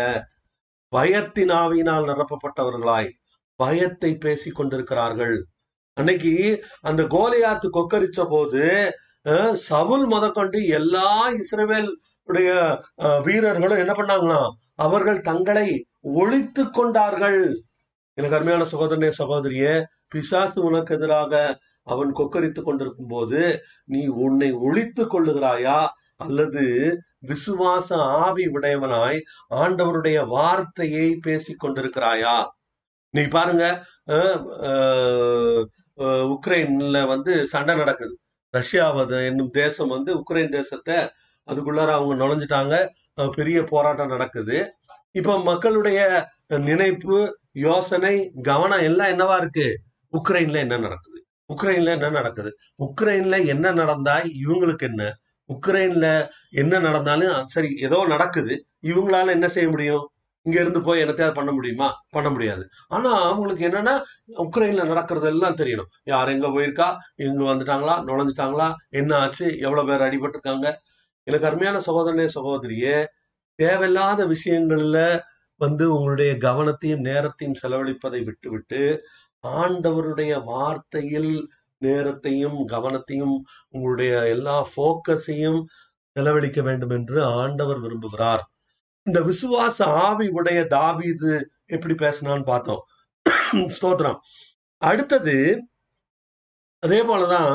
பயத்தின் 0.93 1.53
ஆவியினால் 1.61 2.09
நிரப்பப்பட்டவர்களாய் 2.11 3.11
பயத்தை 3.61 4.11
பேசி 4.19 4.51
கொண்டிருக்கிறார்கள். 4.51 5.37
அன்னைக்கு 5.97 6.33
அந்த 6.83 7.03
கோலியாத்து 7.15 7.69
கொக்கரிச்ச 7.71 8.21
போது 8.29 8.63
சவுல் 9.67 10.07
முதற்கொண்டு 10.07 10.59
எல்லா 10.79 11.07
இஸ்ரேவேல் 11.39 11.91
உடைய 12.29 12.51
அஹ், 13.05 13.21
வீரர்களும் 13.27 13.83
என்ன 13.85 13.93
பண்ணாங்களாம் 13.95 14.51
அவர்கள் 14.79 15.21
தங்களை 15.23 15.69
ஒழித்து 16.15 16.63
கொண்டார்கள். 16.71 17.41
எனக்கு 18.19 18.37
அருமையான 18.37 18.65
சகோதரனே 18.73 19.11
சகோதரியே 19.21 19.75
பிசாசு 20.11 20.59
உனக்கு 20.63 20.95
எதிராக 20.95 21.33
அவன் 21.87 22.11
கொக்கரித்துக் 22.19 22.69
கொண்டிருக்கும் 22.69 23.13
போது 23.13 23.41
நீ 23.93 24.03
உன்னை 24.25 24.51
ஒழித்துக் 24.67 25.13
கொள்ளுகிறாயா? 25.15 25.79
அல்லது 26.25 26.65
விசுவாச 27.29 27.89
ஆவி 28.25 28.45
உடையவனாய் 28.57 29.19
ஆண்டவருடைய 29.61 30.19
வார்த்தையை 30.35 31.09
பேசிக் 31.27 31.63
கொண்டிருக்கிறாயா? 31.63 32.37
நீ 33.15 33.23
பாருங்க 33.37 33.65
உக்ரைன்ல 36.35 37.01
வந்து 37.13 37.33
சண்டை 37.53 37.75
நடக்குது. 37.83 38.15
ரஷ்யாவது 38.55 39.19
என்னும் 39.29 39.53
தேசம் 39.61 39.93
வந்து 39.95 40.11
உக்ரைன் 40.21 40.55
தேசத்தை 40.57 40.97
அதுக்குள்ளார 41.49 41.91
அவங்க 41.97 42.15
நுழைஞ்சிட்டாங்க. 42.21 42.75
பெரிய 43.37 43.59
போராட்டம் 43.73 44.13
நடக்குது. 44.15 44.59
இப்ப 45.21 45.37
மக்களுடைய 45.49 46.01
நினைப்பு 46.69 47.19
யோசனை 47.67 48.15
கவனம் 48.49 48.85
எல்லாம் 48.89 49.13
என்னவா 49.15 49.37
இருக்கு? 49.43 49.67
உக்ரைன்ல 50.13 50.63
என்ன 50.65 50.79
நடக்குது? 50.87 51.14
உக்ரைன்ல 51.51 51.91
என்ன 51.91 52.09
நடக்குது? 52.11 52.51
உக்ரைன்ல 52.79 53.47
என்ன 53.47 53.73
நடந்தா 53.73 54.15
இவங்களுக்கு 54.45 54.83
என்ன? 54.83 55.03
உக்ரைன்ல 55.49 56.07
என்ன 56.51 56.79
நடந்தாலும் 56.79 57.47
சரி 57.47 57.71
ஏதோ 57.81 58.05
நடக்குது. 58.07 58.55
இவங்களால 58.83 59.31
என்ன 59.31 59.49
செய்ய 59.49 59.69
முடியும்? 59.71 60.05
இங்க 60.47 60.61
இருந்து 60.61 60.83
போய் 60.83 61.03
என்னத்தையாவது 61.05 61.35
பண்ண 61.35 61.53
முடியுமா? 61.53 61.89
பண்ண 62.11 62.31
முடியாது. 62.31 62.65
ஆனா 62.89 63.11
அவங்களுக்கு 63.23 63.69
என்னன்னா 63.69 63.95
உக்ரைன்ல 64.39 64.87
நடக்கிறது 64.87 65.27
எல்லாம் 65.27 65.55
தெரியணும். 65.55 65.91
யார் 66.05 66.29
எங்க 66.29 66.49
போயிருக்கா? 66.49 66.89
எங்க 67.17 67.45
வந்துட்டாங்களா? 67.45 67.95
நுழைஞ்சிட்டாங்களா? 68.09 68.69
என்ன 68.91 69.17
ஆச்சு? 69.17 69.59
எவ்வளவு 69.59 69.89
பேர் 69.89 70.07
அடிபட்டிருக்காங்க? 70.09 70.67
எனக்கு 71.27 71.47
அருமையான 71.47 71.79
சகோதரனே 71.87 72.29
சகோதரியே 72.35 72.97
தேவையில்லாத 73.59 74.27
விஷயங்கள்ல 74.27 74.99
வந்து 75.61 75.85
உங்களுடைய 75.95 76.33
கவனத்தையும் 76.35 77.01
நேரத்தையும் 77.01 77.59
செலவழிப்பதை 77.63 78.25
விட்டுவிட்டு 78.25 78.81
ஆண்டவருடைய 79.61 80.33
வார்த்தையில் 80.53 81.33
நேரத்தையும் 81.79 82.59
கவனத்தையும் 82.69 83.37
உங்களுடைய 83.71 84.13
எல்லா 84.29 84.57
ஃபோக்கஸையும் 84.73 85.61
செலவழிக்க 86.17 86.63
வேண்டும் 86.63 86.91
என்று 86.91 87.25
ஆண்டவர் 87.25 87.81
விரும்புகிறார். 87.83 88.43
இந்த 89.03 89.21
விசுவாச 89.21 89.85
ஆவி 89.85 90.27
உடைய 90.29 90.61
தாவிது 90.71 91.33
எப்படி 91.67 91.95
பேசினான்னு 91.95 92.45
பார்த்தோம். 92.45 92.83
ஸ்தோத்திரம். 93.77 94.19
அடுத்தது 94.83 95.37
அதே 96.83 97.01
போலதான் 97.03 97.53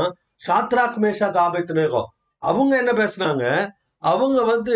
சாத்ராக் 0.47 0.99
மேஷா 1.03 1.27
காபெத்னேகோ 1.37 2.03
அவங்க 2.37 2.73
என்ன 2.77 2.91
பேசுனாங்க? 2.91 3.45
அவங்க 4.03 4.39
வந்து 4.43 4.75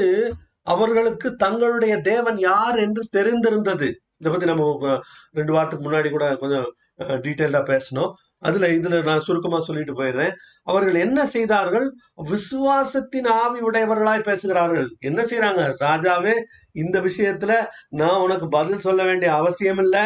அவர்களுக்கு 0.61 1.35
தங்களுடைய 1.35 1.93
தேவன் 2.01 2.39
யார் 2.39 2.77
என்று 2.77 3.03
தெரிந்திருந்தது. 3.17 3.87
இதை 4.17 4.31
பத்தி 4.31 4.45
நம்ம 4.45 4.99
ரெண்டு 5.31 5.53
வாரத்துக்கு 5.53 5.85
முன்னாடி 5.85 6.09
கூட 6.11 6.25
கொஞ்சம் 6.35 6.67
டீட்டெயிலா 7.07 7.61
பேசணும். 7.73 8.11
அதுல 8.39 8.67
இதுல 8.67 9.03
நான் 9.03 9.21
சுருக்கமா 9.21 9.61
சொல்லிட்டு 9.61 9.93
போயிடுறேன். 9.93 10.33
அவர்கள் 10.63 10.95
என்ன 10.95 11.19
செய்தார்கள்? 11.27 11.87
விசுவாசத்தின் 12.31 13.27
ஆவி 13.27 13.59
உடையவர்களாய் 13.59 14.27
பேசுகிறார்கள். 14.29 14.87
என்ன 14.99 15.23
செய்யறாங்க 15.23 15.63
ராஜாவே 15.79 16.35
இந்த 16.71 16.99
விஷயத்துல 17.01 17.53
நான் 17.89 18.21
உனக்கு 18.21 18.47
பதில் 18.47 18.79
சொல்ல 18.79 19.03
வேண்டிய 19.03 19.35
அவசியம் 19.35 19.77
இல்ல. 19.77 19.97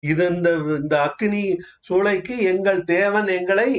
இது 0.00 0.26
இந்த 0.26 0.50
இந்த 0.80 0.96
அக்னி 1.08 1.44
சூளைக்கு 1.88 2.36
எங்கள் 2.38 2.84
தேவன் 2.84 3.26
எங்களை 3.26 3.70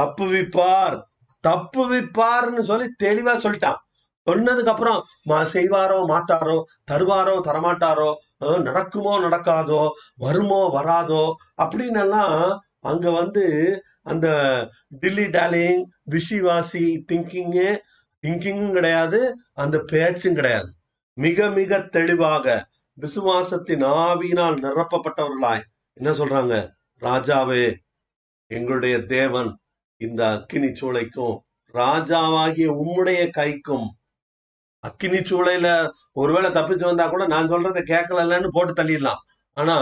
தப்புவிப்பார். 0.00 0.96
தப்புவிப்பார்னு 1.44 2.60
சொல்லி 2.60 2.86
தெளிவா 3.04 3.34
சொல்லிட்டான். 3.44 3.78
சொன்னதுக்கு 4.26 4.72
அப்புறம் 4.72 5.00
செய்வாரோ 5.28 5.98
மாட்டாரோ 6.12 6.56
தருவாரோ 6.90 7.34
தரமாட்டாரோ 7.48 8.10
நடக்குமோ 8.40 9.12
நடக்காதோ 9.20 9.82
வருமோ 10.14 10.60
வராதோ 10.76 11.24
அப்படின்னு 11.62 12.00
எல்லாம் 12.00 12.60
அங்க 12.80 13.10
வந்து 13.10 13.44
அந்த 14.02 14.26
டில்லி 15.00 15.26
டாலிங் 15.26 15.80
விஷிவாசி 16.10 16.84
திங்கிங்கு 17.12 17.68
திங்கிங்கும் 18.24 18.72
கிடையாது 18.72 19.20
அந்த 19.54 19.76
பேச்சும் 19.78 20.34
கிடையாது. 20.34 20.70
மிக 21.16 21.50
மிக 21.50 21.80
தெளிவாக 21.80 22.46
விசுவாசத்தின் 22.98 23.84
ஆவியினால் 24.00 24.56
நிரப்பப்பட்டவர்களாய் 24.64 25.64
என்ன 25.96 26.10
சொல்றாங்க? 26.10 26.54
ராஜாவே 27.02 27.64
எங்களுடைய 28.50 28.96
தேவன் 29.06 29.50
இந்த 30.00 30.20
அக்கினி 30.30 30.70
சூளைக்கும் 30.80 31.36
ராஜாவாகிய 31.74 32.68
உம்முடைய 32.82 33.20
கைக்கும் 33.36 33.86
அக்கினி 34.88 35.20
சூளையில 35.30 35.68
ஒருவேளை 36.22 36.50
தப்பிச்சு 36.50 36.84
வந்தா 36.90 37.06
கூட 37.08 37.24
நான் 37.34 37.50
சொல்றதை 37.52 37.82
கேட்கலன்னு 37.92 38.54
போட்டு 38.56 38.74
தள்ளிடலாம். 38.80 39.22
ஆனா 39.56 39.76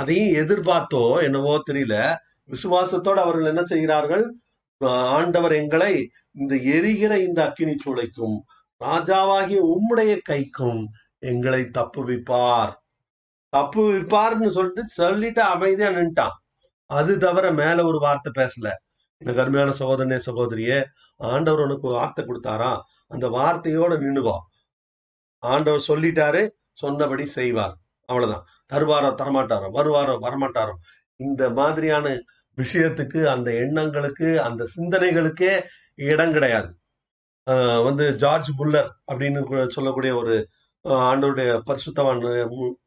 அதையும் 0.00 0.34
எதிர்பார்த்தோ 0.42 1.04
என்னவோ 1.26 1.54
தெரியல. 1.70 1.96
விசுவாசத்தோடு 2.50 3.20
அவர்கள் 3.24 3.50
என்ன 3.52 3.62
செய்கிறார்கள்? 3.72 4.24
ஆண்டவர் 5.16 5.54
எங்களை 5.62 5.92
இந்த 6.40 6.54
எரிகிற 6.74 7.12
இந்த 7.26 7.40
அக்கினி 7.46 7.74
சூளைக்கும் 7.84 8.36
ராஜாவாகிய 8.80 9.60
உம்முடைய 9.72 10.12
கைக்கும் 10.28 10.82
எங்களை 11.30 11.62
தப்புவிப்பார். 11.78 12.72
தப்புவிப்பார்னு 13.52 14.50
சொல்லிட்டு 14.56 14.82
சொல்லிட்டு 15.00 15.42
அமைதியா 15.54 15.88
நின்ட்டான். 15.96 16.36
அது 16.90 17.12
தவிர 17.24 17.46
மேல 17.60 17.78
ஒரு 17.90 17.98
வார்த்தை 18.04 18.30
பேசல. 18.40 18.68
எனக்கு 19.22 19.42
அருமையான 19.42 19.70
சகோதரனே 19.80 20.18
சகோதரியே 20.26 20.78
ஆண்டவர் 21.20 21.64
உனக்கு 21.66 21.86
வார்த்தை 21.88 22.22
கொடுத்தாரா? 22.24 22.72
அந்த 23.14 23.26
வார்த்தையோட 23.36 23.92
நின்னுகோ 24.04 24.36
ஆண்டவர் 25.42 25.88
சொல்லிட்டாரு 25.88 26.42
சொன்னபடி 26.82 27.24
செய்வார். 27.38 27.74
அவ்வளவுதான். 28.08 28.44
தருவாரோ 28.72 29.10
தரமாட்டாரோ 29.20 29.68
வருவாரோ 29.78 30.14
வரமாட்டாரோ. 30.26 30.74
இந்த 31.20 31.42
மாதிரியான 31.58 32.06
விஷயத்துக்கு 32.58 33.20
அந்த 33.34 33.48
எண்ணங்களுக்கு 33.64 34.28
அந்த 34.48 34.62
சிந்தனைகளுக்கே 34.76 35.52
இடம் 36.12 36.34
கிடையாது. 36.36 36.70
வந்து 37.86 38.04
ஜார்ஜ் 38.22 38.50
புல்லர் 38.58 38.90
அப்படின்னு 39.10 39.68
சொல்லக்கூடிய 39.76 40.12
ஒரு 40.22 40.34
ஆண்டவருடைய 41.10 41.50
பரிசுத்தவான் 41.68 42.24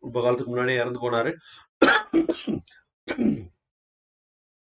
ரொம்ப 0.03 0.17
காலத்துக்கு 0.21 0.51
முன்னாடியே 0.53 0.81
இறந்து 0.83 0.99
போனாரு. 1.05 1.31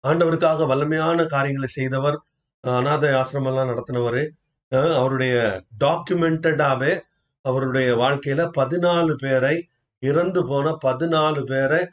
ஆண்டவருக்காக 0.08 0.66
வல்லமையான 0.68 1.26
காரியங்களை 1.28 1.68
செய்தவர் 1.68 2.22
அனாதை 2.62 3.10
அநாதை 3.10 3.66
நடத்தினவர். 3.66 4.30
அவருடைய 4.72 5.64
டாக்குமெண்டடாவே 5.84 7.01
அவருடைய 7.41 7.95
வாழ்க்கையில 7.95 8.49
பதினாலு 8.58 9.14
பேரை 9.14 9.68
இறந்து 9.99 10.45
போன 10.47 10.78
பதினாலு 10.86 11.43
பேரை 11.43 11.89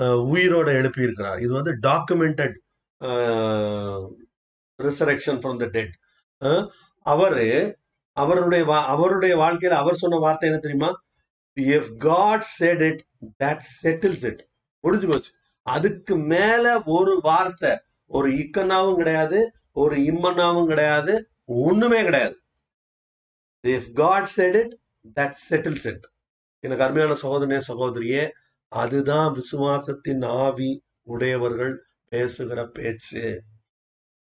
உயிரோட 0.00 0.70
எழுப்பியிருக்கிறார். 0.80 1.40
இது 1.40 1.52
வந்து 1.52 1.78
documented 1.82 2.54
resurrection 4.82 5.38
from 5.38 5.56
the 5.56 5.64
dead 5.66 5.94
அவரு 7.02 7.76
அவருடைய 8.12 8.64
வா- 8.64 8.84
அவருடைய 8.84 9.36
வாழ்க்கையில 9.36 9.74
அவர் 9.82 9.94
சொன்ன 9.94 10.16
வார்த்தை 10.16 10.48
என்ன 10.48 10.60
தெரியுமா? 10.60 11.00
If 11.60 11.96
God 11.96 12.40
said 12.40 12.82
it 12.82 13.02
that 13.42 13.60
settles 13.82 14.24
it 14.24 14.46
முடிஞ்சு 14.80 15.08
போச்சு. 15.08 15.32
அதுக்கு 15.74 16.14
மேல 16.32 16.64
ஒரு 16.96 17.14
வார்த்தை. 17.22 17.72
ஒரு 18.10 18.28
இக்கனாவும் 18.42 18.98
கிடையாது 19.00 19.40
ஒரு 19.72 19.96
இம்மனாவும் 20.10 20.66
கிடையாது 20.66 21.14
ஒண்ணுமே 21.66 22.00
கிடையாது. 22.02 22.36
If 23.64 23.90
God 23.92 24.30
said 24.36 24.54
it 24.54 24.74
that 25.16 25.36
settle 25.48 25.82
set 25.84 26.04
எனக்கு 26.64 26.84
அருமையான 26.84 27.14
சகோதரனே 27.22 27.60
சகோதரியே 27.68 28.24
அதுதான் 28.72 29.28
விசுவாசத்தின் 29.38 30.24
ஆவி 30.42 30.70
உடையவர்கள் 31.02 31.74
பேசுகிற 32.12 32.60
பேச்சு. 32.76 33.24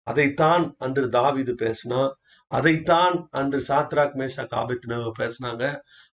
அதைத்தான் 0.07 0.63
அன்று 0.79 1.03
தாவிது 1.09 1.53
பேசினா 1.63 2.01
அதைத்தான் 2.51 3.15
அன்று 3.31 3.59
சாத்ராக் 3.67 4.15
மேஷா 4.19 4.43
காபித்னவ 4.53 5.11
பேசினாங்க. 5.19 5.63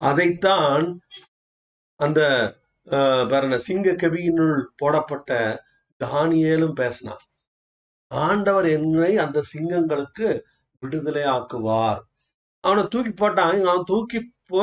அதைத்தான் 0.01 0.87
அந்த 1.99 2.21
பாருங்க 3.31 3.57
சிங்க 3.57 3.91
கவியினுள் 3.91 4.57
போடப்பட்ட 4.77 5.31
தானியேலும் 6.01 6.75
பேசினான் 6.75 7.23
ஆண்டவர் 8.11 8.67
என்னை 8.67 9.17
அந்த 9.17 9.39
சிங்கங்களுக்கு 9.53 10.27
விடுதலை 10.79 11.23
ஆக்குவார். 11.23 11.99
அவனை 12.63 12.83
தூக்கி 12.87 13.11
போட்டான் 13.11 13.65
அவன் 13.65 13.83
தூக்கி 13.83 14.19
போ 14.45 14.61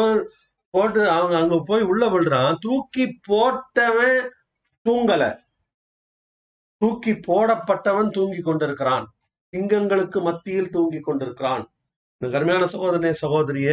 போட்டு 0.70 1.02
அவங்க 1.10 1.34
அங்க 1.38 1.56
போய் 1.66 1.82
உள்ள 1.82 2.04
விழுறான். 2.08 2.54
தூக்கி 2.60 3.04
போட்டவன் 3.28 4.20
தூங்கல. 4.86 5.24
தூக்கி 6.82 7.12
போடப்பட்டவன் 7.12 8.10
தூங்கி 8.10 8.40
கொண்டிருக்கிறான். 8.40 9.06
சிங்கங்களுக்கு 9.52 10.18
மத்தியில் 10.22 10.70
தூங்கி 10.70 11.00
கொண்டிருக்கிறான். 11.00 11.64
கருமையான 12.20 12.64
சகோதரனே 12.64 13.12
சகோதரிய 13.22 13.70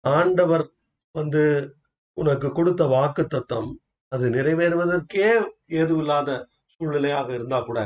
ஆண்டவர் 0.00 0.64
வந்து 1.14 1.42
உனக்கு 2.16 2.48
கொடுத்த 2.52 2.82
வாக்கு 2.94 3.24
தத்தம் 3.26 3.70
அது 4.12 4.26
நிறைவேறுவதற்கே 4.36 5.28
ஏதுவில்லாத 5.80 6.28
சூழ்நிலையாக 6.72 7.28
இருந்தா 7.38 7.58
கூட 7.60 7.80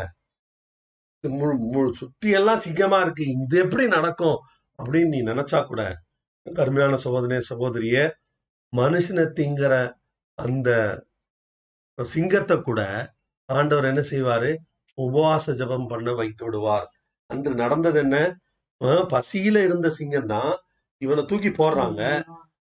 சுத்தி 2.00 2.28
எல்லாம் 2.38 2.62
சிங்கமா 2.64 2.98
இருக்கு. 3.04 3.24
இது 3.42 3.56
எப்படி 3.64 3.84
நடக்கும் 3.96 4.38
அப்படின்னு 4.78 5.12
நீ 5.14 5.20
நினைச்சா 5.30 5.58
கூட 5.70 5.82
கருமையான 6.46 6.98
சகோதரிய 7.04 7.40
சகோதரிய 7.50 7.50
சகோதரியே 7.50 8.04
மனுஷனை 8.72 9.24
திங்கிற 9.38 9.74
அந்த 10.38 10.70
சிங்கத்தை 11.98 12.56
கூட 12.60 12.80
ஆண்டவர் 13.48 13.88
என்ன 13.90 14.02
செய்வாரு? 14.12 14.50
உபவாச 14.98 15.54
ஜெபம் 15.60 15.88
பண்ண 15.92 16.12
வைத்து 16.20 16.44
விடுவார். 16.46 16.88
அன்று 17.30 17.52
நடந்தது 17.62 17.98
என்ன? 18.04 18.16
பசியில 19.14 19.62
இருந்த 19.68 19.88
சிங்கம் 19.98 20.30
தான் 20.34 20.52
இவனை 21.02 21.22
தூக்கி 21.30 21.50
போடுறாங்க. 21.60 22.02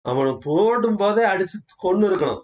அவனை 0.10 0.38
போடும் 0.39 0.95
போதே 0.95 1.26
அடிச்சு 1.28 1.57
கொன்னு 1.84 2.07
இருக்கணும். 2.07 2.41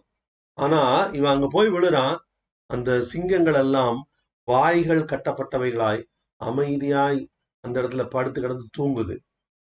ஆனா 0.54 1.04
இவன் 1.04 1.32
அங்க 1.32 1.48
போய் 1.50 1.70
விழுறான். 1.70 2.18
அந்த 2.66 3.02
சிங்கங்கள் 3.02 3.54
எல்லாம் 3.54 4.08
வாய்கள் 4.44 5.04
கட்டப்பட்டவைகளாய் 5.04 6.04
அமைதியாய் 6.46 7.28
அந்த 7.60 7.82
இடத்துல 7.82 8.10
படுத்து 8.10 8.42
கிடந்து 8.42 8.66
தூங்குது. 8.78 9.18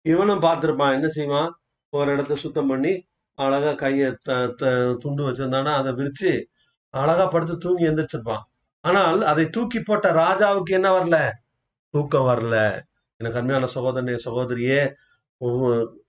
இவனும் 0.02 0.42
பார்த்திருப்பான் 0.42 0.94
என்ன 0.94 1.08
செய்வான்? 1.08 1.60
ஒரு 1.90 2.12
இடத்த 2.12 2.36
சுத்தம் 2.36 2.68
பண்ணி 2.68 3.06
அழகா 3.34 3.88
கைய 3.88 4.16
த- 4.22 4.48
த- 4.48 4.94
துண்டு 4.94 5.30
வச்சிருந்தானா 5.30 5.74
அதை 5.74 5.92
விரிச்சு 5.92 6.44
அழகா 6.90 7.28
படுத்து 7.28 7.58
தூங்கி 7.58 7.86
எந்திரிச்சிருப்பான். 7.88 8.42
ஆனால் 8.82 9.22
அதை 9.22 9.50
தூக்கி 9.50 9.80
போட்ட 9.80 10.12
ராஜாவுக்கு 10.12 10.72
என்ன 10.72 11.00
வரல? 11.00 11.32
தூக்கம் 11.90 12.28
வரல. 12.28 12.80
எனக்கு 13.18 13.40
அருமையான 13.40 13.68
சகோதரனே 13.76 14.20
சகோதரியே 14.26 14.94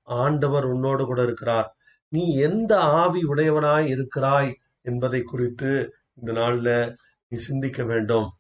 ஆண்டவர் 0.05 0.65
உன்னோடு 0.65 1.05
கூட 1.05 1.23
இருக்கிறார். 1.23 1.77
நீ 2.09 2.35
எந்த 2.37 2.81
ஆவி 2.81 3.23
உடையவனாய் 3.23 3.87
இருக்கிறாய் 3.87 4.57
என்பதை 4.83 5.23
குறித்து 5.23 5.95
இந்த 6.15 6.33
நாள்ல 6.33 6.95
நீ 7.29 7.39
சிந்திக்க 7.39 7.85
வேண்டும். 7.85 8.31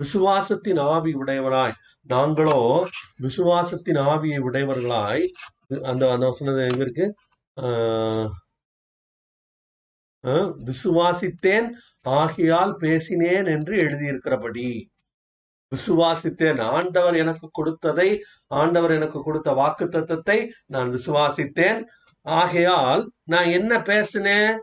விசுவாசத்தின் 0.00 0.80
ஆவி 0.80 1.14
உடையவனாய். 1.14 1.72
நாங்களோ 2.08 2.86
விசுவாசத்தின் 3.22 4.00
ஆவியை 4.00 4.38
உடையவர்களாய் 4.40 5.26
அந்த 5.82 6.12
அந்த 6.12 6.26
வசனது 6.26 6.62
எங்க 6.62 6.76
இருக்கு? 6.76 7.14
ஆஹ் 7.60 8.30
விசுவாசித்தேன் 10.24 11.68
ஆகையால் 12.02 12.76
பேசினேன் 12.76 13.46
என்று 13.46 13.74
எழுதியிருக்கிறபடி. 13.76 14.82
விசுவாசித்தேன். 15.72 16.60
ஆண்டவர் 16.60 17.16
எனக்கு 17.16 17.48
கொடுத்ததை 17.52 18.22
ஆண்டவர் 18.60 18.90
எனக்கு 18.90 19.18
கொடுத்த 19.22 19.50
வாக்கு 19.52 19.88
தத்துவத்தை 19.88 20.38
நான் 20.66 20.88
விசுவாசித்தேன். 20.88 21.80
ஆகையால் 22.26 23.02
நான் 23.24 23.48
என்ன 23.58 23.72
பேசினேன்? 23.82 24.56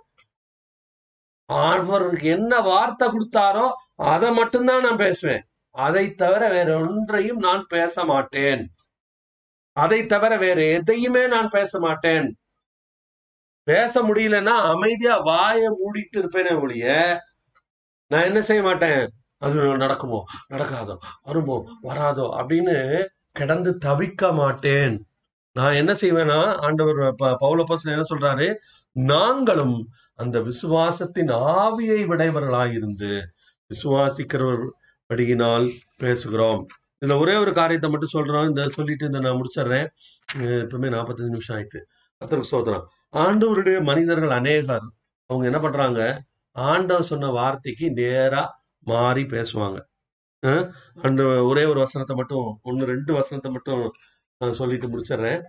அவருக்கு 1.50 2.28
என்ன 2.28 2.60
வார்த்தை 2.60 3.08
கொடுத்தாரோ 3.08 3.68
அதை 3.96 4.30
மட்டும்தான் 4.32 4.82
நான் 4.82 5.02
பேசுவேன். 5.06 5.44
அதை 5.76 6.06
தவிர 6.14 6.50
வேற 6.50 6.70
ஒன்றையும் 6.80 7.38
நான் 7.38 7.64
பேச 7.68 8.06
மாட்டேன். 8.06 8.64
அதை 9.78 10.00
தவிர 10.06 10.38
வேற 10.38 10.60
எதையுமே 10.78 11.24
நான் 11.28 11.50
பேச 11.50 11.80
மாட்டேன். 11.80 12.28
பேச 13.68 14.02
முடியலன்னா 14.04 14.56
அமைதியா 14.74 15.16
வாயை 15.18 15.68
மூடிட்டு 15.80 16.18
இருப்பேனே 16.18 16.54
ஒழிய 16.62 16.86
நான் 18.12 18.28
என்ன 18.30 18.42
செய்ய 18.42 18.62
மாட்டேன்? 18.64 19.02
அது 19.38 19.56
நடக்குமோ? 19.78 20.20
நடக்காதோ? 20.54 20.96
வருமோ? 21.28 21.58
வராதோ? 21.84 22.26
அப்படின்னு 22.40 22.78
கிடந்து 23.32 23.78
தவிக்க 23.86 24.34
மாட்டேன். 24.34 25.06
நான் 25.54 25.74
என்ன 25.74 25.94
செய்வேன்னா 25.94 26.56
ஆண்டவர் 26.56 27.16
ப- 27.16 27.58
என்ன 27.84 28.04
சொல்றாரு? 28.16 28.56
நாங்களும் 28.92 29.90
அந்த 30.16 30.40
விசுவாசத்தின் 30.40 31.32
ஆவியை 31.32 32.06
விடைவர்களாயிருந்து 32.06 33.26
விசுவாசிக்கிறவர்படியினால் 33.74 35.72
பேசுகிறோம். 36.02 36.66
இதுல 37.06 37.20
ஒரே 37.20 37.36
ஒரு 37.36 37.54
காரியத்தை 37.54 37.90
மட்டும் 37.90 38.10
சொல்றோம். 38.14 38.48
இந்த 38.48 38.70
சொல்லிட்டு 38.70 39.06
இந்த 39.06 39.20
நான் 39.20 39.42
முடிச்சிடுறேன். 39.42 39.88
அஹ் 40.38 40.64
இப்பவுமே 40.64 40.90
நாற்பத்தஞ்சு 40.90 41.28
நிமிஷம் 41.28 41.58
ஆயிட்டு. 41.58 41.82
கர்த்தருக்கு 42.26 42.42
சோதனம் 42.42 42.90
ஆண்டவருடைய 43.16 43.84
மனிதர்கள் 43.84 44.30
அநேகர். 44.30 44.92
அவங்க 45.26 45.46
என்ன 45.46 45.60
பண்றாங்க? 45.60 46.24
ஆண்டவர் 46.52 47.04
சொன்ன 47.04 47.28
வார்த்தைக்கு 47.28 47.92
நேரா 47.92 48.64
மாறி 48.80 49.24
பேசுவாங்க. 49.24 49.80
அந்த 51.02 51.44
ஒரே 51.44 51.64
ஒரு 51.66 51.80
வசனத்தை 51.80 52.16
மட்டும் 52.16 52.60
ஒன்னு 52.64 52.86
ரெண்டு 52.86 53.14
வசனத்தை 53.14 53.52
மட்டும் 53.52 53.94
சொல்லிட்டு 54.52 54.88
முடிச்சிடுறேன். 54.88 55.42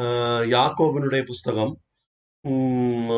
அஹ் 0.00 0.44
யாக்கோபினுடைய 0.54 1.24
புஸ்தகம். 1.26 1.80
உம், 2.40 3.08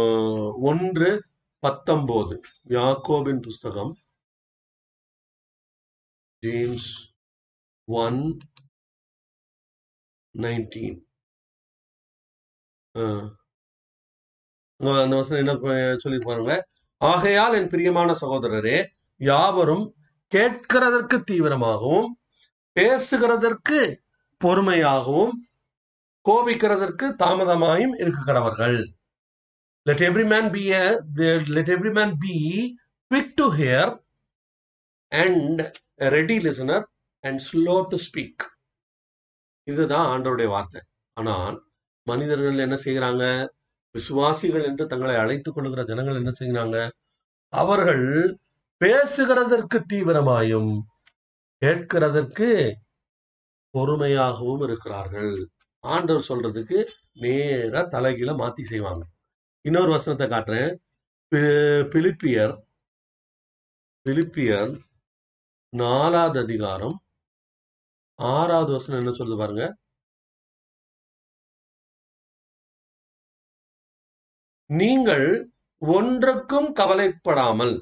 ஒன்று 0.61 1.23
பத்தொன்பது 1.59 2.41
யாக்கோபின் 2.69 3.41
புஸ்தகம். 3.41 3.93
James 6.43 6.91
one 7.89 8.21
nineteen. 10.35 11.01
அந்த 14.79 15.17
வசனம் 15.17 15.63
என்ன 15.63 15.97
சொல்லி 15.99 16.19
பாருங்க 16.25 16.53
ஆகையால் 17.01 17.55
என் 17.55 17.69
பிரியமான 17.69 18.13
சகோதரரே 18.21 18.87
யாவரும் 19.21 19.87
கேட்கிறதற்கு 20.33 21.17
தீவிரமாகவும் 21.31 22.09
பேசுகிறதற்கு 22.77 23.81
பொறுமையாகவும் 24.41 25.35
கோபிக்கிறதற்கு 26.27 27.07
தாமதமாயும் 27.23 27.95
இருக்க 28.03 28.21
கடவர்கள். 28.27 28.79
Let 29.87 30.05
every 30.09 30.27
man 30.33 30.49
be 30.55 30.63
let 31.57 31.73
every 31.77 31.93
man 31.99 32.15
be 32.25 32.35
quick 33.11 33.35
to 33.35 33.47
hear 33.59 33.93
and 35.13 35.63
ready 36.17 36.37
listener 36.47 36.85
and 37.25 37.41
slow 37.49 37.75
to 37.91 37.99
speak 38.07 38.45
இதுதான் 39.67 40.07
ஆண்டவருடைய 40.13 40.49
வார்த்தை. 40.55 40.81
ஆனால் 41.17 41.57
மனிதர்கள் 42.07 42.65
என்ன 42.67 42.77
செய்கிறாங்க? 42.85 43.25
விசுவாசிகள் 43.95 44.65
என்று 44.71 44.85
தங்களை 44.87 45.15
அழைத்துக் 45.17 45.57
கொள்கிற 45.57 45.83
ஜனங்கள் 45.91 46.19
என்ன 46.21 46.33
செய்கிறாங்க? 46.41 46.79
அவர்கள் 47.53 48.07
பேசுகிறதற்கு 48.85 49.79
தீவிரமாயும் 49.91 50.73
கேட்கிறதற்கு 51.63 52.49
பொறுமையாகவும் 53.75 54.63
இருக்கிறார்கள். 54.67 55.35
ஆண்டவர் 55.85 56.27
சொல்றதுக்கு 56.29 56.79
நேரா 57.23 57.83
தலைகீழ 57.95 58.31
மாத்தி 58.41 58.65
செய்வாங்க. 58.73 59.05
இன்னொரு 59.69 59.91
வசனத்தை 59.97 60.27
காட்டுறேன். 60.29 60.73
பிலிப்பியர் 61.95 62.55
பிலிப்பியர் 64.07 64.75
நாலாவது 65.83 66.39
அதிகாரம் 66.47 66.97
ஆறாவது 68.19 68.73
வசனம் 68.77 69.01
என்ன 69.01 69.15
சொல்லுது 69.21 69.41
பாருங்க? 69.43 69.65
நீங்கள் 74.71 75.27
ஒன்றுக்கும் 75.79 76.71
கவலைப்படாமல் 76.73 77.75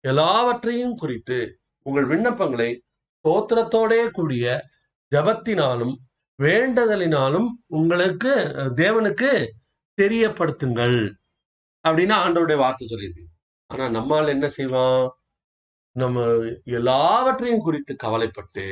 எல்லாவற்றையும் 0.00 0.98
குறித்து 1.02 1.38
உங்கள் 1.86 2.06
விண்ணப்பங்களை 2.12 2.70
தோத்திரத்தோடே 3.24 4.00
கூடிய 4.18 4.44
ஜபத்தினாலும் 5.12 5.94
வேண்டுதலினாலும் 6.38 7.48
உங்களுக்கு 7.78 8.32
தேவனுக்கு 8.82 9.30
தெரியப்படுத்துங்கள். 9.98 10.98
அப்படின்னு 11.84 12.14
ஆண்டவருடைய 12.22 12.58
வார்த்தை 12.62 12.84
சொல்லியிருக்கு. 12.90 13.24
ஆனா 13.70 13.84
நம்மால் 13.96 14.32
என்ன 14.34 14.46
செய்வான் 14.48 15.04
நம்ம 15.96 16.24
எல்லாவற்றையும் 16.78 17.64
குறித்து 17.66 17.92
கவலைப்பட்டு 17.96 18.66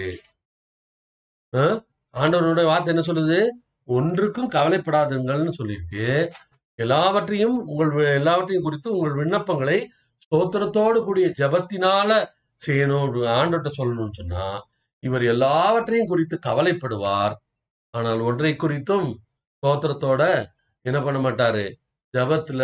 ஆண்டவனுடைய 2.15 2.67
வார்த்தை 2.71 2.91
என்ன 2.95 3.05
சொல்லுது? 3.09 3.41
ஒன்றுக்கும் 3.97 4.51
கவலைப்படாதுங்கள்னு 4.57 5.53
சொல்லியிருக்கு. 5.61 6.07
எல்லாவற்றையும் 6.79 7.57
உங்கள் 7.71 7.93
எல்லாவற்றையும் 8.19 8.67
குறித்து 8.67 8.89
உங்கள் 8.97 9.19
விண்ணப்பங்களை 9.21 9.79
ஸ்தோத்திரத்தோடு 10.33 10.99
கூடிய 11.05 11.27
ஜெபத்தினால 11.41 12.11
செய்யணும் 12.61 13.15
ஆண்டவர்கிட்ட 13.39 13.71
சொல்லணும்னு 13.79 14.19
சொன்னா 14.21 14.47
இவர் 15.03 15.25
எல்லாவற்றையும் 15.33 16.11
குறித்து 16.13 16.37
கவலைப்படுவார். 16.47 17.35
ஆனால் 17.95 18.21
ஒன்றை 18.21 18.53
குறித்தும் 18.55 19.09
ஸ்தோத்திரத்தோட 19.57 20.23
என்ன 20.85 20.99
பண்ண 21.01 21.19
மாட்டாரு? 21.27 21.65
ஜெபத்துல 22.15 22.63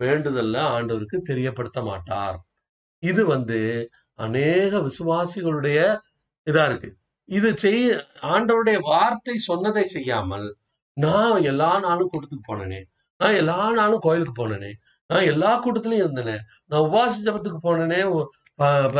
வேண்டுதல்ல 0.00 0.56
ஆண்டவருக்கு 0.76 1.18
தெரியப்படுத்த 1.30 1.78
மாட்டார். 1.82 2.36
இது 3.02 3.22
வந்து 3.26 3.60
அநேக 4.18 4.80
விசுவாசிகளுடைய 4.88 5.78
இதா 6.46 6.64
இருக்கு. 6.70 6.90
இது 7.28 7.48
செய் 7.58 7.82
ஆண்டவருடைய 8.34 8.78
வார்த்தை 8.90 9.36
சொன்னதை 9.50 9.84
செய்யாமல் 9.96 10.46
நான் 10.96 11.42
எல்லா 11.42 11.70
நாளும் 11.86 12.10
கூட்டத்துக்கு 12.12 12.48
போனேனே. 12.50 12.80
நான் 13.20 13.38
எல்லா 13.42 13.58
நாளும் 13.80 14.04
கோயிலுக்கு 14.06 14.34
போனேனே. 14.34 14.72
நான் 15.08 15.24
எல்லா 15.24 15.64
கூட்டத்திலையும் 15.64 16.06
இருந்தேனே. 16.06 16.38
நான் 16.64 16.80
உபாச 16.80 17.12
ஜபத்துக்கு 17.24 17.56
போனேனே 17.62 18.24
ப- 18.54 18.90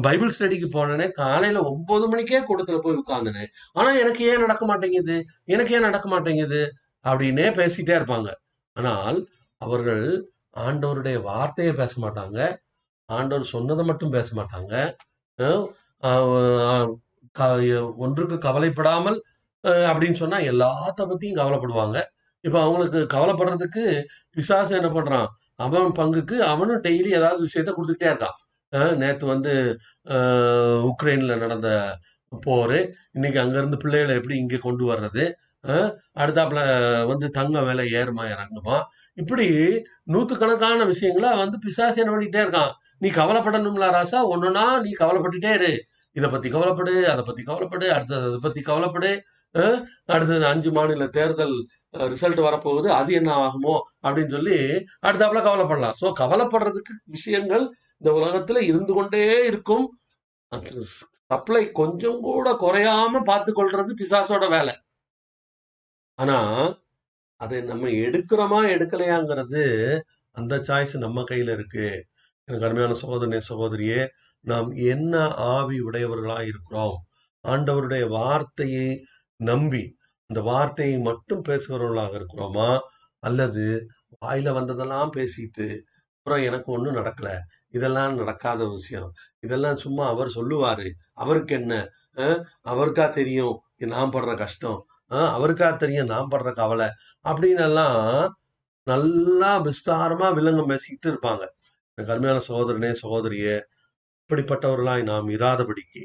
பைபிள் 0.00 0.34
ஸ்டடிக்கு 0.38 0.66
போனேனே 0.72 1.10
காலையில 1.10 1.62
ஒன்பது 1.62 2.08
மணிக்கே 2.08 2.40
கூட்டத்துல 2.40 2.78
போய் 2.78 3.02
உட்கார்ந்தனே. 3.06 3.46
ஆனா 3.72 3.90
எனக்கு 3.90 4.24
ஏன் 4.24 4.40
நடக்க 4.40 4.66
மாட்டேங்குது? 4.66 5.24
எனக்கு 5.44 5.74
ஏன் 5.74 5.80
நடக்க 5.80 6.08
மாட்டேங்குது? 6.08 6.72
அப்படின்னே 7.04 7.52
பேசிட்டே 7.52 7.98
இருப்பாங்க. 7.98 8.32
ஆனால் 8.72 9.28
அவர்கள் 9.56 10.30
ஆண்டவருடைய 10.56 11.22
வார்த்தையை 11.22 11.74
பேச 11.74 12.00
மாட்டாங்க. 12.00 12.56
ஆண்டவர் 13.04 13.44
சொன்னதை 13.44 13.84
மட்டும் 13.84 14.10
பேச 14.10 14.42
மாட்டாங்க. 14.42 14.94
ஒன்றுக்கு 17.96 18.38
கவலைப்படாமல் 18.38 19.22
அப்படின்னு 19.66 20.14
சொன்னா 20.14 20.38
எல்லாத்த 20.38 21.00
பத்தியும் 21.00 21.36
கவலைப்படுவாங்க. 21.36 22.02
இப்போ 22.46 22.58
அவங்களுக்கு 22.64 23.00
கவலைப்படுறதுக்கு 23.14 23.84
பிசாசு 24.36 24.72
என்ன 24.80 24.90
பண்ணுறான் 24.96 25.28
அவன் 25.64 25.96
பங்குக்கு 25.98 26.36
அவனும் 26.52 26.82
டெய்லி 26.86 27.10
ஏதாவது 27.18 27.40
விஷயத்த 27.48 27.70
கொடுத்துக்கிட்டே 27.74 28.10
இருக்கான். 28.12 28.38
நேற்று 29.00 29.26
வந்து 29.32 29.52
உக்ரைனில் 30.90 31.42
நடந்த 31.44 31.68
போர். 32.32 32.78
இன்னைக்கு 33.16 33.38
அங்கேருந்து 33.42 33.82
பிள்ளைகளை 33.82 34.14
எப்படி 34.20 34.36
இங்கே 34.42 34.58
கொண்டு 34.66 34.84
வர்றது? 34.92 35.24
அடுத்தாப்புல 36.22 36.60
வந்து 37.10 37.26
தங்க 37.38 37.58
விலை 37.68 37.84
ஏறுமா 38.00 38.24
இறங்குமா 38.34 38.76
இப்படி 39.20 39.46
நூற்றுக்கணக்கான 40.12 40.84
விஷயங்களை 40.92 41.30
வந்து 41.42 41.56
பிசாசு 41.64 42.00
என்ன 42.02 42.12
பண்ணிட்டே 42.14 42.40
இருக்கான். 42.44 42.72
நீ 43.02 43.08
கவலைப்படணும்ல 43.20 43.88
ராசா 43.96 44.18
ஒன்றுனா 44.32 44.64
நீ 44.84 44.90
கவலைப்பட்டுட்டே 45.02 45.52
இரு. 45.58 45.72
இதை 46.16 46.28
பற்றி 46.32 46.48
கவலைப்படு 46.54 46.94
அதை 47.12 47.22
பற்றி 47.28 47.42
கவலைப்படு 47.50 47.86
அடுத்தது 47.96 48.24
அதை 48.30 48.38
பற்றி 48.46 48.60
கவலைப்படு. 48.70 49.12
அடுத்தது 50.12 50.44
அஞ்சு 50.50 50.70
மாநில 50.76 51.06
தேர்தல் 51.16 51.56
ரிசல்ட் 52.12 52.40
வரப்போகுது. 52.46 52.88
அது 52.98 53.10
என்ன 53.20 53.30
ஆகுமோ 53.44 53.74
அப்படின்னு 54.04 54.34
சொல்லி 54.36 54.58
அடுத்தாப்புல 55.06 55.42
கவலைப்படலாம். 55.48 55.96
சோ 56.00 56.06
கவலைப்படுறதுக்கு 56.22 56.94
விஷயங்கள் 57.16 57.64
இந்த 58.00 58.10
உலகத்துல 58.18 58.62
இருந்து 58.70 58.92
கொண்டே 58.94 59.24
இருக்கும். 59.50 59.84
சப்ளை 61.30 61.64
கொஞ்சம் 61.80 62.18
கூட 62.20 62.48
குறையாம 62.62 63.20
பார்த்து 63.28 63.50
கொள்றது 63.52 63.92
பிசாசோட 64.00 64.46
வேலை. 64.56 64.74
ஆனா 66.18 66.38
அதை 67.40 67.58
நம்ம 67.70 67.86
எடுக்கிறோமா 68.06 68.58
எடுக்கலையாங்கிறது 68.74 69.62
அந்த 70.36 70.54
சாய்ஸ் 70.68 70.92
நம்ம 71.04 71.22
கையில 71.30 71.54
இருக்கு. 71.58 71.86
எனக்கு 72.48 72.66
அருமையான 72.66 72.96
சகோதரனே 73.02 73.40
சகோதரியே 73.48 74.00
நாம் 74.44 74.68
என்ன 74.92 75.14
ஆவி 75.54 75.78
உடையவர்களா 75.80 76.38
இருக்கிறோம் 76.50 76.96
ஆண்டவருடைய 77.44 78.04
வார்த்தையை 78.08 78.88
நம்பி 79.50 79.82
அந்த 80.26 80.40
வார்த்தையை 80.50 80.98
மட்டும் 80.98 81.42
பேசுகிறவர்களாக 81.48 82.12
இருக்கிறோமா? 82.18 82.68
அல்லது 83.22 83.64
வாயில 84.20 84.52
வந்ததெல்லாம் 84.52 85.10
பேசிட்டு 85.16 85.66
அப்புறம் 86.18 86.46
எனக்கு 86.46 86.72
ஒன்றும் 86.72 86.96
நடக்கல. 86.96 87.28
இதெல்லாம் 87.68 88.14
நடக்காத 88.14 88.68
விஷயம். 88.68 89.10
இதெல்லாம் 89.40 89.76
சும்மா 89.76 90.04
அவர் 90.08 90.28
சொல்லுவாரு. 90.28 90.88
அவருக்கு 91.12 91.54
என்ன? 91.54 91.74
அவருக்கா 92.68 93.10
தெரியும். 93.10 93.56
நான் 93.76 94.10
படுற 94.10 94.36
கஷ்டம். 94.36 94.80
அவருக்கா 95.10 95.76
தெரியும். 95.76 96.06
நான் 96.06 96.28
படுற 96.30 96.52
கவலை. 96.52 96.88
அப்படின்னு 97.28 97.60
எல்லாம் 97.60 98.38
நல்லா 98.86 99.52
விஸ்தாரமா 99.64 100.28
விலங்கம் 100.34 100.66
பேசிக்கிட்டு 100.66 101.08
இருப்பாங்க. 101.10 101.44
எனக்கு 101.94 102.12
அருமையான 102.14 102.40
சகோதரனே 102.48 102.90
சகோதரியே 103.02 103.56
இப்படிப்பட்டவர்களாய் 104.28 105.02
நாம் 105.02 105.28
இராதபடிக்கு 105.28 106.04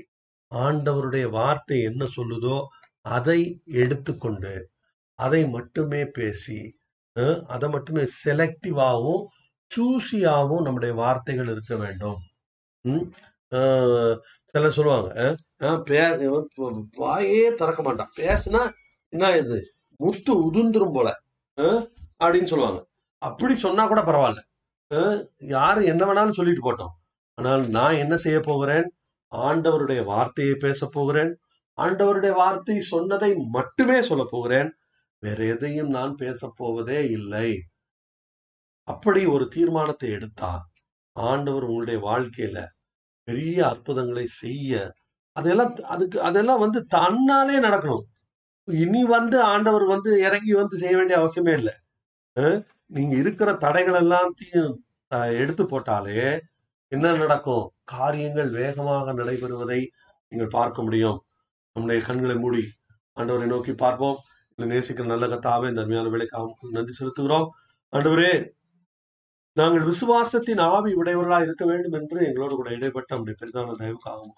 ஆண்டவருடைய 0.56 1.26
வார்த்தை 1.30 1.78
என்ன 1.82 2.06
சொல்லுதோ 2.16 2.58
அதை 3.08 3.62
எடுத்துக்கொண்டு 3.66 4.70
அதை 5.14 5.48
மட்டுமே 5.48 6.06
பேசி 6.06 6.80
அதை 7.48 7.70
மட்டுமே 7.70 8.08
செலக்டிவாகவும் 8.26 9.26
சூசியாகவும் 9.78 10.62
நம்முடைய 10.62 10.96
வார்த்தைகள் 10.96 11.48
இருக்க 11.48 11.76
வேண்டும். 11.76 12.18
ம்? 12.82 13.12
சிலர் 14.46 14.72
சொல்லுவாங்க 14.72 15.36
பே- 15.62 16.46
வாயே 16.98 17.56
திறக்க 17.56 17.82
மாட்டான். 17.82 18.12
பேசுனா 18.18 18.72
என்ன 19.10 19.38
இது? 19.38 19.74
முத்து 19.98 20.54
உதுந்துரும் 20.54 20.94
போல 20.94 21.22
அப்படின்னு 22.24 22.46
சொல்லுவாங்க. 22.46 22.86
அப்படி 23.18 23.56
சொன்னா 23.56 23.88
கூட 23.88 24.02
பரவாயில்ல. 24.02 24.44
யாரு 25.38 25.86
என்ன 25.86 26.06
வேணாலும் 26.06 26.34
சொல்லிட்டு 26.34 26.74
போட்டோம். 26.74 26.92
ஆனால் 27.34 27.68
நான் 27.68 27.94
என்ன 27.94 28.18
செய்ய 28.18 28.40
போகிறேன்? 28.40 28.94
ஆண்டவருடைய 29.36 30.04
வார்த்தையை 30.04 30.56
பேச 30.56 30.86
போகிறேன். 30.86 31.40
ஆண்டவருடைய 31.78 32.34
வார்த்தை 32.42 32.78
சொன்னதை 32.94 33.32
மட்டுமே 33.56 33.98
சொல்ல 34.10 34.24
போகிறேன். 34.34 34.70
வேற 35.24 35.40
எதையும் 35.54 35.92
நான் 35.98 36.14
பேச 36.22 36.50
போவதே 36.60 37.00
இல்லை. 37.18 37.50
அப்படி 38.88 39.22
ஒரு 39.36 39.46
தீர்மானத்தை 39.56 40.10
எடுத்தா 40.18 40.52
ஆண்டவர் 41.16 41.68
உங்களுடைய 41.70 42.00
வாழ்க்கையில 42.10 42.60
பெரிய 43.28 43.58
அற்புதங்களை 43.72 44.26
செய்ய 44.42 44.72
அதெல்லாம் 45.36 45.72
அதுக்கு 45.94 46.18
அதெல்லாம் 46.28 46.62
வந்து 46.66 46.80
தன்னாலே 46.96 47.58
நடக்கணும். 47.66 48.06
இனி 48.68 49.02
வந்து 49.16 49.38
ஆண்டவர் 49.54 49.86
வந்து 49.94 50.12
இறங்கி 50.28 50.54
வந்து 50.60 50.76
செய்ய 50.82 50.94
வேண்டிய 51.00 51.18
அவசியமே 51.22 51.54
இல்லை. 51.60 51.76
நீங்க 52.96 53.14
இருக்கிற 53.24 53.50
தடைகள் 53.66 54.00
எல்லாத்தையும் 54.04 54.72
எடுத்து 55.42 55.64
போட்டாலே 55.72 56.26
என்ன 56.92 57.12
நடக்கும்? 57.22 57.66
காரியங்கள் 57.94 58.50
வேகமாக 58.60 59.14
நடைபெறுவதை 59.20 59.80
நீங்கள் 60.32 60.56
பார்க்க 60.58 60.86
முடியும். 60.88 61.18
நம்முடைய 61.78 62.02
கண்களை 62.06 62.36
மூடி 62.44 62.64
ஆண்டவரை 63.18 63.48
நோக்கி 63.54 63.74
பார்ப்போம். 63.82 64.18
இல்லை 64.58 64.68
நேசிக்கிற 64.74 65.06
நல்ல 65.12 65.26
கத்தாவே 65.34 65.68
இந்த 65.72 65.82
அருமையான 65.84 66.12
வேலைக்காக 66.14 66.70
நன்றி 66.78 66.94
செலுத்துகிறோம். 67.00 67.48
ஆண்டவரே 67.94 68.32
நாங்கள் 69.58 69.86
விசுவாசத்தின் 69.90 70.62
ஆவி 70.74 70.92
உடையவர்களா 71.02 71.38
இருக்க 71.46 71.64
வேண்டும் 71.66 71.96
என்று 72.00 72.18
எங்களோடு 72.28 72.56
கூட 72.56 72.70
இடைப்பட்ட 72.78 73.10
நம்முடைய 73.16 73.36
பெரிதான 73.42 73.76
தயவுக்காகவும் 73.82 74.36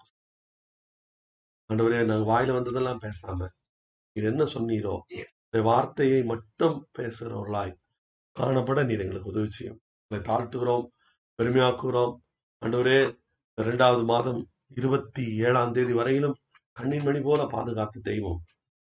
ஆண்டவரே 1.70 1.98
நாங்கள் 2.10 2.30
வாயில 2.32 2.54
வந்ததெல்லாம் 2.58 3.02
பேசாம 3.04 3.48
நீர் 4.16 4.28
என்ன 4.32 4.44
சொன்னீரோ 4.54 4.94
இந்த 5.46 5.58
வார்த்தையை 5.68 6.20
மட்டும் 6.32 6.76
பேசுகிறவர்களாய் 6.98 7.74
காணப்பட 8.36 8.80
நீர் 8.88 9.04
எங்களுக்கு 9.04 9.32
உதவி 9.32 9.50
செய்யும். 9.50 9.80
உங்களை 10.02 10.20
தாழ்த்துகிறோம் 10.30 10.86
பெருமையாக்குகிறோம். 11.38 12.14
ஆண்டவரே 12.62 12.98
இரண்டாவது 13.58 14.04
மாதம் 14.12 14.40
இருபத்தி 14.78 15.24
ஏழாம் 15.46 15.74
தேதி 15.76 15.94
வரையிலும் 16.00 16.36
கண்ணின் 16.82 17.06
மணி 17.08 17.20
போல 17.20 17.40
பாதுகாத்த 17.54 18.02
தெய்வம். 18.10 18.40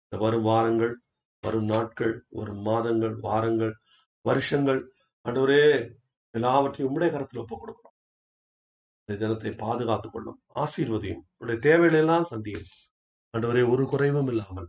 இந்த 0.05 0.17
வரும் 0.25 0.47
வாரங்கள் 0.51 0.95
வரும் 1.45 1.69
நாட்கள் 1.73 2.15
வரும் 2.39 2.63
மாதங்கள் 2.69 3.15
வாரங்கள் 3.27 3.75
வருஷங்கள் 4.25 4.81
அன்றுவரே 5.27 5.63
எல்லாவற்றையும் 6.35 6.89
உம்முடைய 6.89 7.11
கரத்தில் 7.13 7.43
ஒப்புக் 7.43 7.61
கொடுக்கிறோம். 7.63 7.95
இந்த 9.03 9.15
ஜனத்தை 9.23 9.53
பாதுகாத்துக் 9.65 10.15
கொள்ளும் 10.15 10.39
ஆசீர்வதியும் 10.63 11.23
உடைய 11.43 11.59
தேவைகளெல்லாம் 11.67 12.29
சந்தியும். 12.33 12.67
அன்றுவரே 13.35 13.63
ஒரு 13.73 13.85
குறைவும் 13.93 14.31
இல்லாமல் 14.33 14.69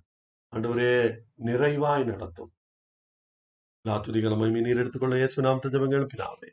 அன்றுவரே 0.54 0.94
நிறைவாய் 1.48 2.06
நடத்தும். 2.12 2.52
எல்லா 3.86 3.96
துதிகளும் 4.06 4.44
நீர் 4.68 4.82
எடுத்துக்கொள்ள 4.84 5.16
இயேசு 5.22 5.44
நாம் 5.48 5.62
ஜெபங்கள் 5.66 6.10
பிதாவே 6.14 6.50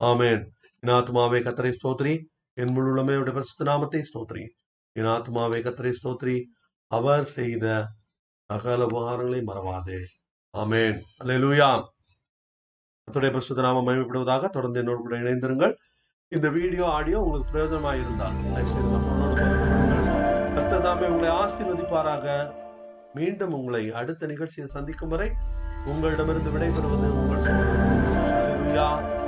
ஆமேன். 0.00 0.42
என் 0.82 0.94
ஆத்மாவே 0.96 1.38
கத்தரை 1.46 1.70
ஸ்தோத்ரி 1.78 2.14
என் 2.62 2.72
முழுமே 2.76 3.14
உடைய 3.20 3.34
பரிசுத்த 3.36 3.64
நாமத்தை 3.64 4.00
ஸ்தோத்ரி 4.08 4.44
என் 4.98 5.10
ஆத்மாவே 5.10 5.58
கத்திரை 5.62 5.92
ஸ்தோத்ரி 5.92 6.36
அவர் 6.90 7.26
செய்த 7.32 7.66
சகல 8.50 8.82
உபகாரங்களை 8.86 9.40
மறவாதே 9.42 10.00
ஆமென் 10.54 10.98
அல்லேலூயா 11.20 11.70
அத்துடைய 13.08 13.30
பிரசுத்த 13.30 13.62
நாம 13.62 13.82
மயமப்படுவதாக 13.82 14.48
தொடர்ந்து 14.48 14.80
என்னோடு 14.80 15.00
கூட 15.00 15.16
இணைந்திருங்கள் 15.16 15.74
இந்த 16.32 16.46
வீடியோ 16.50 16.86
ஆடியோ 16.90 17.18
உங்களுக்கு 17.20 17.52
பிரயோஜனமாக 17.52 18.00
இருந்தால் 18.00 18.36
கத்ததாமே 20.56 21.06
உங்களை 21.06 21.30
ஆசீர்வதிப்பாராக 21.36 22.26
மீண்டும் 23.14 23.54
உங்களை 23.54 23.84
அடுத்த 23.92 24.26
நிகழ்ச்சியை 24.26 24.68
சந்திக்கும் 24.68 25.12
வரை 25.14 25.28
உங்களிடமிருந்து 25.86 26.52
விடைபெறுவது 26.54 27.08
உங்கள் 27.14 27.44
சகோதரர் 27.46 29.27